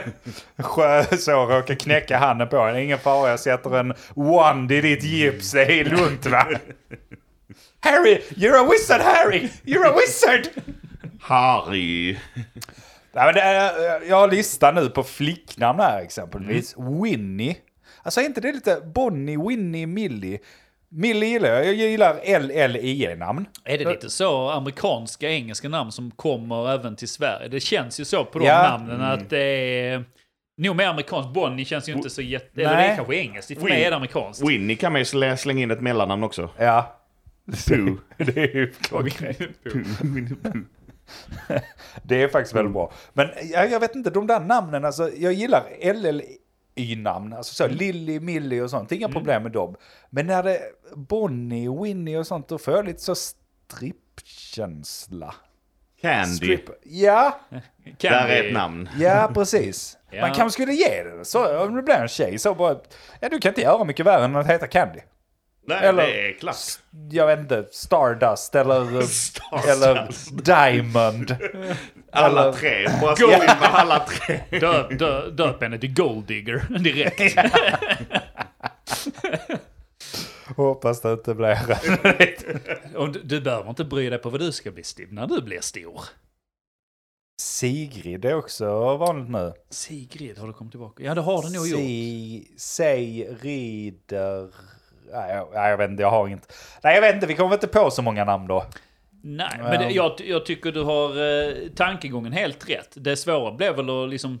Sjö- 0.58 1.16
så 1.16 1.32
råkar 1.46 1.74
knäcka 1.74 2.18
handen 2.18 2.48
på 2.48 2.56
honom. 2.56 2.76
Ingen 2.76 2.98
fara, 2.98 3.30
jag 3.30 3.40
sätter 3.40 3.78
en 3.78 3.94
wand 4.14 4.72
i 4.72 4.80
ditt 4.80 5.04
gips. 5.04 5.52
Det 5.52 5.80
är 5.80 5.84
lugnt 5.84 6.26
va? 6.26 6.46
Harry, 7.80 8.22
you're 8.36 8.56
a 8.56 8.68
wizard 8.70 9.00
Harry! 9.00 9.50
You're 9.64 9.86
a 9.86 9.94
wizard! 9.96 10.48
Harry. 11.20 12.16
Nej, 13.12 13.24
men 13.26 13.34
det 13.34 13.40
är, 13.40 14.02
jag 14.08 14.16
har 14.16 14.30
listan 14.30 14.74
nu 14.74 14.88
på 14.88 15.02
flicknamn 15.02 15.80
här 15.80 16.00
exempelvis. 16.02 16.74
Winnie. 17.02 17.56
Alltså 18.02 18.20
är 18.20 18.24
inte 18.24 18.40
det 18.40 18.52
lite 18.52 18.80
Bonnie, 18.94 19.36
Winnie, 19.48 19.86
Millie? 19.86 20.38
Millie 20.88 21.26
gillar 21.26 21.48
jag. 21.48 21.66
Jag 21.66 21.74
gillar 21.74 22.40
LLIE-namn. 22.68 23.46
Är 23.64 23.78
det 23.78 23.84
lite 23.84 24.10
så 24.10 24.50
amerikanska, 24.50 25.30
engelska 25.30 25.68
namn 25.68 25.92
som 25.92 26.10
kommer 26.10 26.70
även 26.74 26.96
till 26.96 27.08
Sverige? 27.08 27.48
Det 27.48 27.60
känns 27.60 28.00
ju 28.00 28.04
så 28.04 28.24
på 28.24 28.38
de 28.38 28.44
Ja. 28.46 28.62
namnen 28.62 29.00
att 29.02 29.30
det 29.30 29.38
är... 29.38 30.04
Nog 30.58 30.76
mer 30.76 30.86
amerikanskt. 30.86 31.32
Bonnie 31.32 31.64
känns 31.64 31.88
ju 31.88 31.92
inte 31.92 32.10
så 32.10 32.22
jätte... 32.22 32.60
Eller 32.60 32.70
det 32.70 32.76
Nej. 32.76 32.90
är 32.90 32.96
kanske 32.96 33.16
engelskt. 33.16 33.60
För 33.60 33.68
mig 33.68 33.84
är 33.84 33.90
det 33.90 33.96
amerikanskt. 33.96 34.42
Winnie 34.48 34.76
kan 34.76 34.92
man 34.92 35.00
ju 35.00 35.04
slä- 35.04 35.36
slänga 35.36 35.62
in 35.62 35.70
ett 35.70 35.80
mellannamn 35.80 36.24
också. 36.24 36.50
Ja. 36.58 36.96
Pooh. 37.68 37.92
det 38.16 38.36
är 38.36 38.56
ju 38.56 38.72
klockrent. 38.72 39.38
Det 42.02 42.22
är 42.22 42.28
faktiskt 42.28 42.54
väldigt 42.54 42.72
bra. 42.72 42.92
Men 43.12 43.28
jag, 43.52 43.70
jag 43.70 43.80
vet 43.80 43.94
inte, 43.94 44.10
de 44.10 44.26
där 44.26 44.40
namnen, 44.40 44.84
alltså 44.84 45.10
jag 45.16 45.32
gillar 45.32 45.62
LLY-namn. 45.94 47.32
Alltså 47.32 47.54
så, 47.54 47.68
Lilly, 47.68 48.20
Millie 48.20 48.60
och 48.60 48.70
sånt. 48.70 48.92
Inga 48.92 49.08
problem 49.08 49.42
med 49.42 49.52
dem. 49.52 49.74
Men 50.10 50.26
när 50.26 50.42
det 50.42 50.56
är 50.56 50.62
Bonnie, 50.94 51.68
Winnie 51.82 52.16
och 52.18 52.26
sånt, 52.26 52.48
då 52.48 52.58
får 52.58 52.74
jag 52.74 52.84
lite 52.84 53.00
så 53.02 53.14
strippkänsla. 53.14 55.34
Candy. 56.00 56.36
Strip. 56.36 56.64
Ja, 56.84 57.40
Kan 57.98 58.12
Där 58.12 58.28
är 58.28 58.44
ett 58.44 58.52
namn. 58.54 58.88
ja 58.98 59.30
precis. 59.34 59.96
Ja. 60.16 60.20
Man 60.26 60.34
kanske 60.34 60.52
skulle 60.62 60.72
ge 60.72 61.02
det 61.02 61.24
så, 61.24 61.58
om 61.66 61.76
det 61.76 61.82
blir 61.82 61.94
en 61.94 62.08
tjej, 62.08 62.38
så 62.38 62.54
bara, 62.54 62.76
ja 63.20 63.28
du 63.28 63.38
kan 63.38 63.48
inte 63.48 63.60
göra 63.60 63.84
mycket 63.84 64.06
värre 64.06 64.24
än 64.24 64.36
att 64.36 64.46
heta 64.46 64.66
Candy. 64.66 65.00
Nej, 65.68 65.78
Eller- 65.86 66.06
det 66.06 66.28
är 66.28 66.32
klass. 66.38 66.80
Jag 67.10 67.26
vet 67.26 67.38
inte, 67.38 67.64
Stardust 67.72 68.54
eller, 68.54 68.84
Stardust. 69.02 69.68
eller 69.68 70.08
Diamond. 70.42 71.36
Alla 72.12 72.42
Eller- 72.42 72.52
tre. 72.52 72.88
Bara 73.00 73.16
slå 73.16 73.26
in 73.32 73.38
med 73.38 73.56
alla 73.60 73.98
tre. 74.00 74.40
Döp, 74.60 74.98
dö, 74.98 75.30
döp 75.30 75.62
henne 75.62 75.78
till 75.78 75.94
Golddigger 75.94 76.78
direkt. 76.78 77.38
Hoppas 80.56 81.00
det 81.00 81.12
inte 81.12 81.34
blir 81.34 81.58
Och 82.96 83.08
du, 83.12 83.20
du 83.22 83.40
behöver 83.40 83.70
inte 83.70 83.84
bry 83.84 84.10
dig 84.10 84.18
på 84.18 84.30
vad 84.30 84.40
du 84.40 84.52
ska 84.52 84.70
bli 84.70 84.82
stor 84.82 85.06
när 85.10 85.26
du 85.26 85.42
blir 85.42 85.60
stor. 85.60 86.00
Sigrid 87.38 88.24
är 88.24 88.34
också 88.34 88.96
vanligt 88.96 89.30
nu. 89.30 89.52
Sigrid, 89.70 90.38
har 90.38 90.46
du 90.46 90.52
kommit 90.52 90.70
tillbaka? 90.72 91.02
Ja, 91.02 91.14
det 91.14 91.20
har 91.20 91.42
du 91.42 91.56
nog 91.56 91.68
gjort. 91.68 91.78
Si, 91.78 92.48
säg, 92.58 93.28
rider... 93.40 94.48
Nej 95.12 95.34
jag, 95.34 95.48
nej, 95.54 95.70
jag 95.70 95.76
vet 95.76 95.90
inte, 95.90 96.02
jag 96.02 96.10
har 96.10 96.26
inget. 96.28 96.52
Nej, 96.82 96.94
jag 96.94 97.00
vet 97.00 97.14
inte, 97.14 97.26
vi 97.26 97.34
kommer 97.34 97.54
inte 97.54 97.66
på 97.66 97.90
så 97.90 98.02
många 98.02 98.24
namn 98.24 98.46
då. 98.46 98.64
Nej, 99.22 99.58
men 99.58 99.80
det, 99.80 99.90
jag, 99.90 100.12
jag 100.24 100.46
tycker 100.46 100.72
du 100.72 100.82
har 100.82 101.08
eh, 101.10 101.68
tankegången 101.76 102.32
helt 102.32 102.70
rätt. 102.70 102.88
Det 102.94 103.16
svåra 103.16 103.52
blev 103.52 103.76
väl 103.76 104.04
att 104.04 104.10
liksom 104.10 104.40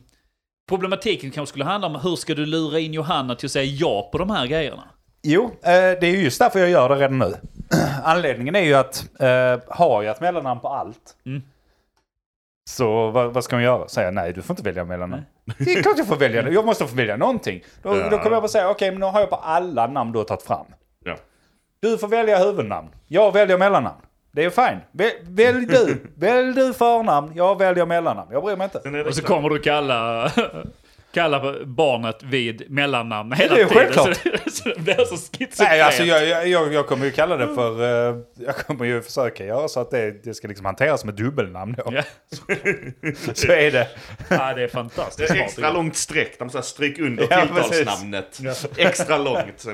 problematiken 0.68 1.30
kanske 1.30 1.50
skulle 1.50 1.64
handla 1.64 1.86
om 1.86 1.94
hur 1.94 2.16
ska 2.16 2.34
du 2.34 2.46
lura 2.46 2.78
in 2.78 2.92
Johanna 2.92 3.34
till 3.34 3.46
att 3.46 3.52
säga 3.52 3.64
ja 3.64 4.08
på 4.12 4.18
de 4.18 4.30
här 4.30 4.46
grejerna? 4.46 4.84
Jo, 5.22 5.44
eh, 5.44 5.70
det 5.72 6.02
är 6.02 6.10
ju 6.10 6.22
just 6.22 6.38
därför 6.38 6.58
jag 6.58 6.70
gör 6.70 6.88
det 6.88 6.94
redan 6.94 7.18
nu. 7.18 7.34
Anledningen 8.04 8.56
är 8.56 8.60
ju 8.60 8.74
att 8.74 9.20
eh, 9.20 9.60
har 9.68 10.02
jag 10.02 10.14
ett 10.14 10.20
mellannamn 10.20 10.60
på 10.60 10.68
allt 10.68 11.16
Mm. 11.26 11.42
Så 12.68 13.10
vad, 13.10 13.32
vad 13.32 13.44
ska 13.44 13.56
hon 13.56 13.62
göra? 13.62 13.88
Säga 13.88 14.10
nej, 14.10 14.32
du 14.32 14.42
får 14.42 14.54
inte 14.54 14.62
välja 14.62 14.84
mellannamn. 14.84 15.22
Det 15.58 15.72
är 15.72 15.82
klart 15.82 15.98
jag 15.98 16.06
får 16.06 16.16
välja. 16.16 16.50
Jag 16.50 16.66
måste 16.66 16.86
få 16.86 16.96
välja 16.96 17.16
någonting. 17.16 17.64
Då, 17.82 17.96
Ja. 17.96 18.08
då 18.10 18.18
kommer 18.18 18.36
jag 18.36 18.42
bara 18.42 18.48
säga 18.48 18.70
okej, 18.70 18.90
men 18.90 19.00
nu 19.00 19.06
har 19.06 19.20
jag 19.20 19.30
på 19.30 19.36
alla 19.36 19.86
namn 19.86 20.12
du 20.12 20.18
har 20.18 20.24
tagit 20.24 20.42
fram. 20.42 20.66
Ja. 21.04 21.16
Du 21.80 21.98
får 21.98 22.08
välja 22.08 22.38
huvudnamn. 22.38 22.88
Jag 23.06 23.32
väljer 23.32 23.58
mellannamn. 23.58 24.00
Det 24.32 24.44
är 24.44 24.50
fine. 24.50 24.80
Väl, 24.92 25.10
välj 25.22 25.66
du. 25.66 26.02
välj 26.16 26.52
du 26.54 26.72
förnamn. 26.74 27.32
Jag 27.34 27.58
väljer 27.58 27.86
mellannamn. 27.86 28.28
Jag 28.32 28.42
bryr 28.44 28.56
mig 28.56 28.64
inte. 28.74 29.02
Och 29.08 29.14
så 29.14 29.22
kommer 29.22 29.48
du 29.48 29.58
kalla, 29.58 30.30
kalla 31.16 31.64
barnet 31.64 32.22
vid 32.22 32.70
mellannamn 32.70 33.32
hela 33.32 33.54
Det 33.54 33.62
är 33.62 33.66
tiden. 33.66 33.82
självklart. 33.82 34.16
Så 34.44 34.50
så 34.50 34.68
det 34.68 34.80
blir 34.80 34.94
så 34.94 35.16
schizofrent. 35.16 35.58
Nej, 35.58 35.80
alltså 35.80 36.02
jag, 36.04 36.48
jag, 36.48 36.72
jag, 36.72 36.86
kommer 36.86 37.04
ju 37.04 37.10
kalla 37.10 37.36
det 37.36 37.54
för... 37.54 37.82
eh, 38.10 38.16
jag 38.38 38.56
kommer 38.56 38.84
ju 38.84 39.02
försöka 39.02 39.44
göra 39.44 39.68
så 39.68 39.80
att 39.80 39.90
det, 39.90 40.24
det 40.24 40.34
ska 40.34 40.48
liksom 40.48 40.66
hanteras 40.66 41.00
som 41.00 41.10
ett 41.10 41.16
dubbelnamn 41.16 41.74
då. 41.78 41.92
Ja. 41.92 42.02
Så 43.34 43.52
är 43.52 43.70
det. 43.70 43.88
ja, 44.28 44.54
det 44.54 44.62
är 44.62 44.68
fantastiskt 44.68 45.32
Det 45.32 45.38
är 45.38 45.44
extra 45.44 45.72
långt 45.72 45.96
streck, 45.96 46.38
de 46.38 46.50
så 46.50 46.58
här 46.58 46.62
stryk 46.62 46.98
under 46.98 47.26
Ja, 47.30 47.40
tilltalsnamnet. 47.46 48.40
Extra 48.76 49.18
långt. 49.18 49.66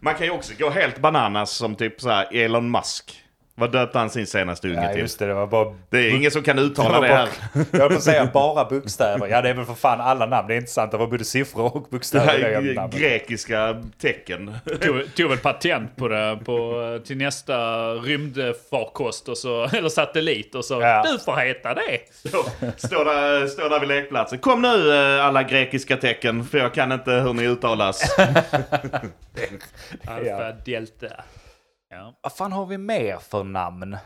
Man 0.00 0.14
kan 0.14 0.26
ju 0.26 0.32
också 0.32 0.52
gå 0.58 0.70
helt 0.70 0.98
bananas 0.98 1.50
som 1.50 1.74
typ 1.74 2.00
så 2.00 2.08
här 2.08 2.36
Elon 2.36 2.70
Musk. 2.70 3.24
Vad 3.58 3.72
döpte 3.72 3.98
han 3.98 4.10
sin 4.10 4.26
senaste 4.26 4.68
unge 4.68 4.82
Ja, 4.84 4.88
till? 4.92 5.00
just 5.00 5.18
det. 5.18 5.26
Det 5.26 5.34
var 5.34 5.46
bara... 5.46 5.74
Det 5.90 5.98
är 5.98 6.10
ingen 6.16 6.30
som 6.30 6.42
kan 6.42 6.56
det 6.56 6.62
uttala 6.62 7.00
det 7.00 7.08
bara 7.08 7.16
här. 7.18 7.28
jag 7.72 7.78
höll 7.80 7.88
på 7.88 7.94
att 7.96 8.02
säga 8.02 8.30
bara 8.34 8.64
bokstäver. 8.64 9.26
Ja, 9.28 9.42
det 9.42 9.48
är 9.50 9.54
väl 9.54 9.64
för 9.64 9.74
fan 9.74 10.00
alla 10.00 10.26
namn. 10.26 10.48
Det 10.48 10.54
är 10.54 10.58
inte 10.58 10.70
sant. 10.70 10.90
Det 10.90 10.96
var 10.96 11.06
både 11.06 11.24
siffror 11.24 11.76
och 11.76 11.82
Det 11.82 11.90
bokstäver 11.90 12.26
här 12.26 12.38
det 12.38 12.70
är 12.70 12.74
namnet. 12.74 12.98
grekiska 13.00 13.82
tecken. 14.00 14.54
Tog, 14.80 15.14
tog 15.14 15.28
väl 15.30 15.38
patent 15.38 15.96
på 15.96 16.08
det 16.08 16.38
på, 16.44 17.00
till 17.06 17.16
nästa 17.16 17.88
rymdfarkost 17.94 19.28
och 19.28 19.38
så, 19.38 19.64
eller 19.72 19.88
satellit 19.88 20.54
och 20.54 20.64
så. 20.64 20.80
Ja. 20.80 21.04
Du 21.12 21.18
får 21.18 21.36
heta 21.36 21.74
det. 21.74 21.98
Står 22.76 23.04
där, 23.04 23.46
står 23.46 23.70
där 23.70 23.80
vid 23.80 23.88
lekplatsen. 23.88 24.38
Kom 24.38 24.62
nu 24.62 24.94
eh, 25.18 25.24
alla 25.26 25.42
grekiska 25.42 25.96
tecken, 25.96 26.44
för 26.44 26.58
jag 26.58 26.74
kan 26.74 26.92
inte 26.92 27.10
hur 27.12 27.32
ni 27.32 27.46
uttalas. 27.46 28.16
Alfa, 30.06 30.52
delta. 30.64 31.06
Ja. 31.90 32.14
Vad 32.22 32.32
fan 32.32 32.52
har 32.52 32.66
vi 32.66 32.78
mer 32.78 33.16
för 33.30 33.44
namn 33.44 33.96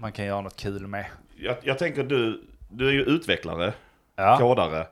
man 0.00 0.12
kan 0.12 0.24
göra 0.24 0.40
något 0.40 0.56
kul 0.56 0.86
med? 0.86 1.04
Jag, 1.36 1.56
jag 1.62 1.78
tänker 1.78 2.04
du, 2.04 2.44
du 2.70 2.88
är 2.88 2.92
ju 2.92 3.02
utvecklare, 3.02 3.72
Ja. 4.16 4.36
kodare. 4.38 4.86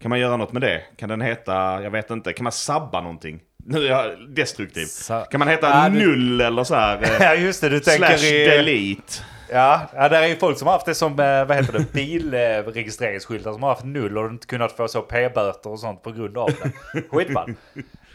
Kan 0.00 0.08
man 0.08 0.20
göra 0.20 0.36
något 0.36 0.52
med 0.52 0.62
det? 0.62 0.82
Kan 0.96 1.08
den 1.08 1.20
heta, 1.20 1.82
jag 1.82 1.90
vet 1.90 2.10
inte, 2.10 2.32
kan 2.32 2.44
man 2.44 2.52
sabba 2.52 3.00
någonting? 3.00 3.40
Nu 3.64 3.86
är 3.86 3.90
jag 3.90 4.28
destruktiv. 4.34 4.84
Sa- 4.84 5.24
Kan 5.24 5.38
man 5.38 5.48
heta 5.48 5.68
Ja, 5.68 5.88
du- 5.88 5.98
null 5.98 6.40
eller 6.40 6.64
så 6.64 6.74
här? 6.74 7.02
eh, 7.02 7.22
Ja, 7.26 7.34
just 7.34 7.60
det. 7.60 7.68
Du 7.68 7.80
tänker 7.80 8.16
Slash 8.16 8.26
i... 8.32 8.44
delete. 8.48 9.12
Ja, 9.50 9.80
ja, 9.94 10.08
där 10.08 10.22
är 10.22 10.26
ju 10.26 10.36
folk 10.36 10.58
som 10.58 10.66
har 10.66 10.72
haft 10.74 10.86
det 10.86 10.94
som, 10.94 11.12
eh, 11.20 11.44
vad 11.44 11.56
heter 11.56 11.72
det, 11.72 11.92
bilregistreringsskyltar 11.92 13.52
som 13.52 13.62
har 13.62 13.70
haft 13.70 13.84
null 13.84 14.18
och 14.18 14.26
inte 14.30 14.46
kunnat 14.46 14.72
få 14.72 14.88
så 14.88 15.02
p-böter 15.02 15.70
och 15.70 15.80
sånt 15.80 16.02
på 16.02 16.12
grund 16.12 16.38
av 16.38 16.50
det. 16.62 17.02
Skitball. 17.10 17.54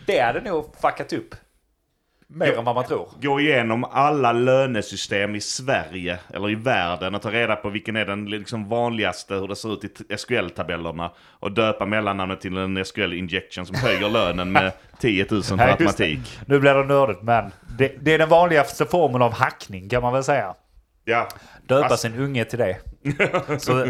Det 0.05 0.19
hade 0.19 0.41
nog 0.41 0.75
fuckat 0.81 1.13
upp. 1.13 1.35
Mer 2.29 2.57
än 2.57 2.65
vad 2.65 2.75
man 2.75 2.85
tror. 2.85 3.09
Gå 3.21 3.39
igenom 3.39 3.83
alla 3.83 4.31
lönesystem 4.31 5.35
i 5.35 5.41
Sverige, 5.41 6.19
eller 6.33 6.49
i 6.49 6.55
världen, 6.55 7.15
och 7.15 7.21
ta 7.21 7.31
reda 7.31 7.55
på 7.55 7.69
vilken 7.69 7.95
är 7.95 8.05
den 8.05 8.25
liksom 8.25 8.69
vanligaste, 8.69 9.33
hur 9.35 9.47
det 9.47 9.55
ser 9.55 9.73
ut 9.73 9.83
i 10.11 10.17
SQL-tabellerna. 10.17 11.11
Och 11.39 11.51
döpa 11.51 11.85
mellannamnet 11.85 12.41
till 12.41 12.57
en 12.57 12.85
SQL 12.85 13.13
injection 13.13 13.65
som 13.65 13.75
höjer 13.75 14.09
lönen 14.09 14.51
med 14.51 14.71
10 14.99 15.25
000 15.31 15.43
för 15.43 15.57
det. 15.57 15.63
automatik. 15.71 16.39
Nu 16.45 16.59
blir 16.59 16.73
det 16.73 16.83
nördigt, 16.85 17.21
men 17.21 17.51
det, 17.77 17.93
det 18.01 18.13
är 18.13 18.17
den 18.17 18.29
vanligaste 18.29 18.85
formen 18.85 19.21
av 19.21 19.33
hackning 19.33 19.89
kan 19.89 20.01
man 20.01 20.13
väl 20.13 20.23
säga. 20.23 20.53
Ja. 21.05 21.27
Döpa 21.67 21.89
Fast- 21.89 22.01
sin 22.01 22.15
unge 22.19 22.45
till 22.45 22.59
det. 22.59 22.77
Så, 23.59 23.87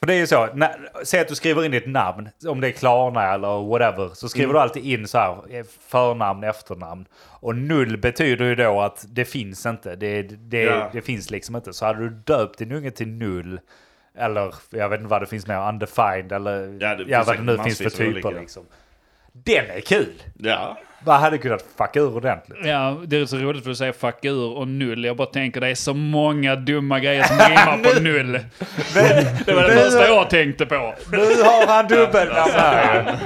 för 0.00 0.06
det 0.06 0.14
är 0.14 0.18
ju 0.18 0.26
så, 0.26 0.48
när, 0.54 0.88
säg 1.04 1.20
att 1.20 1.28
du 1.28 1.34
skriver 1.34 1.64
in 1.64 1.70
ditt 1.70 1.86
namn, 1.86 2.28
om 2.46 2.60
det 2.60 2.68
är 2.68 2.72
Klarna 2.72 3.34
eller 3.34 3.68
whatever, 3.68 4.10
så 4.14 4.28
skriver 4.28 4.44
Mm. 4.44 4.54
du 4.54 4.60
alltid 4.60 4.84
in 4.84 5.08
så 5.08 5.18
här, 5.18 5.36
eh, 5.50 5.64
förnamn, 5.88 6.44
efternamn. 6.44 7.06
Och 7.22 7.56
null 7.56 7.96
betyder 7.98 8.44
ju 8.44 8.54
då 8.54 8.80
att 8.80 9.04
det 9.08 9.24
finns 9.24 9.66
inte, 9.66 9.96
det, 9.96 10.22
det, 10.22 10.62
Ja. 10.62 10.90
det 10.92 11.02
finns 11.02 11.30
liksom 11.30 11.56
inte. 11.56 11.72
Så 11.72 11.86
hade 11.86 11.98
du 11.98 12.08
döpt 12.10 12.58
din 12.58 12.72
unge 12.72 12.90
till 12.90 13.08
null, 13.08 13.60
eller 14.18 14.54
jag 14.70 14.88
vet 14.88 15.00
inte 15.00 15.10
vad 15.10 15.22
det 15.22 15.26
finns 15.26 15.46
mer, 15.46 15.68
undefined 15.68 16.32
eller 16.32 16.78
Ja, 16.80 16.88
ja, 16.88 16.94
det 16.94 17.04
finns 17.04 17.26
vad 17.26 17.36
det 17.36 17.42
nu 17.42 17.58
finns 17.58 17.78
för 17.78 17.90
typer 17.90 18.32
liksom. 18.40 18.64
Den 19.32 19.66
är 19.70 19.80
kul! 19.80 20.22
Ja. 20.38 20.78
Vad 21.04 21.20
hade 21.20 21.38
kunnat 21.38 21.64
fucka 21.78 22.00
ur 22.00 22.16
ordentligt? 22.16 22.58
Ja, 22.64 22.96
det 23.06 23.16
är 23.16 23.26
så 23.26 23.36
roligt 23.36 23.64
för 23.64 23.70
att 23.70 23.76
säga 23.76 23.92
fuck 23.92 24.24
ur 24.24 24.56
och 24.56 24.68
null. 24.68 25.04
Jag 25.04 25.16
bara 25.16 25.26
tänker 25.26 25.60
det 25.60 25.68
är 25.68 25.74
så 25.74 25.94
många 25.94 26.56
dumma 26.56 27.00
grejer 27.00 27.22
som 27.22 27.36
rimmar 27.38 27.78
på 27.94 28.00
null. 28.00 28.32
Det 29.46 29.54
var 29.54 29.62
det 29.62 29.74
första 29.74 30.08
jag 30.08 30.30
tänkte 30.30 30.66
på. 30.66 30.94
Nu 31.12 31.18
har 31.18 31.66
han 31.66 31.88
dubbelnamn 31.88 32.50
här 32.52 33.18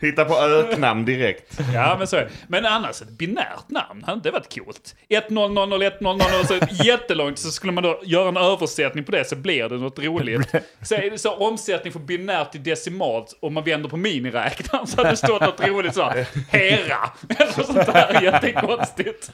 Hitta 0.00 0.24
på 0.24 0.34
öknamn 0.34 1.04
direkt. 1.04 1.60
Ja, 1.74 1.96
men 1.98 2.06
så 2.06 2.16
är 2.16 2.20
det. 2.20 2.30
Men 2.48 2.66
annars, 2.66 3.02
ett 3.02 3.10
binärt 3.10 3.68
namn, 3.68 4.04
hade 4.06 4.30
varit 4.30 4.54
coolt? 4.54 4.94
10000100 5.08 6.24
och 6.40 6.46
så 6.46 6.58
jättelångt 6.84 7.38
så 7.38 7.50
skulle 7.50 7.72
man 7.72 7.84
då 7.84 8.00
göra 8.04 8.28
en 8.28 8.36
översättning 8.36 9.04
på 9.04 9.12
det 9.12 9.24
så 9.24 9.36
blir 9.36 9.68
det 9.68 9.76
något 9.76 9.98
roligt. 9.98 10.52
Så 10.82 10.96
så 11.16 11.34
omsättning 11.34 11.92
från 11.92 12.06
binärt 12.06 12.52
till 12.52 12.62
decimalt 12.62 13.38
om 13.40 13.54
man 13.54 13.64
vänder 13.64 13.88
på 13.88 13.96
miniräknaren 13.96 14.86
så 14.86 14.96
hade 14.96 15.10
det 15.10 15.16
stått 15.16 15.40
något 15.40 15.66
roligt 15.68 15.83
så 15.92 16.02
här, 16.02 16.26
Hera, 16.50 17.10
eller 17.38 17.52
sånt 17.64 17.86
där 17.86 18.22
jättekonstigt. 18.22 19.30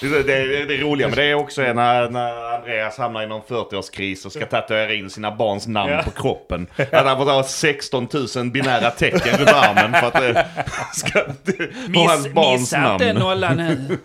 Det, 0.00 0.22
det, 0.22 0.64
det, 0.64 0.76
roliga 0.76 1.08
med 1.08 1.18
det 1.18 1.24
är 1.24 1.34
också 1.34 1.62
är 1.62 1.74
när, 1.74 2.10
när 2.10 2.54
Andreas 2.54 2.98
hamnar 2.98 3.22
i 3.22 3.26
någon 3.26 3.42
40-årskris 3.42 4.26
och 4.26 4.32
ska 4.32 4.46
tatuera 4.46 4.92
in 4.94 5.10
sina 5.10 5.30
barns 5.36 5.66
namn 5.66 5.92
Ja. 5.92 6.02
på 6.02 6.10
kroppen. 6.10 6.66
Att 6.92 7.06
han 7.06 7.16
får 7.16 7.24
ha 7.24 7.42
16 7.44 8.08
000 8.36 8.50
binära 8.50 8.90
tecken 8.90 9.38
runt 9.38 9.48
armen 9.52 9.92
för 10.00 10.06
att 10.06 10.12
det 10.14 10.46
ska... 10.94 11.20
och 11.20 12.08
hans 12.10 12.24
Miss, 12.24 12.34
barns 12.34 12.60
missa 12.60 12.92
inte 12.92 13.06
namn. 13.06 13.18
nollan 13.20 13.56
nu. 13.56 13.98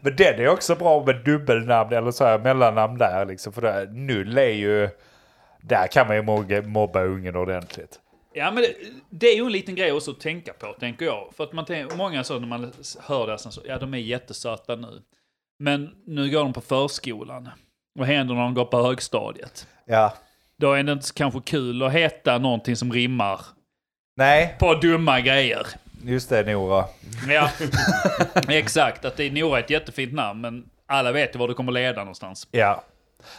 Men 0.00 0.16
den 0.16 0.40
är 0.40 0.48
också 0.48 0.74
bra 0.74 1.04
med 1.06 1.16
dubbelnamn 1.24 1.92
eller 1.92 2.10
så 2.10 2.24
här 2.24 2.38
mellannamn 2.38 2.98
där 2.98 3.26
liksom. 3.26 3.52
För 3.52 3.62
det, 3.62 3.88
null 3.92 4.38
är 4.38 4.42
ju... 4.46 4.88
Där 5.64 5.86
kan 5.86 6.06
man 6.06 6.16
ju 6.16 6.62
mobba 6.62 7.02
ungen 7.02 7.36
ordentligt. 7.36 7.98
Ja, 8.34 8.50
men 8.50 8.62
det, 8.62 8.74
det 9.10 9.26
är 9.26 9.36
ju 9.36 9.46
en 9.46 9.52
liten 9.52 9.74
grej 9.74 9.92
också 9.92 10.10
att 10.10 10.20
tänka 10.20 10.52
på, 10.52 10.72
tänker 10.72 11.04
jag. 11.04 11.30
För 11.36 11.44
att 11.44 11.52
man 11.52 11.64
tänker, 11.64 11.96
många 11.96 12.24
så 12.24 12.38
när 12.38 12.46
man 12.46 12.72
hör 13.00 13.26
det, 13.26 13.38
så, 13.38 13.60
ja 13.64 13.78
de 13.78 13.94
är 13.94 13.98
jättesöta 13.98 14.76
nu. 14.76 15.02
Men 15.58 15.90
nu 16.06 16.30
går 16.30 16.40
de 16.40 16.52
på 16.52 16.60
förskolan. 16.60 17.48
Vad 17.94 18.08
händer 18.08 18.34
när 18.34 18.42
de 18.42 18.54
går 18.54 18.64
på 18.64 18.82
högstadiet? 18.82 19.66
Ja. 19.84 20.14
Då 20.56 20.72
är 20.72 20.82
det 20.82 20.92
inte 20.92 21.06
kanske 21.14 21.40
kul 21.40 21.82
att 21.82 21.92
heta 21.92 22.38
någonting 22.38 22.76
som 22.76 22.92
rimmar 22.92 23.40
Nej, 24.16 24.56
på 24.58 24.74
dumma 24.74 25.20
grejer. 25.20 25.66
just 26.04 26.28
det 26.28 26.42
Nora. 26.52 26.84
Ja, 27.28 27.50
exakt. 28.48 29.04
Att 29.04 29.16
det 29.16 29.24
är 29.24 29.30
Nora 29.30 29.58
är 29.58 29.62
ett 29.62 29.70
jättefint 29.70 30.12
namn, 30.12 30.40
men 30.40 30.70
alla 30.86 31.12
vet 31.12 31.34
ju 31.34 31.38
var 31.38 31.48
det 31.48 31.54
kommer 31.54 31.72
leda 31.72 32.00
någonstans. 32.00 32.48
Ja. 32.50 32.84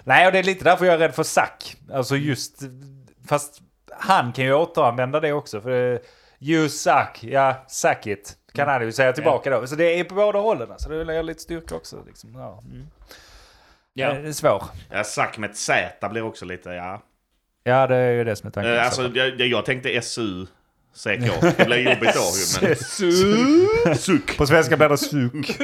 Nej, 0.04 0.26
och 0.26 0.32
det 0.32 0.40
är 0.40 0.44
lite 0.44 0.64
därför 0.64 0.86
jag 0.86 0.94
är 0.94 1.00
rädd 1.00 1.16
för 1.16 1.24
Zack. 1.24 1.76
Alltså 1.94 2.16
just... 2.16 2.62
Fast 3.28 3.62
han 3.98 4.34
kan 4.34 4.46
ju 4.46 4.54
återanvända 4.54 5.20
det 5.20 5.34
också. 5.34 5.62
För 5.62 5.70
det, 5.70 6.00
you 6.40 6.70
suck, 6.70 7.20
ja, 7.22 7.66
suck 7.68 8.08
it. 8.08 8.38
Kan 8.54 8.68
han 8.68 8.82
ju 8.82 8.92
säga 8.92 9.14
tillbaka 9.14 9.50
då. 9.50 9.68
Så 9.68 9.76
det 9.76 10.00
är 10.00 10.04
på 10.04 10.16
båda 10.16 10.40
hållen. 10.40 10.68
Så 10.78 10.90
det 10.90 11.16
är 11.16 11.24
lite 11.24 11.42
styrka 11.42 11.76
också. 11.76 12.04
Liksom. 12.08 12.36
Ja. 12.36 12.64
Ja. 13.94 14.14
Det 14.14 14.28
är 14.28 14.32
svår. 14.32 14.64
Ja, 14.92 15.04
Zack 15.04 15.38
med 15.38 15.50
ett 15.50 15.58
Z 15.58 16.10
blir 16.10 16.22
också 16.22 16.46
lite, 16.46 16.70
ja. 16.70 17.02
Ja, 17.64 17.88
det 17.88 17.96
är 17.96 18.12
ju 18.12 18.24
det 18.24 18.36
som 18.36 18.48
är 18.48 18.52
tanken. 18.52 18.74
Eh, 18.74 18.86
alltså, 18.86 19.12
jag, 19.14 19.42
jag 19.42 19.66
tänkte 19.66 20.02
SU. 20.02 20.46
CK. 20.96 21.08
Det 21.58 21.66
blir 21.66 21.78
jobbigt 21.78 22.14
då 22.14 22.22
men... 22.62 23.96
Suck. 23.96 24.38
På 24.38 24.48
svenska 24.48 24.78
blir 24.78 24.90
det 24.90 24.98
suk. 24.98 25.46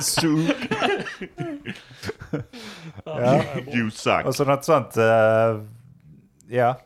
suk. 0.00 0.56
ja. 3.04 3.42
You 3.74 3.90
suck. 3.90 4.24
Och 4.24 4.34
så 4.34 4.44
något 4.44 4.64
sånt, 4.64 4.96
eh, 4.96 5.62
ja, 6.50 6.80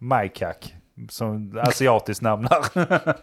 Majkak. 0.00 0.74
Som 1.08 1.58
asiatiskt 1.62 2.22
namn 2.22 2.48
här. 2.50 3.14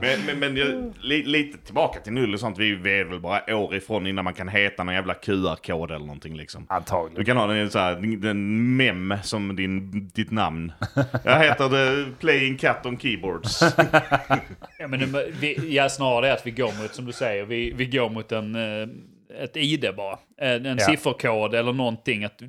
Men, 0.00 0.26
men, 0.26 0.38
men 0.38 0.56
jag, 0.56 0.92
li, 1.00 1.22
lite 1.22 1.58
tillbaka 1.58 2.00
till 2.00 2.12
null 2.12 2.34
och 2.34 2.40
sånt. 2.40 2.58
Vi, 2.58 2.70
är 3.00 3.04
väl 3.04 3.20
bara 3.20 3.56
år 3.56 3.74
ifrån 3.74 4.06
innan 4.06 4.24
man 4.24 4.34
kan 4.34 4.48
heta 4.48 4.84
någon 4.84 4.94
jävla 4.94 5.14
QR-kod 5.14 5.90
eller 5.90 6.06
någonting 6.06 6.36
liksom. 6.36 6.66
Du 6.68 6.74
Antagligen. 6.74 7.24
kan 7.24 7.36
ha 7.36 7.46
den, 7.46 7.70
så 7.70 7.78
här, 7.78 8.16
den 8.16 8.76
mem 8.76 9.14
som 9.22 9.56
din, 9.56 9.90
ditt 10.14 10.30
namn. 10.30 10.72
Jag 11.24 11.38
heter 11.44 11.68
the 11.68 12.10
Playing 12.20 12.56
Cat 12.56 12.86
on 12.86 12.98
Keyboards. 12.98 13.62
Ja, 14.78 14.88
men 14.88 15.00
det- 15.12 15.30
vi, 15.40 15.74
ja, 15.76 15.88
snarare 15.88 16.26
det 16.26 16.32
att 16.32 16.46
vi 16.46 16.50
går 16.50 16.82
mot, 16.82 16.94
som 16.94 17.04
du 17.04 17.12
säger, 17.12 17.44
vi, 17.44 17.72
vi 17.76 17.86
går 17.86 18.10
mot 18.10 18.32
en, 18.32 18.54
eh, 18.54 18.88
ett 19.30 19.56
ID 19.56 19.94
bara. 19.96 20.18
En, 20.36 20.66
en 20.66 20.78
Ja. 20.78 20.84
sifferkod 20.86 21.54
eller 21.54 21.72
någonting. 21.72 22.24
Att 22.24 22.40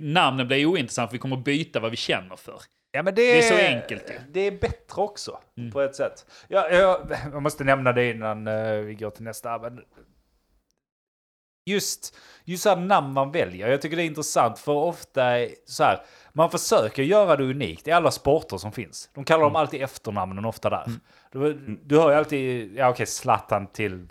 namnen 0.00 0.46
blir 0.48 0.66
ointressant 0.66 1.10
för 1.10 1.12
vi 1.12 1.18
kommer 1.18 1.36
byta 1.36 1.80
vad 1.80 1.90
vi 1.90 1.96
känner 1.96 2.36
för. 2.36 2.60
Ja, 2.92 3.02
men 3.02 3.14
det, 3.14 3.22
Det 3.22 3.38
är 3.38 3.42
så 3.42 3.74
enkelt 3.76 4.10
ju. 4.10 4.14
Det 4.32 4.40
är 4.40 4.50
bättre 4.50 5.02
också, 5.02 5.38
på 5.72 5.80
ett 5.80 5.96
sätt. 5.96 6.26
Ja, 6.48 6.68
jag, 6.70 7.10
jag 7.32 7.42
måste 7.42 7.64
nämna 7.64 7.92
det 7.92 8.10
innan 8.10 8.46
eh, 8.46 8.72
vi 8.72 8.94
går 8.94 9.10
till 9.10 9.24
nästa. 9.24 9.58
Men 9.58 9.80
just, 11.66 12.18
just 12.44 12.64
här 12.64 12.76
namn 12.76 13.12
man 13.12 13.32
väljer, 13.32 13.68
jag 13.68 13.82
tycker 13.82 13.96
det 13.96 14.02
är 14.02 14.06
intressant 14.06 14.58
för 14.58 14.72
ofta 14.72 15.22
så 15.66 15.84
här, 15.84 16.00
man 16.32 16.50
försöker 16.50 17.02
göra 17.02 17.36
det 17.36 17.44
unikt 17.44 17.88
i 17.88 17.92
alla 17.92 18.10
sporter 18.10 18.56
som 18.56 18.72
finns. 18.72 19.10
De 19.14 19.24
kallar 19.24 19.44
dem 19.44 19.56
alltid 19.56 19.82
efternamnen 19.82 20.44
ofta 20.44 20.70
där. 20.70 20.84
Du, 21.32 21.54
du 21.84 21.98
hör 21.98 22.10
ju 22.10 22.16
alltid, 22.16 22.76
ja 22.76 22.88
okej, 22.90 23.06
Zlatan 23.06 23.66
till 23.66 24.06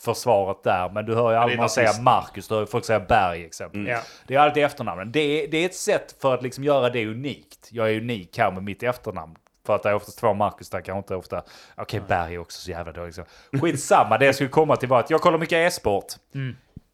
försvaret 0.00 0.62
där, 0.62 0.90
men 0.90 1.06
du 1.06 1.14
hör 1.14 1.30
ju 1.30 1.36
aldrig 1.36 1.58
någon 1.58 1.68
säga. 1.68 1.90
Marcus, 2.02 2.48
du 2.48 2.54
hör 2.54 2.60
ju 2.60 2.66
folk 2.66 2.84
säga 2.84 3.00
Berg 3.00 3.44
exempelvis. 3.44 3.88
Ja. 3.88 4.00
Det 4.26 4.34
är 4.34 4.38
alltid 4.38 4.64
efternamnen. 4.64 5.12
Det 5.12 5.20
är, 5.20 5.48
det 5.48 5.58
är 5.58 5.66
ett 5.66 5.74
sätt 5.74 6.16
för 6.20 6.34
att 6.34 6.42
liksom 6.42 6.64
göra 6.64 6.90
det 6.90 7.06
unikt. 7.06 7.68
Jag 7.70 7.90
är 7.90 7.96
unik 8.00 8.38
här 8.38 8.50
med 8.50 8.62
mitt 8.62 8.82
efternamn. 8.82 9.36
För 9.66 9.74
att 9.74 9.82
det 9.82 9.88
är 9.88 9.94
oftast 9.94 10.18
två 10.18 10.34
Marcus 10.34 10.70
där, 10.70 10.80
kanske 10.80 10.98
inte 10.98 11.14
ofta... 11.16 11.42
Okej, 11.76 12.00
Berg 12.08 12.34
är 12.34 12.38
också 12.38 12.60
så 12.60 12.70
jävla 12.70 12.92
dåligt. 12.92 13.14
Så. 13.14 13.22
Skitsamma, 13.60 14.18
det 14.18 14.26
jag 14.26 14.34
skulle 14.34 14.50
komma 14.50 14.76
till 14.76 14.88
var 14.88 15.00
att 15.00 15.10
jag 15.10 15.20
kollar 15.20 15.38
mycket 15.38 15.56
e-sport. 15.56 16.06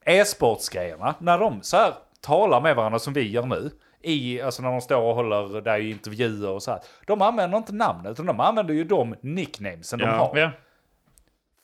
E-sportsgrejerna, 0.05 1.15
när 1.19 1.39
de 1.39 1.63
så 1.63 1.77
här 1.77 1.93
talar 2.21 2.61
med 2.61 2.77
varandra 2.77 2.99
som 2.99 3.13
vi 3.13 3.31
gör 3.31 3.47
nu. 3.47 3.71
I, 4.01 4.41
alltså 4.43 4.63
när 4.63 4.71
de 4.71 4.81
står 4.81 5.01
och 5.01 5.15
håller 5.15 5.61
där 5.61 5.79
i 5.79 5.91
intervjuer 5.91 6.51
och 6.51 6.63
så 6.63 6.71
här. 6.71 6.81
De 7.07 7.23
använder 7.23 7.59
inte 7.59 7.73
namnet, 7.73 8.13
utan 8.13 8.27
de 8.27 8.41
använder 8.41 8.75
ju 8.75 8.85
de 8.85 9.15
nicknamesen 9.21 9.99
de 9.99 10.05
Ja. 10.05 10.11
har. 10.13 10.39
Ja. 10.39 10.51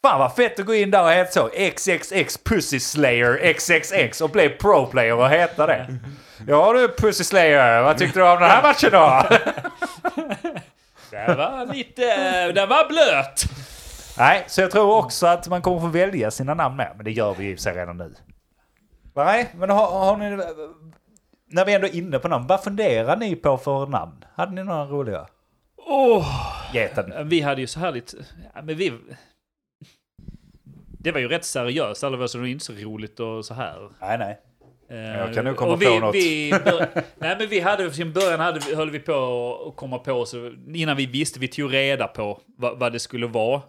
Fan 0.03 0.19
vad 0.19 0.35
fett 0.35 0.61
att 0.61 0.67
gå 0.67 0.75
in 0.75 0.91
där 0.91 1.03
och 1.03 1.11
heta 1.11 1.31
så. 1.31 1.49
XXX 1.49 2.39
Pussy 2.45 2.81
Slayer 2.81 3.53
XXX 3.53 4.21
och 4.21 4.31
bli 4.31 4.49
pro 4.49 4.87
player 4.87 5.17
och 5.17 5.29
heta 5.29 5.67
det. 5.67 5.99
Ja 6.47 6.73
du 6.73 6.89
Pussy 6.89 7.25
Slayer, 7.25 7.83
vad 7.83 7.99
tyckte 7.99 8.19
du 8.19 8.29
om 8.29 8.41
den 8.41 8.51
här 8.51 8.63
matchen 8.63 8.91
då? 8.93 9.23
Det 11.11 11.35
var 11.35 11.75
lite... 11.75 12.03
Det 12.53 12.67
var 12.67 12.89
blöt! 12.89 13.43
Nej, 14.19 14.45
så 14.47 14.61
jag 14.61 14.71
tror 14.71 14.97
också 14.97 15.27
att 15.27 15.49
man 15.49 15.63
kommer 15.63 15.81
få 15.81 15.87
välja 15.87 16.31
sina 16.31 16.55
namn 16.55 16.77
med. 16.77 16.93
Men 16.97 17.05
det 17.05 17.11
gör 17.13 17.35
vi 17.35 17.45
ju 17.45 17.57
sig 17.57 17.75
redan 17.75 17.97
nu. 17.97 18.15
Nej, 19.15 19.49
men 19.55 19.71
har, 19.71 19.87
har 19.87 20.17
ni... 20.17 20.43
När 21.51 21.65
vi 21.65 21.75
ändå 21.75 21.87
är 21.87 21.95
inne 21.95 22.19
på 22.19 22.29
namn, 22.29 22.47
vad 22.47 22.63
funderar 22.63 23.17
ni 23.17 23.37
på 23.37 23.59
för 23.59 23.87
namn? 23.87 24.25
Hade 24.35 24.53
ni 24.53 24.65
några 24.65 24.85
roliga? 24.85 25.27
Åh! 25.77 26.27
Geten. 26.73 27.29
Vi 27.29 27.41
hade 27.41 27.61
ju 27.61 27.67
så 27.67 27.81
här 27.81 27.93
lite... 27.93 28.17
Ja, 28.55 28.63
men 28.63 28.77
vi... 28.77 28.93
Det 31.03 31.13
var 31.13 31.21
ju 31.21 31.29
rätt 31.29 31.45
seriöst, 31.45 32.05
alla 32.05 32.17
var 32.17 32.27
så 32.27 32.39
det 32.39 32.43
var 32.43 32.49
inte 32.49 32.65
så 32.65 32.73
roligt 32.73 33.21
och 33.21 33.45
så 33.45 33.55
här. 33.55 33.89
Nej, 34.01 34.19
nej. 34.19 34.39
Eh, 34.91 35.19
Jag 35.19 35.35
kan 35.35 35.45
nog 35.45 35.57
komma 35.57 35.73
och 35.73 35.83
vi, 35.83 35.87
på 35.87 35.99
något. 35.99 36.15
Vi 36.15 36.51
bör, 36.65 36.87
nej 37.19 37.37
men 37.39 37.49
vi 37.49 37.61
hade, 37.61 37.91
från 37.91 38.13
början 38.13 38.41
hade, 38.41 38.77
höll 38.77 38.91
vi 38.91 38.99
på 38.99 39.13
att 39.69 39.77
komma 39.77 39.99
på, 39.99 40.25
så 40.27 40.53
innan 40.75 40.97
vi 40.97 41.07
visste, 41.07 41.41
vi 41.41 41.49
tog 41.49 41.73
reda 41.75 42.07
på 42.09 42.41
vad, 42.57 42.79
vad 42.79 42.93
det 42.93 42.99
skulle 42.99 43.27
vara. 43.27 43.63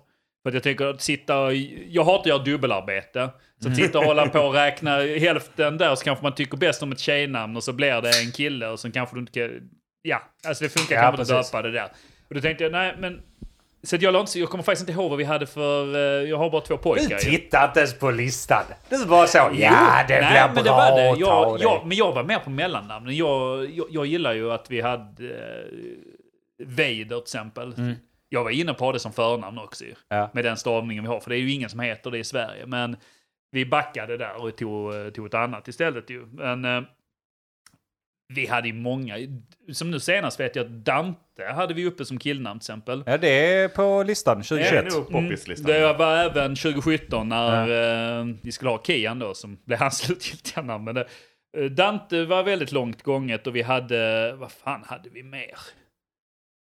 För 0.44 0.50
att 0.50 0.54
jag 0.54 0.64
tänker 0.64 0.86
att 0.86 1.02
sitta 1.02 1.54
jag 1.90 2.04
hatar 2.04 2.20
att 2.20 2.26
göra 2.26 2.44
dubbelarbete. 2.44 3.30
Så 3.64 3.70
att 3.70 3.76
sitta 3.76 4.00
och 4.00 4.06
hålla 4.06 4.28
på 4.28 4.40
och 4.40 4.54
räkna 4.64 4.98
hälften 5.02 5.78
där 5.78 5.96
så 5.96 6.04
kanske 6.04 6.24
man 6.24 6.36
tycker 6.36 6.58
bäst 6.58 6.84
om 6.84 6.92
ett 6.92 7.00
tjejnamn 7.00 7.58
och 7.58 7.64
så 7.64 7.74
blir 7.74 8.02
det 8.02 8.10
en 8.26 8.32
kille 8.32 8.68
och 8.68 8.80
så 8.80 8.92
kanske 8.92 9.16
du 9.16 9.20
inte 9.20 9.32
kan, 9.32 9.70
ja, 10.02 10.22
alltså 10.48 10.64
det 10.64 10.70
funkar 10.70 10.96
Ja, 10.96 11.02
kanske 11.02 11.22
inte 11.22 11.40
att 11.40 11.52
döpa 11.52 11.62
det 11.62 11.72
där. 11.72 11.88
Och 12.30 12.36
då 12.36 12.42
tänkte 12.42 12.64
jag, 12.64 12.72
nej 12.72 12.96
men, 13.00 13.22
så 13.84 13.98
jag, 14.00 14.16
inte, 14.22 14.40
jag 14.40 14.50
kommer 14.50 14.64
faktiskt 14.64 14.90
inte 14.90 15.02
ihåg 15.02 15.10
vad 15.10 15.18
vi 15.18 15.24
hade 15.24 15.46
för, 15.48 15.96
eh, 15.96 16.30
jag 16.30 16.38
har 16.38 16.50
bara 16.50 16.62
två 16.62 16.76
Du 16.76 16.82
pojkar. 16.82 17.10
ju. 17.20 17.32
tittar 17.32 17.68
inte 17.68 17.80
ens 17.80 18.00
på 18.00 18.12
listan. 18.12 18.64
Det 18.90 18.96
är 18.96 19.06
bara 19.06 19.28
så. 19.28 19.38
Ja, 19.38 19.50
det 20.08 20.22
Nej, 20.22 20.30
blir 20.32 20.42
men 20.46 20.54
bra. 20.54 20.64
det 20.64 20.70
var 20.70 20.98
det. 20.98 21.20
Jag, 21.20 21.62
jag, 21.62 21.86
men 21.88 21.98
jag 21.98 22.12
var 22.14 22.24
mer 22.24 22.40
på 22.40 22.50
mellannamnen. 22.50 23.16
Jag, 23.16 23.70
jag, 23.76 23.86
jag 23.90 24.06
gillar 24.06 24.34
ju 24.34 24.52
att 24.52 24.72
vi 24.72 24.82
hade 24.82 25.24
eh, 25.30 26.66
Vader 26.66 27.06
till 27.06 27.18
exempel. 27.22 27.74
Jag 28.30 28.44
var 28.44 28.52
inne 28.52 28.74
på 28.74 28.92
det 28.92 29.00
som 29.00 29.14
förnamn 29.14 29.60
också. 29.60 29.84
Ja. 30.10 30.30
Med 30.34 30.44
den 30.46 30.58
stavningen 30.58 31.04
vi 31.04 31.08
har. 31.10 31.20
För 31.20 31.30
det 31.30 31.36
är 31.36 31.40
ju 31.40 31.52
ingen 31.52 31.70
som 31.70 31.80
heter 31.80 32.12
det 32.12 32.18
i 32.18 32.24
Sverige. 32.24 32.66
Men 32.66 32.96
vi 33.52 33.66
backade 33.66 34.18
där 34.18 34.42
och 34.44 34.56
tog, 34.58 34.94
eh, 34.96 35.10
tog 35.10 35.26
ett 35.26 35.34
annat 35.34 35.68
istället 35.68 36.10
ju. 36.10 36.26
Men 36.26 36.66
eh, 36.66 36.82
vi 38.36 38.48
hade 38.48 38.68
ju 38.68 38.74
många. 38.74 39.18
Som 39.74 39.92
nu 39.92 40.00
senast 40.00 40.40
vet 40.40 40.56
jag 40.56 40.66
att 40.66 40.72
Dante 40.72 41.44
hade 41.56 41.74
vi 41.74 41.86
uppe 41.86 42.06
som 42.06 42.18
killnamn 42.20 42.60
till 42.60 42.64
exempel. 42.64 43.04
Ja, 43.06 43.18
det 43.18 43.28
är 43.30 43.68
på 43.68 44.04
listan 44.04 44.38
Det 44.38 44.44
2021. 44.44 44.86
är 44.86 44.98
nog 44.98 45.10
poppislistan. 45.10 45.72
Det 45.72 45.94
var 45.94 46.18
även 46.18 46.56
2017 46.56 47.30
när 47.30 48.20
eh, 48.20 48.26
vi 48.42 48.52
skulle 48.52 48.72
ha 48.72 48.84
Kian 48.84 49.20
då, 49.20 49.34
som 49.34 49.58
blev 49.66 49.80
hans 49.80 49.98
slutgiltiga 50.06 50.64
namn. 50.64 50.84
Men 50.84 50.96
det, 50.96 51.08
eh, 51.58 51.64
Dante 51.66 52.26
var 52.26 52.44
väldigt 52.44 52.72
långt 52.72 53.04
gånget 53.04 53.48
och 53.48 53.56
vi 53.56 53.62
hade, 53.62 54.34
vad 54.36 54.52
fan 54.52 54.84
hade 54.86 55.10
vi 55.10 55.24
mer? 55.24 55.58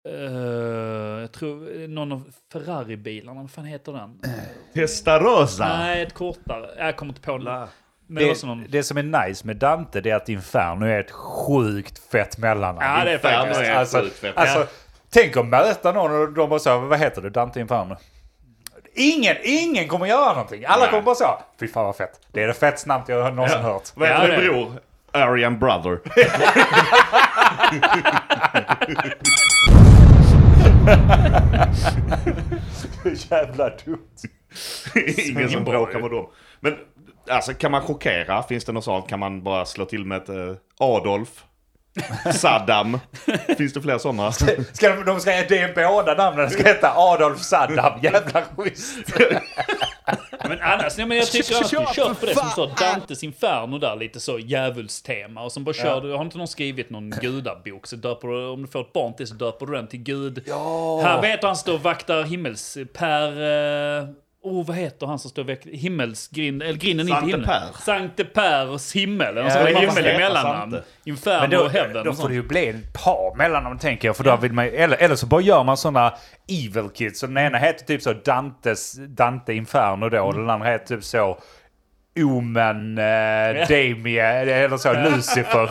Eh, 0.09 1.21
jag 1.21 1.33
tror 1.33 1.89
någon 1.89 2.13
av 2.13 2.33
Ferrari-bilarna, 2.53 3.41
vad 3.41 3.51
fan 3.51 3.65
heter 3.65 3.93
den? 3.93 4.21
Testarossa! 4.75 5.79
Nej, 5.79 6.03
ett 6.03 6.15
kortare. 6.15 6.71
Jag 6.79 6.97
kommer 6.97 7.13
inte 7.13 7.21
på 7.23 7.39
det. 7.39 7.45
Men 7.45 7.69
det, 8.09 8.25
Det, 8.25 8.43
någon... 8.47 8.65
det 8.69 8.83
som 8.83 8.97
är 8.99 9.27
nice 9.27 9.47
med 9.47 9.57
Dante 9.57 10.01
det 10.01 10.11
är 10.11 10.15
att 10.17 10.29
Inferno 10.29 10.87
är 10.87 11.01
ett 11.01 11.11
sjukt 11.11 11.99
fett 12.13 12.39
mellannamn. 12.39 12.79
Ja, 12.99 13.05
det 13.05 13.11
är 13.11 13.15
Inferno 13.15 13.37
faktiskt. 13.39 13.61
är 13.61 13.75
alltså, 13.75 14.01
sjukt 14.01 14.19
fett. 14.19 14.37
alltså, 14.37 14.59
Ja. 14.59 14.67
Tänk 15.11 15.37
att 15.37 15.47
möta 15.47 15.93
någon 15.93 16.23
och 16.23 16.33
de 16.33 16.49
bara 16.51 16.59
så, 16.59 16.79
vad 16.79 16.99
heter 16.99 17.23
du? 17.23 17.31
Dante 17.31 17.61
Inferno? 17.61 17.97
Ingen, 18.95 19.37
ingen 19.43 19.89
kommer 19.89 20.07
göra 20.07 20.33
någonting. 20.33 20.65
Alla 20.65 20.81
Nej. 20.83 20.91
kommer 20.91 21.03
bara 21.03 21.15
så, 21.15 21.39
fy 21.61 21.69
fan 21.69 21.85
vad 21.85 21.97
fett. 21.97 22.21
Det 22.33 22.43
är 22.43 22.47
det 22.47 22.55
fettigaste 22.55 22.89
namnet 22.89 23.09
jag 23.09 23.35
någonsin 23.35 23.61
hört. 23.61 23.83
Vad 23.95 24.09
Ja, 24.09 24.15
heter 24.15 24.27
din 24.37 24.47
det- 24.47 24.53
bror? 24.53 24.73
Aryan 25.13 25.59
Brother. 25.59 25.99
Jävla 33.31 33.71
dumt. 33.85 33.99
Ingen 35.17 35.51
som 35.51 35.65
bra 35.65 35.73
bråkar 35.73 36.01
med 36.01 36.11
dem. 36.11 36.27
Men 36.61 36.77
alltså 37.31 37.55
kan 37.55 37.71
man 37.71 37.83
chockera? 37.83 38.43
Finns 38.43 38.65
det 38.65 38.73
något 38.73 38.85
sånt? 38.85 39.09
Kan 39.09 39.19
man 39.19 39.43
bara 39.43 39.65
slå 39.65 39.85
till 39.85 40.05
med 40.05 40.17
ett 40.17 40.29
eh, 40.29 40.55
Adolf? 40.79 41.45
Saddam? 42.35 42.99
Finns 43.59 43.73
det 43.73 43.83
fler 43.83 43.99
sådana? 43.99 44.33
Ska 44.33 44.89
de, 44.89 45.05
de 45.05 45.21
ska, 45.21 45.31
det 45.31 45.59
är 45.59 45.75
båda 45.75 46.15
namnen 46.15 46.51
ska 46.51 46.63
heta 46.63 46.93
Adolf 46.97 47.41
Saddam. 47.41 48.01
Jävla 48.03 48.43
schysst. 48.57 49.19
Men 50.49 50.61
annars, 50.61 50.97
nej, 50.97 51.07
men 51.07 51.17
jag 51.17 51.27
tycker 51.27 51.57
annars 51.57 51.73
vi 51.73 51.95
kör 51.95 52.15
på 52.15 52.27
det 52.27 52.35
som 52.35 52.49
så 52.49 52.67
Dantes 52.67 53.23
Inferno 53.23 53.79
där, 53.79 53.97
lite 53.97 54.21
så 54.21 54.39
djävulstema. 54.39 55.43
Och 55.43 55.53
som 55.53 55.65
bara 55.65 55.75
kör, 55.75 56.01
du 56.01 56.13
har 56.13 56.25
inte 56.25 56.39
någon 56.39 56.49
skrivit 56.49 56.91
någon 56.91 57.11
gudabok 57.11 57.87
så 57.87 57.97
döper 57.97 58.29
du, 58.29 58.47
om 58.47 58.63
du 58.63 58.69
får 58.69 58.81
ett 58.81 58.93
barn 58.93 59.15
till 59.15 59.27
så 59.27 59.35
döper 59.35 59.67
du 59.67 59.73
den 59.73 59.89
till 59.89 60.03
gud. 60.03 60.45
Ja. 60.47 61.01
Här 61.05 61.23
vet 61.23 61.41
du 61.41 61.47
han 61.47 61.57
står 61.57 61.75
och 61.75 61.83
vaktar 61.83 62.23
himmels... 62.23 62.79
Per... 62.95 63.29
eh, 63.99 64.09
Oh, 64.43 64.67
vad 64.67 64.77
heter 64.77 65.07
han 65.07 65.19
som 65.19 65.31
står 65.31 65.43
och 65.43 65.49
vaktar 65.49 65.71
himmelsgrind, 65.71 66.63
eller 66.63 66.79
grinden 66.79 67.07
Sankte 67.07 67.31
himlen? 67.31 67.47
Per. 67.47 67.83
Sankte 67.85 68.25
Pers 68.25 68.93
himmel, 68.93 69.37
Ja, 69.37 69.51
så 69.51 69.59
det 69.59 69.71
ja, 69.71 69.81
var 69.81 69.87
himmel 69.87 70.07
i 70.07 70.19
mellannamn. 70.19 70.77
Inferno 71.05 71.41
Men 71.41 71.51
då, 71.51 71.61
och 71.61 71.71
heaven 71.71 72.05
då 72.05 72.15
får 72.15 72.29
det 72.29 72.35
ju 72.35 72.43
bli 72.43 72.69
ett 72.69 72.93
par 72.93 73.37
mellannamn 73.37 73.79
tänker 73.79 74.09
jag. 74.09 74.17
För 74.17 74.25
då 74.25 74.37
vill 74.37 74.53
man, 74.53 74.65
eller, 74.65 74.97
eller 74.97 75.17
så 75.17 75.27
bara 75.27 75.41
gör 75.41 75.65
man 75.65 75.77
sådana 75.77 76.15
evil 76.49 76.89
kids. 76.95 77.21
Så 77.21 77.27
den 77.27 77.39
ena 77.39 77.59
heter 77.59 77.85
typ 77.85 78.03
så 78.03 78.13
Dantes, 78.13 78.93
Dante 78.93 79.55
Inferno 79.55 80.09
då. 80.09 80.23
Och 80.23 80.35
den 80.35 80.51
andra 80.51 80.69
heter 80.69 80.97
typ 80.97 81.05
så 81.05 81.39
Omen, 82.25 82.99
eh, 82.99 83.69
Damien, 83.69 84.49
eller 84.49 84.77
så 84.77 84.93
Lucifer. 84.93 85.71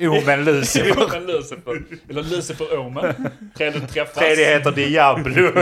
Omen 0.00 0.44
Lucifer. 0.44 1.02
Omen 1.06 1.26
Lucifer. 1.26 1.82
Eller 2.10 2.22
Lucifer 2.22 2.78
Omen. 2.78 3.28
Tredje 3.56 3.80
träffas. 3.80 4.14
Tredje 4.14 4.46
heter 4.58 4.70
Diablo. 4.70 5.52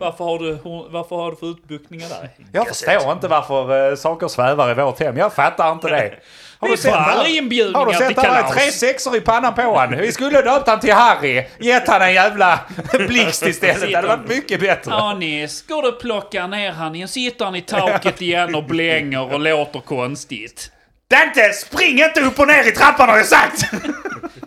Varför 0.00 0.24
har 0.24 0.38
du, 0.38 0.58
varför 0.90 1.16
har 1.16 1.30
du 1.30 1.36
för 1.36 1.50
utbuktningar 1.50 2.08
där? 2.08 2.30
Jag 2.52 2.68
förstår 2.68 3.12
inte 3.12 3.28
varför 3.28 3.90
eh, 3.90 3.96
saker 3.96 4.28
svävar 4.28 4.70
i 4.70 4.74
vårt 4.74 5.00
hem. 5.00 5.16
Jag 5.16 5.32
fattar 5.32 5.72
inte 5.72 5.88
det. 5.88 6.14
Har 6.62 6.68
Vi 6.68 6.76
får 6.76 6.90
aldrig 6.90 7.36
inbjudningar 7.36 7.78
Har 7.78 7.86
du 7.86 7.92
till 7.92 8.06
sett 8.06 8.24
kalas. 8.24 8.52
tre 8.52 8.70
sexor 8.72 9.16
i 9.16 9.20
pannan 9.20 9.54
på 9.54 9.78
han? 9.78 9.96
Vi 9.96 10.12
skulle 10.12 10.42
döpt 10.42 10.68
han 10.68 10.80
till 10.80 10.92
Harry. 10.92 11.44
Gett 11.58 11.88
han 11.88 12.02
en 12.02 12.14
jävla 12.14 12.60
blixt 13.08 13.46
istället. 13.46 13.80
Det 13.80 13.94
hade 13.96 14.08
varit 14.08 14.28
mycket 14.28 14.60
bättre. 14.60 14.92
Anis, 14.94 15.66
går 15.66 15.82
du 15.82 15.88
och 15.88 16.00
plockar 16.00 16.48
ner 16.48 16.72
han 16.72 16.94
igen, 16.94 17.08
sitter 17.08 17.44
han 17.44 17.54
i 17.56 17.60
taket 17.62 18.22
igen 18.22 18.54
och 18.54 18.64
blänger 18.64 19.32
och 19.32 19.40
låter 19.40 19.80
konstigt. 19.80 20.70
Dante, 21.10 21.52
spring 21.52 21.98
inte 22.02 22.20
upp 22.20 22.38
och 22.38 22.46
ner 22.48 22.68
i 22.68 22.70
trappan 22.70 23.08
har 23.08 23.16
jag 23.16 23.26
sagt! 23.26 23.62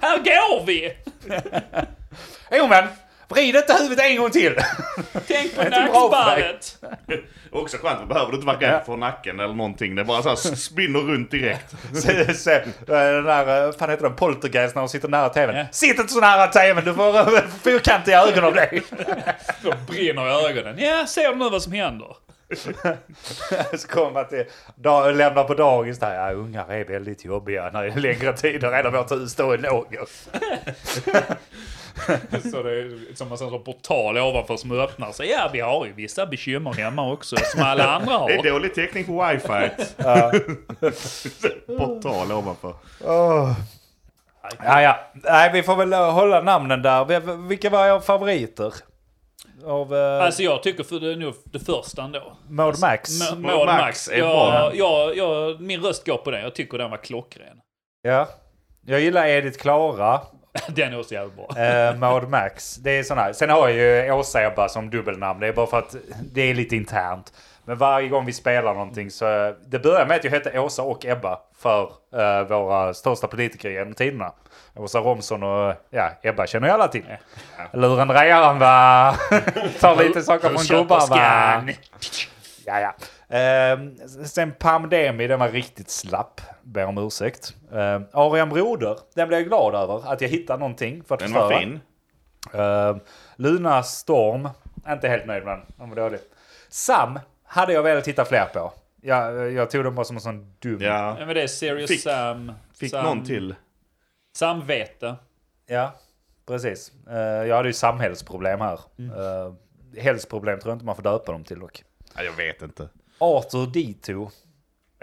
Här 0.01 0.17
går 0.17 0.65
vi! 0.65 0.93
Jo 2.51 2.67
men, 2.67 2.83
vrid 3.29 3.55
inte 3.55 3.73
huvudet 3.73 4.05
en 4.05 4.17
gång 4.17 4.31
till. 4.31 4.55
Tänk 5.27 5.55
på 5.55 5.61
är 5.61 5.69
dig. 5.69 5.79
nackballet. 5.79 6.77
Också 7.51 7.77
skönt, 7.77 7.99
då 7.99 8.05
behöver 8.05 8.31
du 8.31 8.35
inte 8.35 8.47
vara 8.47 8.57
rädd 8.57 8.85
för 8.85 8.97
nacken 8.97 9.39
eller 9.39 9.53
någonting. 9.53 9.95
Det 9.95 10.01
är 10.01 10.05
bara 10.05 10.21
så 10.21 10.29
här 10.29 10.55
spinner 10.55 10.99
runt 10.99 11.31
direkt. 11.31 11.75
Se, 11.93 12.33
se, 12.33 12.63
den 12.85 13.23
där, 13.23 13.67
eh, 13.67 13.73
fan 13.73 13.89
heter 13.89 14.03
den, 14.03 14.15
poltergeist 14.15 14.75
när 14.75 14.81
de 14.81 14.89
sitter 14.89 15.07
nära 15.07 15.29
tvn. 15.29 15.55
Ja. 15.55 15.65
Sitt 15.71 15.99
inte 15.99 16.13
så 16.13 16.19
nära 16.19 16.47
tvn, 16.47 16.85
du 16.85 16.93
får 16.93 17.17
eh, 17.17 17.43
fyrkantiga 17.63 18.21
ögon 18.21 18.43
av 18.43 18.53
det. 18.53 18.81
Då 19.61 19.73
brinner 19.87 20.43
i 20.43 20.49
ögonen. 20.49 20.75
Ja, 20.79 21.05
ser 21.07 21.29
du 21.29 21.35
nu 21.35 21.49
vad 21.49 21.61
som 21.61 21.73
händer? 21.73 22.15
så 23.77 23.87
kommer 23.87 24.11
man 24.11 24.27
till, 24.27 24.45
dag, 24.75 25.15
lämnar 25.15 25.43
på 25.43 25.53
dagis 25.53 25.99
där, 25.99 26.15
ja 26.15 26.33
ungar 26.33 26.73
är 26.73 26.85
väldigt 26.85 27.25
jobbiga 27.25 27.69
när 27.73 27.83
det 27.83 27.91
är 27.91 27.99
längre 27.99 28.33
tider, 28.33 28.71
redan 28.71 28.93
vårt 28.93 29.11
hus 29.11 29.31
står 29.31 29.55
i 29.55 29.57
lågor. 29.57 30.07
Så 32.51 32.63
det 32.63 32.71
är 32.79 33.15
som 33.15 33.53
en 33.53 33.63
portal 33.63 34.17
ovanför 34.17 34.57
som 34.57 34.71
öppnar 34.71 35.11
sig. 35.11 35.29
Ja, 35.29 35.49
vi 35.53 35.59
har 35.59 35.85
ju 35.85 35.93
vissa 35.93 36.25
bekymmer 36.25 36.73
hemma 36.73 37.11
också, 37.11 37.35
som 37.37 37.63
alla 37.63 37.83
andra 37.95 38.25
Det 38.27 38.33
är 38.33 38.37
har. 38.37 38.43
dålig 38.49 38.73
täckning 38.75 39.03
på 39.05 39.25
wifi. 39.25 39.69
Portal 41.77 42.31
ovanför. 42.31 42.73
Ja, 43.03 44.81
ja. 44.81 44.99
Nej, 45.13 45.49
vi 45.53 45.63
får 45.63 45.75
väl 45.75 45.93
hålla 45.93 46.41
namnen 46.41 46.81
där. 46.81 47.05
Vi- 47.05 47.47
Vilka 47.47 47.69
var 47.69 47.87
era 47.87 48.01
favoriter? 48.01 48.73
Av 49.65 49.93
uh, 49.93 50.23
Alltså 50.23 50.43
jag 50.43 50.63
tycker 50.63 50.83
för 50.83 50.99
det 50.99 51.11
är 51.11 51.15
nog 51.15 51.33
det 51.43 51.59
första 51.59 52.03
ändå. 52.03 52.37
Mode 52.49 52.77
Max? 52.81 53.31
M- 53.31 53.41
Mål 53.41 53.51
Mål 53.51 53.65
Max 53.65 53.81
Max. 53.81 54.09
är 54.09 54.17
Jag, 54.17 54.75
jag, 54.75 55.17
jag, 55.17 55.61
min 55.61 55.81
röst 55.81 56.05
går 56.05 56.17
på 56.17 56.31
den. 56.31 56.41
Jag 56.41 56.55
tycker 56.55 56.77
den 56.77 56.91
var 56.91 56.97
klockren. 56.97 57.57
Ja. 58.01 58.27
Jag 58.85 58.99
gillar 59.01 59.25
Edith 59.27 59.59
Klara, 59.59 60.21
Den 60.67 60.93
är 60.93 60.99
också 60.99 61.13
jävligt 61.13 61.35
bra. 61.35 61.45
uh, 61.45 61.97
Mode 61.97 62.27
Max. 62.27 62.75
Det 62.75 62.91
är 62.91 63.03
sån 63.03 63.17
här. 63.17 63.33
Sen 63.33 63.49
har 63.49 63.69
jag 63.69 64.05
ju 64.05 64.11
Åsa 64.11 64.43
Ebba 64.43 64.69
som 64.69 64.89
dubbelnamn. 64.89 65.39
Det 65.39 65.47
är 65.47 65.53
bara 65.53 65.67
för 65.67 65.79
att 65.79 65.95
det 66.31 66.41
är 66.41 66.53
lite 66.53 66.75
internt. 66.75 67.33
Men 67.65 67.77
varje 67.77 68.09
gång 68.09 68.25
vi 68.25 68.33
spelar 68.33 68.73
någonting 68.73 69.11
så... 69.11 69.53
Det 69.67 69.79
börjar 69.79 70.05
med 70.05 70.17
att 70.17 70.23
jag 70.23 70.31
hette 70.31 70.59
Åsa 70.59 70.81
och 70.83 71.05
Ebba 71.05 71.39
för 71.57 71.91
eh, 72.15 72.47
våra 72.47 72.93
största 72.93 73.27
politiker 73.27 73.69
genom 73.69 73.93
tiderna. 73.93 74.31
Åsa 74.75 74.99
Romson 74.99 75.43
och 75.43 75.73
ja, 75.89 76.09
Ebba 76.21 76.47
känner 76.47 76.67
ju 76.67 76.73
alla 76.73 76.87
till. 76.87 77.03
Lurendrejaren 77.73 78.59
va? 78.59 79.15
Tar 79.79 80.03
lite 80.03 80.21
saker 80.21 80.49
från 80.49 80.77
gubbar 80.77 81.07
va? 81.09 81.63
Ja, 82.65 82.79
ja. 82.79 82.95
Ehm, 83.29 83.97
sen 84.25 84.51
Pandemi, 84.59 85.27
den 85.27 85.39
var 85.39 85.49
riktigt 85.49 85.89
slapp. 85.89 86.41
Ber 86.63 86.85
om 86.85 86.97
ursäkt. 86.97 87.55
Uh, 87.73 88.01
Arian 88.11 88.49
Broder, 88.49 88.97
den 89.15 89.27
blev 89.27 89.39
jag 89.39 89.47
glad 89.47 89.75
över. 89.75 90.11
Att 90.11 90.21
jag 90.21 90.29
hittade 90.29 90.59
någonting 90.59 91.03
för 91.03 91.15
att 91.15 91.19
Den 91.21 91.33
var 91.33 91.41
förstöra. 91.49 91.59
fin. 91.59 91.79
Ehm, 92.53 92.99
Luna 93.35 93.83
Storm, 93.83 94.49
inte 94.87 95.07
helt 95.07 95.25
nöjd 95.25 95.43
med 95.45 95.57
den. 95.57 95.65
Den 95.77 95.89
var 95.89 95.95
dålig. 95.95 96.19
Sam 96.69 97.19
hade 97.43 97.73
jag 97.73 97.83
velat 97.83 98.03
titta 98.03 98.25
fler 98.25 98.45
på. 98.53 98.73
Jag, 99.01 99.51
jag 99.51 99.69
tog 99.69 99.83
den 99.83 99.95
bara 99.95 100.03
som 100.05 100.15
en 100.15 100.21
sån 100.21 100.53
dum... 100.59 100.77
Ja. 100.81 101.15
Ja, 101.19 101.25
men 101.25 101.35
det 101.35 101.41
är 101.43 101.47
Serious 101.47 101.89
Fick- 101.91 102.01
Sam. 102.03 102.51
Fick 102.79 102.91
Sam, 102.91 103.05
någon 103.05 103.25
till. 103.25 103.55
Samvete. 104.37 105.15
Ja, 105.67 105.93
precis. 106.47 106.91
Eh, 107.09 107.17
jag 107.17 107.55
hade 107.55 107.69
ju 107.69 107.73
samhällsproblem 107.73 108.61
här. 108.61 108.79
Uh, 108.99 109.53
hälsproblem 109.97 110.59
tror 110.59 110.71
jag 110.71 110.75
inte 110.75 110.85
man 110.85 110.95
får 110.95 111.03
döpa 111.03 111.31
dem 111.31 111.43
till 111.43 111.59
dock. 111.59 111.83
Ja, 112.15 112.23
jag 112.23 112.31
vet 112.33 112.61
inte. 112.61 112.89
Arthur 113.17 113.67
Dito. 113.67 114.29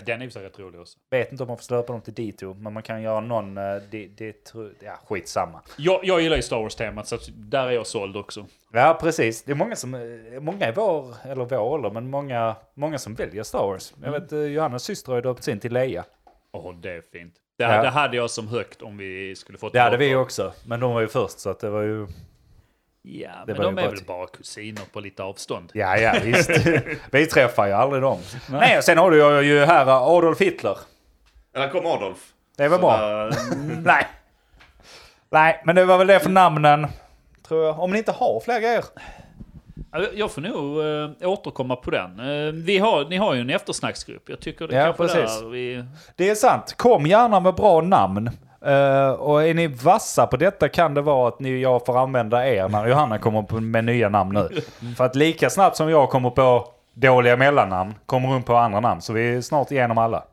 Den 0.06 0.22
är 0.22 0.30
sig 0.30 0.44
rätt 0.44 0.58
rolig 0.58 0.80
också. 0.80 0.98
Vet 1.10 1.32
inte 1.32 1.44
om 1.44 1.48
man 1.48 1.58
får 1.58 1.74
döpa 1.74 1.92
dem 1.92 2.02
till 2.02 2.14
Dito, 2.14 2.54
men 2.54 2.72
man 2.72 2.82
kan 2.82 3.02
göra 3.02 3.20
någon... 3.20 3.58
Uh, 3.58 3.82
det, 3.90 4.06
det, 4.06 4.54
ja, 4.80 4.98
skitsamma. 5.08 5.60
Jag, 5.78 6.00
jag 6.02 6.20
gillar 6.20 6.36
ju 6.36 6.42
Star 6.42 6.56
Wars-temat, 6.62 7.08
så 7.08 7.18
där 7.34 7.66
är 7.66 7.70
jag 7.70 7.86
såld 7.86 8.16
också. 8.16 8.46
Ja, 8.72 8.98
precis. 9.00 9.42
Det 9.42 9.52
är 9.52 9.56
många 9.56 9.76
som, 9.76 9.94
eh, 9.94 10.40
många 10.40 10.68
i 10.68 10.72
vår, 10.72 11.14
eller 11.24 11.44
vår 11.44 11.58
ålder, 11.58 11.90
men 11.90 12.10
många, 12.10 12.56
många 12.74 12.98
som 12.98 13.14
väljer 13.14 13.42
Star 13.42 13.66
Wars. 13.66 13.94
Jag 14.04 14.12
vet, 14.12 14.32
eh, 14.32 14.38
Johannas 14.38 14.84
syster 14.84 15.12
har 15.12 15.16
ju 15.16 15.22
döpt 15.22 15.44
sin 15.44 15.60
till 15.60 15.72
Leia. 15.72 16.04
Åh, 16.52 16.74
det 16.74 16.90
är 16.90 17.02
fint. 17.12 17.34
Det, 17.58 17.64
Ja. 17.64 17.82
det 17.82 17.88
hade 17.88 18.16
jag 18.16 18.30
som 18.30 18.48
högt 18.48 18.82
om 18.82 18.96
vi 18.96 19.34
skulle 19.36 19.58
få 19.58 19.68
Det 19.68 19.80
hade 19.80 19.96
vi 19.96 20.14
också, 20.14 20.52
men 20.66 20.80
de 20.80 20.94
var 20.94 21.00
ju 21.00 21.08
först 21.08 21.38
så 21.38 21.50
att 21.50 21.60
det 21.60 21.70
var 21.70 21.82
ju... 21.82 22.06
Ja, 23.04 23.30
Det 23.46 23.52
men 23.52 23.62
de 23.62 23.68
är 23.68 23.72
bara 23.82 23.86
väl 23.88 23.96
till- 23.96 24.06
bara 24.06 24.26
kusiner 24.26 24.82
på 24.92 25.00
lite 25.00 25.22
avstånd. 25.22 25.70
Ja, 25.74 25.96
ja, 25.96 26.14
visst. 26.22 26.50
vi 27.10 27.26
träffar 27.26 27.66
ju 27.66 27.72
aldrig 27.72 28.02
dem. 28.02 28.18
Nej, 28.50 28.78
och 28.78 28.84
sen 28.84 28.98
har 28.98 29.10
du 29.10 29.42
ju 29.46 29.64
här 29.64 29.86
eh, 29.86 30.02
Adolf 30.02 30.40
Hitler. 30.40 30.78
Där 31.54 31.68
kom 31.68 31.86
Adolf. 31.86 32.18
Det 32.56 32.68
var 32.68 32.76
Så 32.76 32.82
bra. 32.82 32.96
där- 32.96 33.34
Nej. 33.84 34.06
Nej, 35.30 35.62
men 35.64 35.76
det 35.76 35.84
var 35.84 35.98
väl 35.98 36.06
det 36.06 36.20
för 36.20 36.30
namnen. 36.30 36.86
Tror 37.48 37.64
jag. 37.64 37.80
Om 37.80 37.90
ni 37.90 37.98
inte 37.98 38.12
har 38.12 38.40
fler 38.44 38.60
grejer. 38.60 38.84
Ja, 39.92 40.00
Jag 40.14 40.30
får 40.32 40.40
nog 40.40 40.78
äh, 41.22 41.28
återkomma 41.30 41.76
på 41.76 41.90
den. 41.90 42.20
Eh, 42.20 42.52
vi 42.52 42.78
har, 42.78 43.04
ni 43.04 43.16
har 43.16 43.34
ju 43.34 43.40
en 43.40 43.50
eftersnacksgrupp. 43.50 44.28
Jag 44.28 44.40
tycker 44.40 44.68
det 44.68 44.76
är 44.76 44.86
Ja, 44.86 44.92
kanske 44.92 45.18
precis. 45.20 45.40
där 45.40 45.48
vi... 45.48 45.84
Det 46.16 46.30
är 46.30 46.34
sant. 46.34 46.74
Kom 46.76 47.06
gärna 47.06 47.40
med 47.40 47.54
bra 47.54 47.80
namn. 47.80 48.30
Eh, 48.64 49.10
och 49.10 49.42
är 49.42 49.54
ni 49.54 49.66
vassa 49.66 50.26
på 50.26 50.36
detta 50.36 50.68
kan 50.68 50.94
det 50.94 51.02
vara 51.02 51.28
att 51.28 51.40
ni, 51.40 51.60
jag 51.60 51.86
får 51.86 51.98
använda 51.98 52.46
er 52.48 52.68
när 52.68 52.86
Johanna 52.86 53.18
kommer 53.18 53.42
på 53.42 53.60
med 53.60 53.84
nya 53.84 54.08
namn 54.08 54.34
nu. 54.34 54.60
För 54.96 55.04
att 55.04 55.16
lika 55.16 55.50
snabbt 55.50 55.76
som 55.76 55.90
jag 55.90 56.10
kommer 56.10 56.30
på 56.30 56.68
dåliga 56.94 57.36
mellannamn 57.36 57.94
kommer 58.06 58.28
hon 58.28 58.42
på 58.42 58.56
andra 58.56 58.80
namn. 58.80 59.00
Så 59.00 59.12
vi 59.12 59.34
är 59.34 59.40
snart 59.40 59.70
igenom 59.70 59.98
alla. 59.98 60.24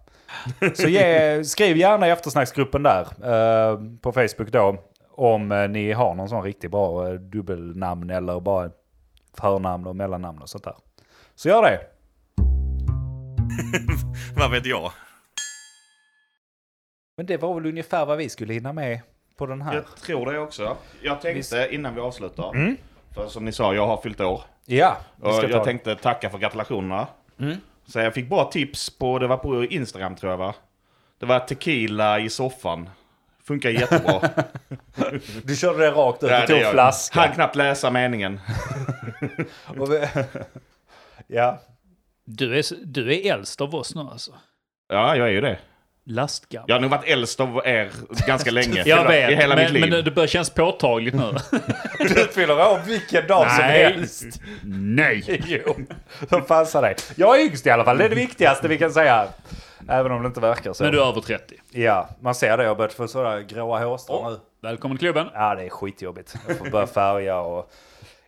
Så 0.73 0.87
ge, 0.87 1.43
skriv 1.43 1.77
gärna 1.77 2.07
i 2.07 2.11
eftersnacksgruppen 2.11 2.83
där 2.83 3.01
eh, 3.01 3.79
på 4.01 4.11
Facebook 4.11 4.51
då. 4.51 4.77
Om 5.11 5.51
eh, 5.51 5.69
ni 5.69 5.91
har 5.91 6.15
någon 6.15 6.29
sån 6.29 6.43
riktigt 6.43 6.71
bra 6.71 7.07
eh, 7.07 7.13
dubbelnamn 7.13 8.09
eller 8.09 8.39
bara 8.39 8.69
förnamn 9.37 9.87
och 9.87 9.95
mellannamn 9.95 10.41
och 10.41 10.49
sånt 10.49 10.63
där. 10.63 10.75
Så 11.35 11.49
gör 11.49 11.61
det. 11.61 11.79
Vad 14.35 14.51
vet 14.51 14.65
jag? 14.65 14.91
Men 17.19 17.25
det 17.25 17.37
var 17.37 17.53
väl 17.53 17.65
ungefär 17.65 18.05
vad 18.05 18.17
vi 18.17 18.29
skulle 18.29 18.53
hinna 18.53 18.73
med 18.73 18.99
på 19.37 19.45
den 19.45 19.61
här. 19.61 19.73
Jag 19.75 19.85
tror 19.95 20.31
det 20.31 20.39
också. 20.39 20.77
Jag 21.01 21.21
tänkte 21.21 21.57
Visst. 21.57 21.71
innan 21.73 21.95
vi 21.95 22.01
avslutar. 22.01 22.75
För 23.15 23.27
som 23.27 23.45
ni 23.45 23.51
sa, 23.51 23.73
jag 23.73 23.87
har 23.87 23.97
fyllt 23.97 24.21
år. 24.21 24.41
Ja, 24.65 24.97
vi 25.15 25.27
Och 25.29 25.33
ska 25.33 25.41
ta 25.41 25.49
jag 25.49 25.59
det. 25.61 25.65
tänkte 25.65 25.95
tacka 25.95 26.29
för 26.29 26.37
gratulationerna. 26.37 27.07
Så 27.87 27.99
jag 27.99 28.13
fick 28.13 28.29
bra 28.29 28.45
tips 28.51 28.97
på, 28.97 29.19
det 29.19 29.27
var 29.27 29.37
på 29.37 29.63
Instagram 29.65 30.15
tror 30.15 30.31
jag 30.31 30.37
va? 30.37 30.53
Det 31.19 31.25
var 31.25 31.39
tequila 31.39 32.19
i 32.19 32.29
soffan. 32.29 32.89
Funkar 33.43 33.69
jättebra. 33.69 34.21
Du 35.43 35.55
körde 35.55 35.77
det 35.79 35.91
rakt 35.91 36.23
ut 36.23 36.29
Ja, 36.29 36.41
tog 36.47 36.55
gör 36.57 36.63
jag. 36.63 36.71
flaska. 36.71 37.19
Han 37.19 37.31
knappt 37.33 37.55
läsa 37.55 37.91
meningen. 37.91 38.39
Och 39.79 39.91
vi... 39.91 40.07
ja. 41.27 41.59
Du 42.25 42.59
är, 42.59 42.85
du 42.85 43.13
är 43.15 43.33
äldst 43.33 43.61
av 43.61 43.75
oss 43.75 43.95
nu 43.95 44.01
alltså. 44.01 44.31
Ja, 44.87 45.15
jag 45.15 45.27
är 45.27 45.31
ju 45.31 45.41
det. 45.41 45.59
Lastgammal. 46.09 46.65
Jag 46.67 46.75
har 46.75 46.81
nog 46.81 46.91
varit 46.91 47.07
äldst 47.07 47.39
av 47.39 47.61
er 47.65 47.89
ganska 48.27 48.51
länge. 48.59 48.83
Jag 48.85 49.07
vet, 49.07 49.31
I 49.31 49.35
hela 49.35 49.55
men, 49.55 49.63
mitt 49.63 49.73
liv. 49.73 49.91
men 49.91 50.03
det 50.03 50.11
börjar 50.11 50.27
kännas 50.27 50.49
påtagligt 50.49 51.15
nu. 51.15 51.35
Du 51.99 52.27
fyller 52.27 52.53
år 52.53 52.79
vilken 52.85 53.27
dag 53.27 53.51
som 53.51 53.65
Nej. 53.65 53.83
helst. 53.83 54.25
Nej! 54.63 55.23
Jo, 55.47 55.75
som 56.29 56.41
passar 56.45 56.81
dig. 56.81 56.95
Jag 57.15 57.39
är 57.39 57.45
yngst 57.45 57.67
i 57.67 57.69
alla 57.69 57.83
fall, 57.83 57.97
det 57.97 58.05
är 58.05 58.09
det 58.09 58.15
viktigaste 58.15 58.67
vi 58.67 58.77
kan 58.77 58.91
säga. 58.91 59.27
Även 59.89 60.11
om 60.11 60.21
det 60.21 60.27
inte 60.27 60.39
verkar 60.41 60.73
så. 60.73 60.83
Men 60.83 60.93
du 60.93 61.01
är 61.01 61.05
över 61.07 61.21
30. 61.21 61.55
Ja, 61.71 62.09
man 62.21 62.35
ser 62.35 62.57
det. 62.57 62.63
Jag 62.63 62.69
har 62.69 62.75
börjat 62.75 62.93
få 62.93 63.07
sådana 63.07 63.41
gråa 63.41 63.79
hårstrån 63.85 64.31
nu. 64.31 64.39
Välkommen 64.61 64.97
till 64.97 65.05
klubben. 65.07 65.27
Ja, 65.33 65.55
det 65.55 65.63
är 65.63 65.69
skitjobbigt. 65.69 66.35
Jag 66.47 66.57
får 66.57 66.69
börja 66.69 66.87
färga 66.87 67.37
och... 67.39 67.71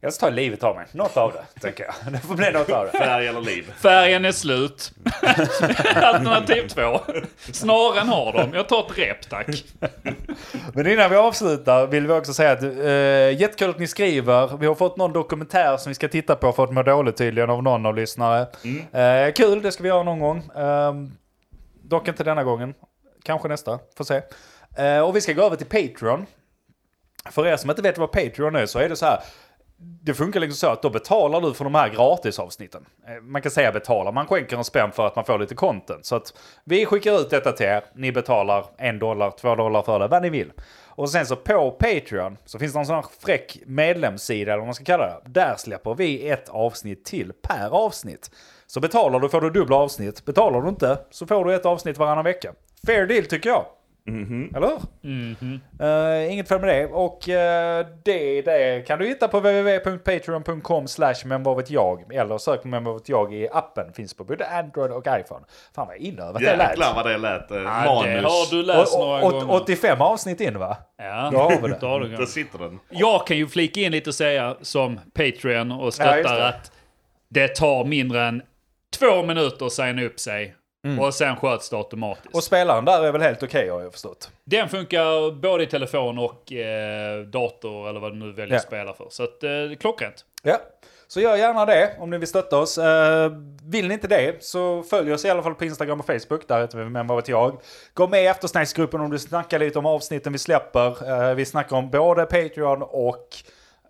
Jag 0.04 0.14
ska 0.14 0.26
ta 0.26 0.30
livet 0.30 0.64
av 0.64 0.76
mig. 0.76 0.86
Något 0.92 1.18
av 1.18 1.34
det, 1.34 1.60
tänker 1.62 1.84
jag. 1.84 2.14
Det 2.14 2.20
får 2.20 2.36
bli 2.36 2.52
något 2.52 2.70
av 2.70 2.86
det. 2.86 2.98
Färg 2.98 3.28
eller 3.28 3.42
liv. 3.42 3.74
Färgen 3.78 4.26
är 4.26 4.32
slut. 4.32 4.92
Alternativ 5.96 6.68
två. 6.68 7.00
Snaren 7.52 8.08
har 8.08 8.34
de. 8.34 8.54
Jag 8.54 8.70
tar 8.70 8.80
ett 8.80 8.98
rep 8.98 9.30
tack. 9.30 9.64
Men 10.74 10.88
innan 10.88 11.10
vi 11.10 11.16
avslutar 11.16 11.88
vill 11.88 12.08
vi 12.08 12.14
också 12.14 12.34
säga 12.34 12.52
att 12.52 12.64
uh, 12.64 13.42
jättekul 13.42 13.70
att 13.70 13.80
ni 13.80 13.88
skriver. 13.88 14.58
Vi 14.58 14.66
har 14.66 14.76
fått 14.76 14.98
någon 14.98 15.14
dokumentär 15.14 15.78
som 15.78 15.90
vi 15.90 15.96
ska 15.96 16.08
titta 16.08 16.36
på 16.36 16.52
för 16.52 16.64
att 16.64 16.74
må 16.74 16.84
dåligt 16.84 17.18
tydligen 17.18 17.50
av 17.50 17.64
någon 17.64 17.86
av 17.86 17.96
lyssnare. 17.96 18.48
Eh, 18.92 19.34
kul, 19.34 19.62
det 19.62 19.72
ska 19.72 19.84
vi 19.84 19.90
göra 19.90 20.04
någon 20.04 20.20
gång. 20.20 20.50
Ehm, 20.56 21.12
dock 21.84 22.08
inte 22.08 22.24
denna 22.24 22.44
gången. 22.44 22.74
Kanske 23.24 23.48
nästa, 23.48 23.80
får 23.98 24.04
se. 24.04 24.22
Eh, 24.78 25.00
och 25.00 25.16
vi 25.16 25.22
ska 25.22 25.34
gå 25.34 25.42
över 25.42 25.56
till 25.56 25.66
Patreon. 25.66 26.26
För 27.32 27.48
er 27.48 27.58
som 27.58 27.70
inte 27.70 27.82
vet 27.82 27.98
vad 27.98 28.12
Patreon 28.12 28.56
är 28.56 28.66
så 28.66 28.80
är 28.80 28.90
det 28.90 28.96
så 28.96 29.06
här. 29.06 29.20
Det 30.04 30.14
funkar 30.14 30.40
liksom 30.40 30.58
så 30.58 30.68
att 30.68 30.82
då 30.82 30.90
betalar 30.90 31.42
du 31.42 31.54
för 31.54 31.64
de 31.64 31.76
här 31.76 31.90
gratisavsnitten. 31.90 32.86
Eh, 33.08 33.22
man 33.22 33.42
kan 33.42 33.52
säga 33.52 33.72
betala, 33.72 34.12
man 34.12 34.28
skänker 34.28 34.58
en 34.58 34.64
spänn 34.64 34.92
för 34.92 35.08
att 35.08 35.16
man 35.16 35.26
får 35.26 35.40
lite 35.40 35.56
content. 35.56 36.06
Så 36.06 36.16
att 36.16 36.34
vi 36.64 36.86
skickar 36.86 37.22
ut 37.22 37.30
detta 37.30 37.52
till 37.52 37.66
er, 37.66 37.84
ni 37.96 38.12
betalar 38.12 38.66
en 38.78 39.00
dollar, 39.00 39.32
två 39.32 39.56
dollar 39.56 39.82
för 39.82 40.00
det, 40.00 40.08
vad 40.08 40.22
ni 40.22 40.30
vill. 40.30 40.52
Och 40.86 41.10
sen 41.10 41.26
så 41.26 41.36
på 41.36 41.72
Patreon 41.72 42.38
så 42.46 42.60
finns 42.60 42.74
det 42.74 42.80
en 42.80 42.86
sån 42.86 42.96
här 42.96 43.06
fräck 43.20 43.58
medlemssida, 43.66 44.52
eller 44.52 44.60
vad 44.60 44.68
man 44.68 44.76
ska 44.76 44.86
kalla 44.86 45.06
det. 45.06 45.20
Där 45.26 45.56
släpper 45.56 45.96
vi 45.96 46.30
ett 46.30 46.50
avsnitt 46.50 47.06
till 47.06 47.34
per 47.42 47.70
avsnitt. 47.70 48.32
Så 48.68 48.80
betalar 48.80 49.20
du 49.20 49.30
får 49.30 49.42
du 49.42 49.50
dubbla 49.50 49.76
avsnitt. 49.76 50.26
Betalar 50.26 50.62
du 50.62 50.70
inte 50.70 50.98
så 51.10 51.28
får 51.28 51.46
du 51.46 51.56
ett 51.56 51.66
avsnitt 51.66 51.98
varannan 51.98 52.24
vecka. 52.24 52.54
Fair 52.86 53.08
deal 53.08 53.26
tycker 53.26 53.50
jag. 53.50 53.66
Eller 54.56 54.68
hur? 54.68 54.80
Eh, 56.26 56.34
inget 56.34 56.48
fel 56.48 56.60
med 56.62 56.70
det. 56.70 56.86
Och 56.86 57.30
eh, 57.30 57.86
det, 58.04 58.42
det 58.42 58.88
kan 58.88 59.00
du 59.00 59.06
hitta 59.08 59.28
på 59.28 59.40
www.patreon.com 59.40 60.88
slash 60.88 61.16
men 61.26 61.44
vad 61.44 61.58
vet 61.58 61.70
jag. 61.70 62.14
Eller 62.16 62.38
sök 62.38 62.62
på 62.62 62.68
men 62.68 62.84
vad 62.84 62.94
vet 62.94 63.10
jag 63.10 63.34
i 63.34 63.48
appen. 63.52 63.94
Finns 63.94 64.14
på 64.14 64.24
både 64.24 64.48
Android 64.50 64.92
och 64.92 65.04
iPhone. 65.08 65.46
Fan 65.76 65.88
vad 65.88 65.98
inövat 65.98 66.42
det 66.42 66.56
lät. 66.56 66.70
Jäklar 66.70 66.94
vad 66.96 67.06
det 67.06 67.18
lät. 67.18 67.52
Eh, 67.52 67.58
Ja, 67.58 67.84
manus. 67.86 68.22
det 68.22 68.28
har 68.28 68.52
du 68.58 68.64
läst 68.64 68.96
Och- 68.96 69.06
några 69.06 69.22
och- 69.24 69.32
gånger. 69.32 69.54
85 69.62 70.02
avsnitt 70.02 70.42
in 70.42 70.60
va? 70.60 70.78
Ja, 70.98 71.30
Då 71.32 71.38
har 71.38 71.50
vi 71.62 71.68
det. 71.80 71.86
har 71.88 72.00
du 72.00 72.08
Där 72.18 72.26
sitter 72.26 72.60
den. 72.60 72.80
Jag 72.90 73.28
kan 73.28 73.38
ju 73.38 73.48
flika 73.48 73.80
in 73.80 73.92
lite 73.92 74.10
och 74.10 74.16
säga 74.16 74.56
som 74.62 75.00
Patreon 75.14 75.72
och 75.72 75.88
Ja, 75.88 75.92
stöttar 75.92 76.36
det. 76.36 76.48
att 76.48 76.72
det 77.30 77.48
tar 77.56 77.86
mindre 77.86 78.24
än 78.24 78.42
två 79.00 79.24
minuter 79.24 79.66
att 79.66 79.72
signa 79.72 80.04
upp 80.04 80.20
sig. 80.20 80.56
Och 81.00 81.14
sen 81.14 81.36
sköts 81.36 81.70
det 81.70 81.78
automatiskt. 81.78 82.36
Och 82.36 82.44
spelaren 82.44 82.86
där 82.86 83.04
är 83.04 83.12
väl 83.12 83.22
helt 83.22 83.44
okej 83.44 83.70
har 83.70 83.82
jag 83.82 83.92
förstått. 83.92 84.32
Den 84.44 84.70
funkar 84.70 85.32
både 85.32 85.64
i 85.64 85.68
telefon 85.68 86.20
och 86.20 86.54
eh, 86.54 87.20
dator 87.22 87.90
eller 87.90 88.00
vad 88.00 88.12
du 88.14 88.18
nu 88.20 88.32
väljer 88.32 88.56
att 88.58 88.64
Ja. 88.64 88.68
spela 88.68 88.94
för. 88.94 89.06
Så 89.10 89.24
att, 89.24 89.44
eh, 89.44 89.50
klockrent. 89.80 90.26
Ja, 90.44 90.58
så 91.08 91.22
gör 91.22 91.36
gärna 91.36 91.66
det 91.66 91.96
om 92.00 92.10
ni 92.10 92.18
vill 92.18 92.28
stötta 92.28 92.58
oss. 92.58 92.78
Eh, 92.78 93.32
vill 93.64 93.88
ni 93.88 93.94
inte 93.94 94.08
det 94.08 94.44
så 94.44 94.84
följ 94.84 95.14
oss 95.14 95.26
i 95.26 95.30
alla 95.30 95.44
fall 95.44 95.56
på 95.56 95.66
Instagram 95.66 96.00
och 96.00 96.06
Facebook. 96.06 96.48
Där 96.48 96.62
heter 96.62 96.78
vi 96.78 96.86
Men 96.90 97.08
vad 97.08 97.18
vet 97.18 97.28
jag. 97.28 97.62
Gå 97.94 98.08
med 98.08 98.24
i 98.24 98.28
eftersnacksgruppen 98.28 99.02
om 99.02 99.10
du 99.10 99.20
snackar 99.20 99.60
lite 99.60 99.80
om 99.80 99.86
avsnitten 99.86 100.34
vi 100.34 100.40
släpper. 100.40 101.10
Eh, 101.30 101.36
vi 101.36 101.46
snackar 101.46 101.76
om 101.76 101.90
både 101.90 102.26
Patreon 102.26 102.82
och 102.82 103.28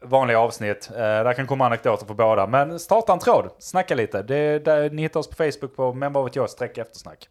vanliga 0.01 0.39
avsnitt. 0.39 0.89
Eh, 0.91 0.97
där 0.97 1.33
kan 1.33 1.47
komma 1.47 1.65
anekdoter 1.65 2.05
på 2.05 2.13
båda. 2.13 2.47
Men 2.47 2.79
starta 2.79 3.13
en 3.13 3.19
tråd, 3.19 3.49
snacka 3.59 3.95
lite. 3.95 4.21
Det 4.21 4.35
är 4.35 4.59
där 4.59 4.89
ni 4.89 5.01
hittar 5.01 5.19
oss 5.19 5.29
på 5.29 5.35
Facebook 5.35 5.75
på 5.75 5.93
Men 5.93 6.13
vad 6.13 6.23
vet 6.23 6.35
jag 6.35 6.49
streck 6.49 6.77
eftersnack. 6.77 7.27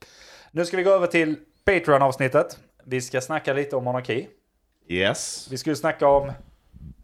Nu 0.51 0.65
ska 0.65 0.77
vi 0.77 0.83
gå 0.83 0.91
över 0.91 1.07
till 1.07 1.37
Patreon-avsnittet. 1.65 2.59
Vi 2.85 3.01
ska 3.01 3.21
snacka 3.21 3.53
lite 3.53 3.77
om 3.77 3.85
monarki. 3.85 4.29
Yes. 4.89 5.49
Vi 5.51 5.59
skulle 5.59 5.77
snacka 5.77 6.09
om... 6.09 6.33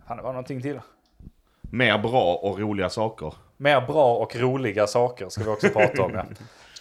Fan, 0.08 0.16
det 0.16 0.22
var 0.22 0.32
någonting 0.32 0.62
till. 0.62 0.80
Mer 1.60 1.98
bra 1.98 2.34
och 2.34 2.58
roliga 2.58 2.90
saker. 2.90 3.34
Mer 3.56 3.80
bra 3.80 4.16
och 4.16 4.36
roliga 4.36 4.86
saker 4.86 5.28
ska 5.28 5.44
vi 5.44 5.50
också 5.50 5.68
prata 5.68 6.02
om. 6.02 6.12
Ja. 6.14 6.24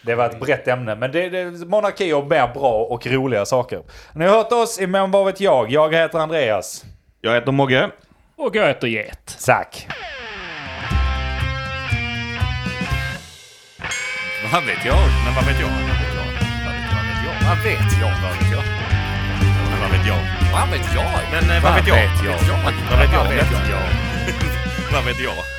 Det 0.05 0.15
var 0.15 0.25
ett 0.25 0.39
brett 0.39 0.67
ämne, 0.67 0.95
men 0.95 1.11
det, 1.11 1.29
det 1.29 1.39
är 1.39 1.65
monarki 1.65 2.13
och 2.13 2.27
mer 2.27 2.53
bra 2.53 2.83
och 2.83 3.07
roliga 3.07 3.45
saker. 3.45 3.83
Ni 4.13 4.25
har 4.25 4.37
hört 4.37 4.51
oss 4.51 4.79
i 4.79 4.87
Men 4.87 5.11
vad 5.11 5.25
vet 5.25 5.41
jag? 5.41 5.71
Jag 5.71 5.93
heter 5.93 6.19
Andreas. 6.19 6.85
Jag 7.21 7.33
heter 7.33 7.51
Mogge. 7.51 7.91
Och 8.37 8.55
jag 8.55 8.67
heter 8.67 8.87
Get. 8.87 9.37
Tack. 9.45 9.87
Vad 14.51 14.63
vet 14.65 14.85
jag? 14.85 14.97
Men 15.25 15.35
vad 15.35 15.45
vet 15.45 15.59
jag? 15.59 15.69
Vad 15.69 15.77
vet 15.77 16.13
jag? 17.25 17.49
Vad 17.49 17.57
vet 17.63 17.99
jag? 18.01 18.11
Vad 18.21 18.31
vet 18.39 18.51
jag? 18.51 18.63
Men 19.71 19.79
vad 19.81 19.91
vet 19.91 20.07
jag? 20.07 20.19
Vad 20.53 20.69
vet 20.69 20.93
jag? 20.95 21.11
Men 21.31 21.57
eh? 21.57 21.63
Vad 21.63 21.75
vet 21.75 21.87
jag? 21.87 21.95
Vad 22.91 22.99
vet 22.99 23.13
jag? 23.13 23.81
Vad 24.91 25.05
vet 25.05 25.19
jag? 25.19 25.54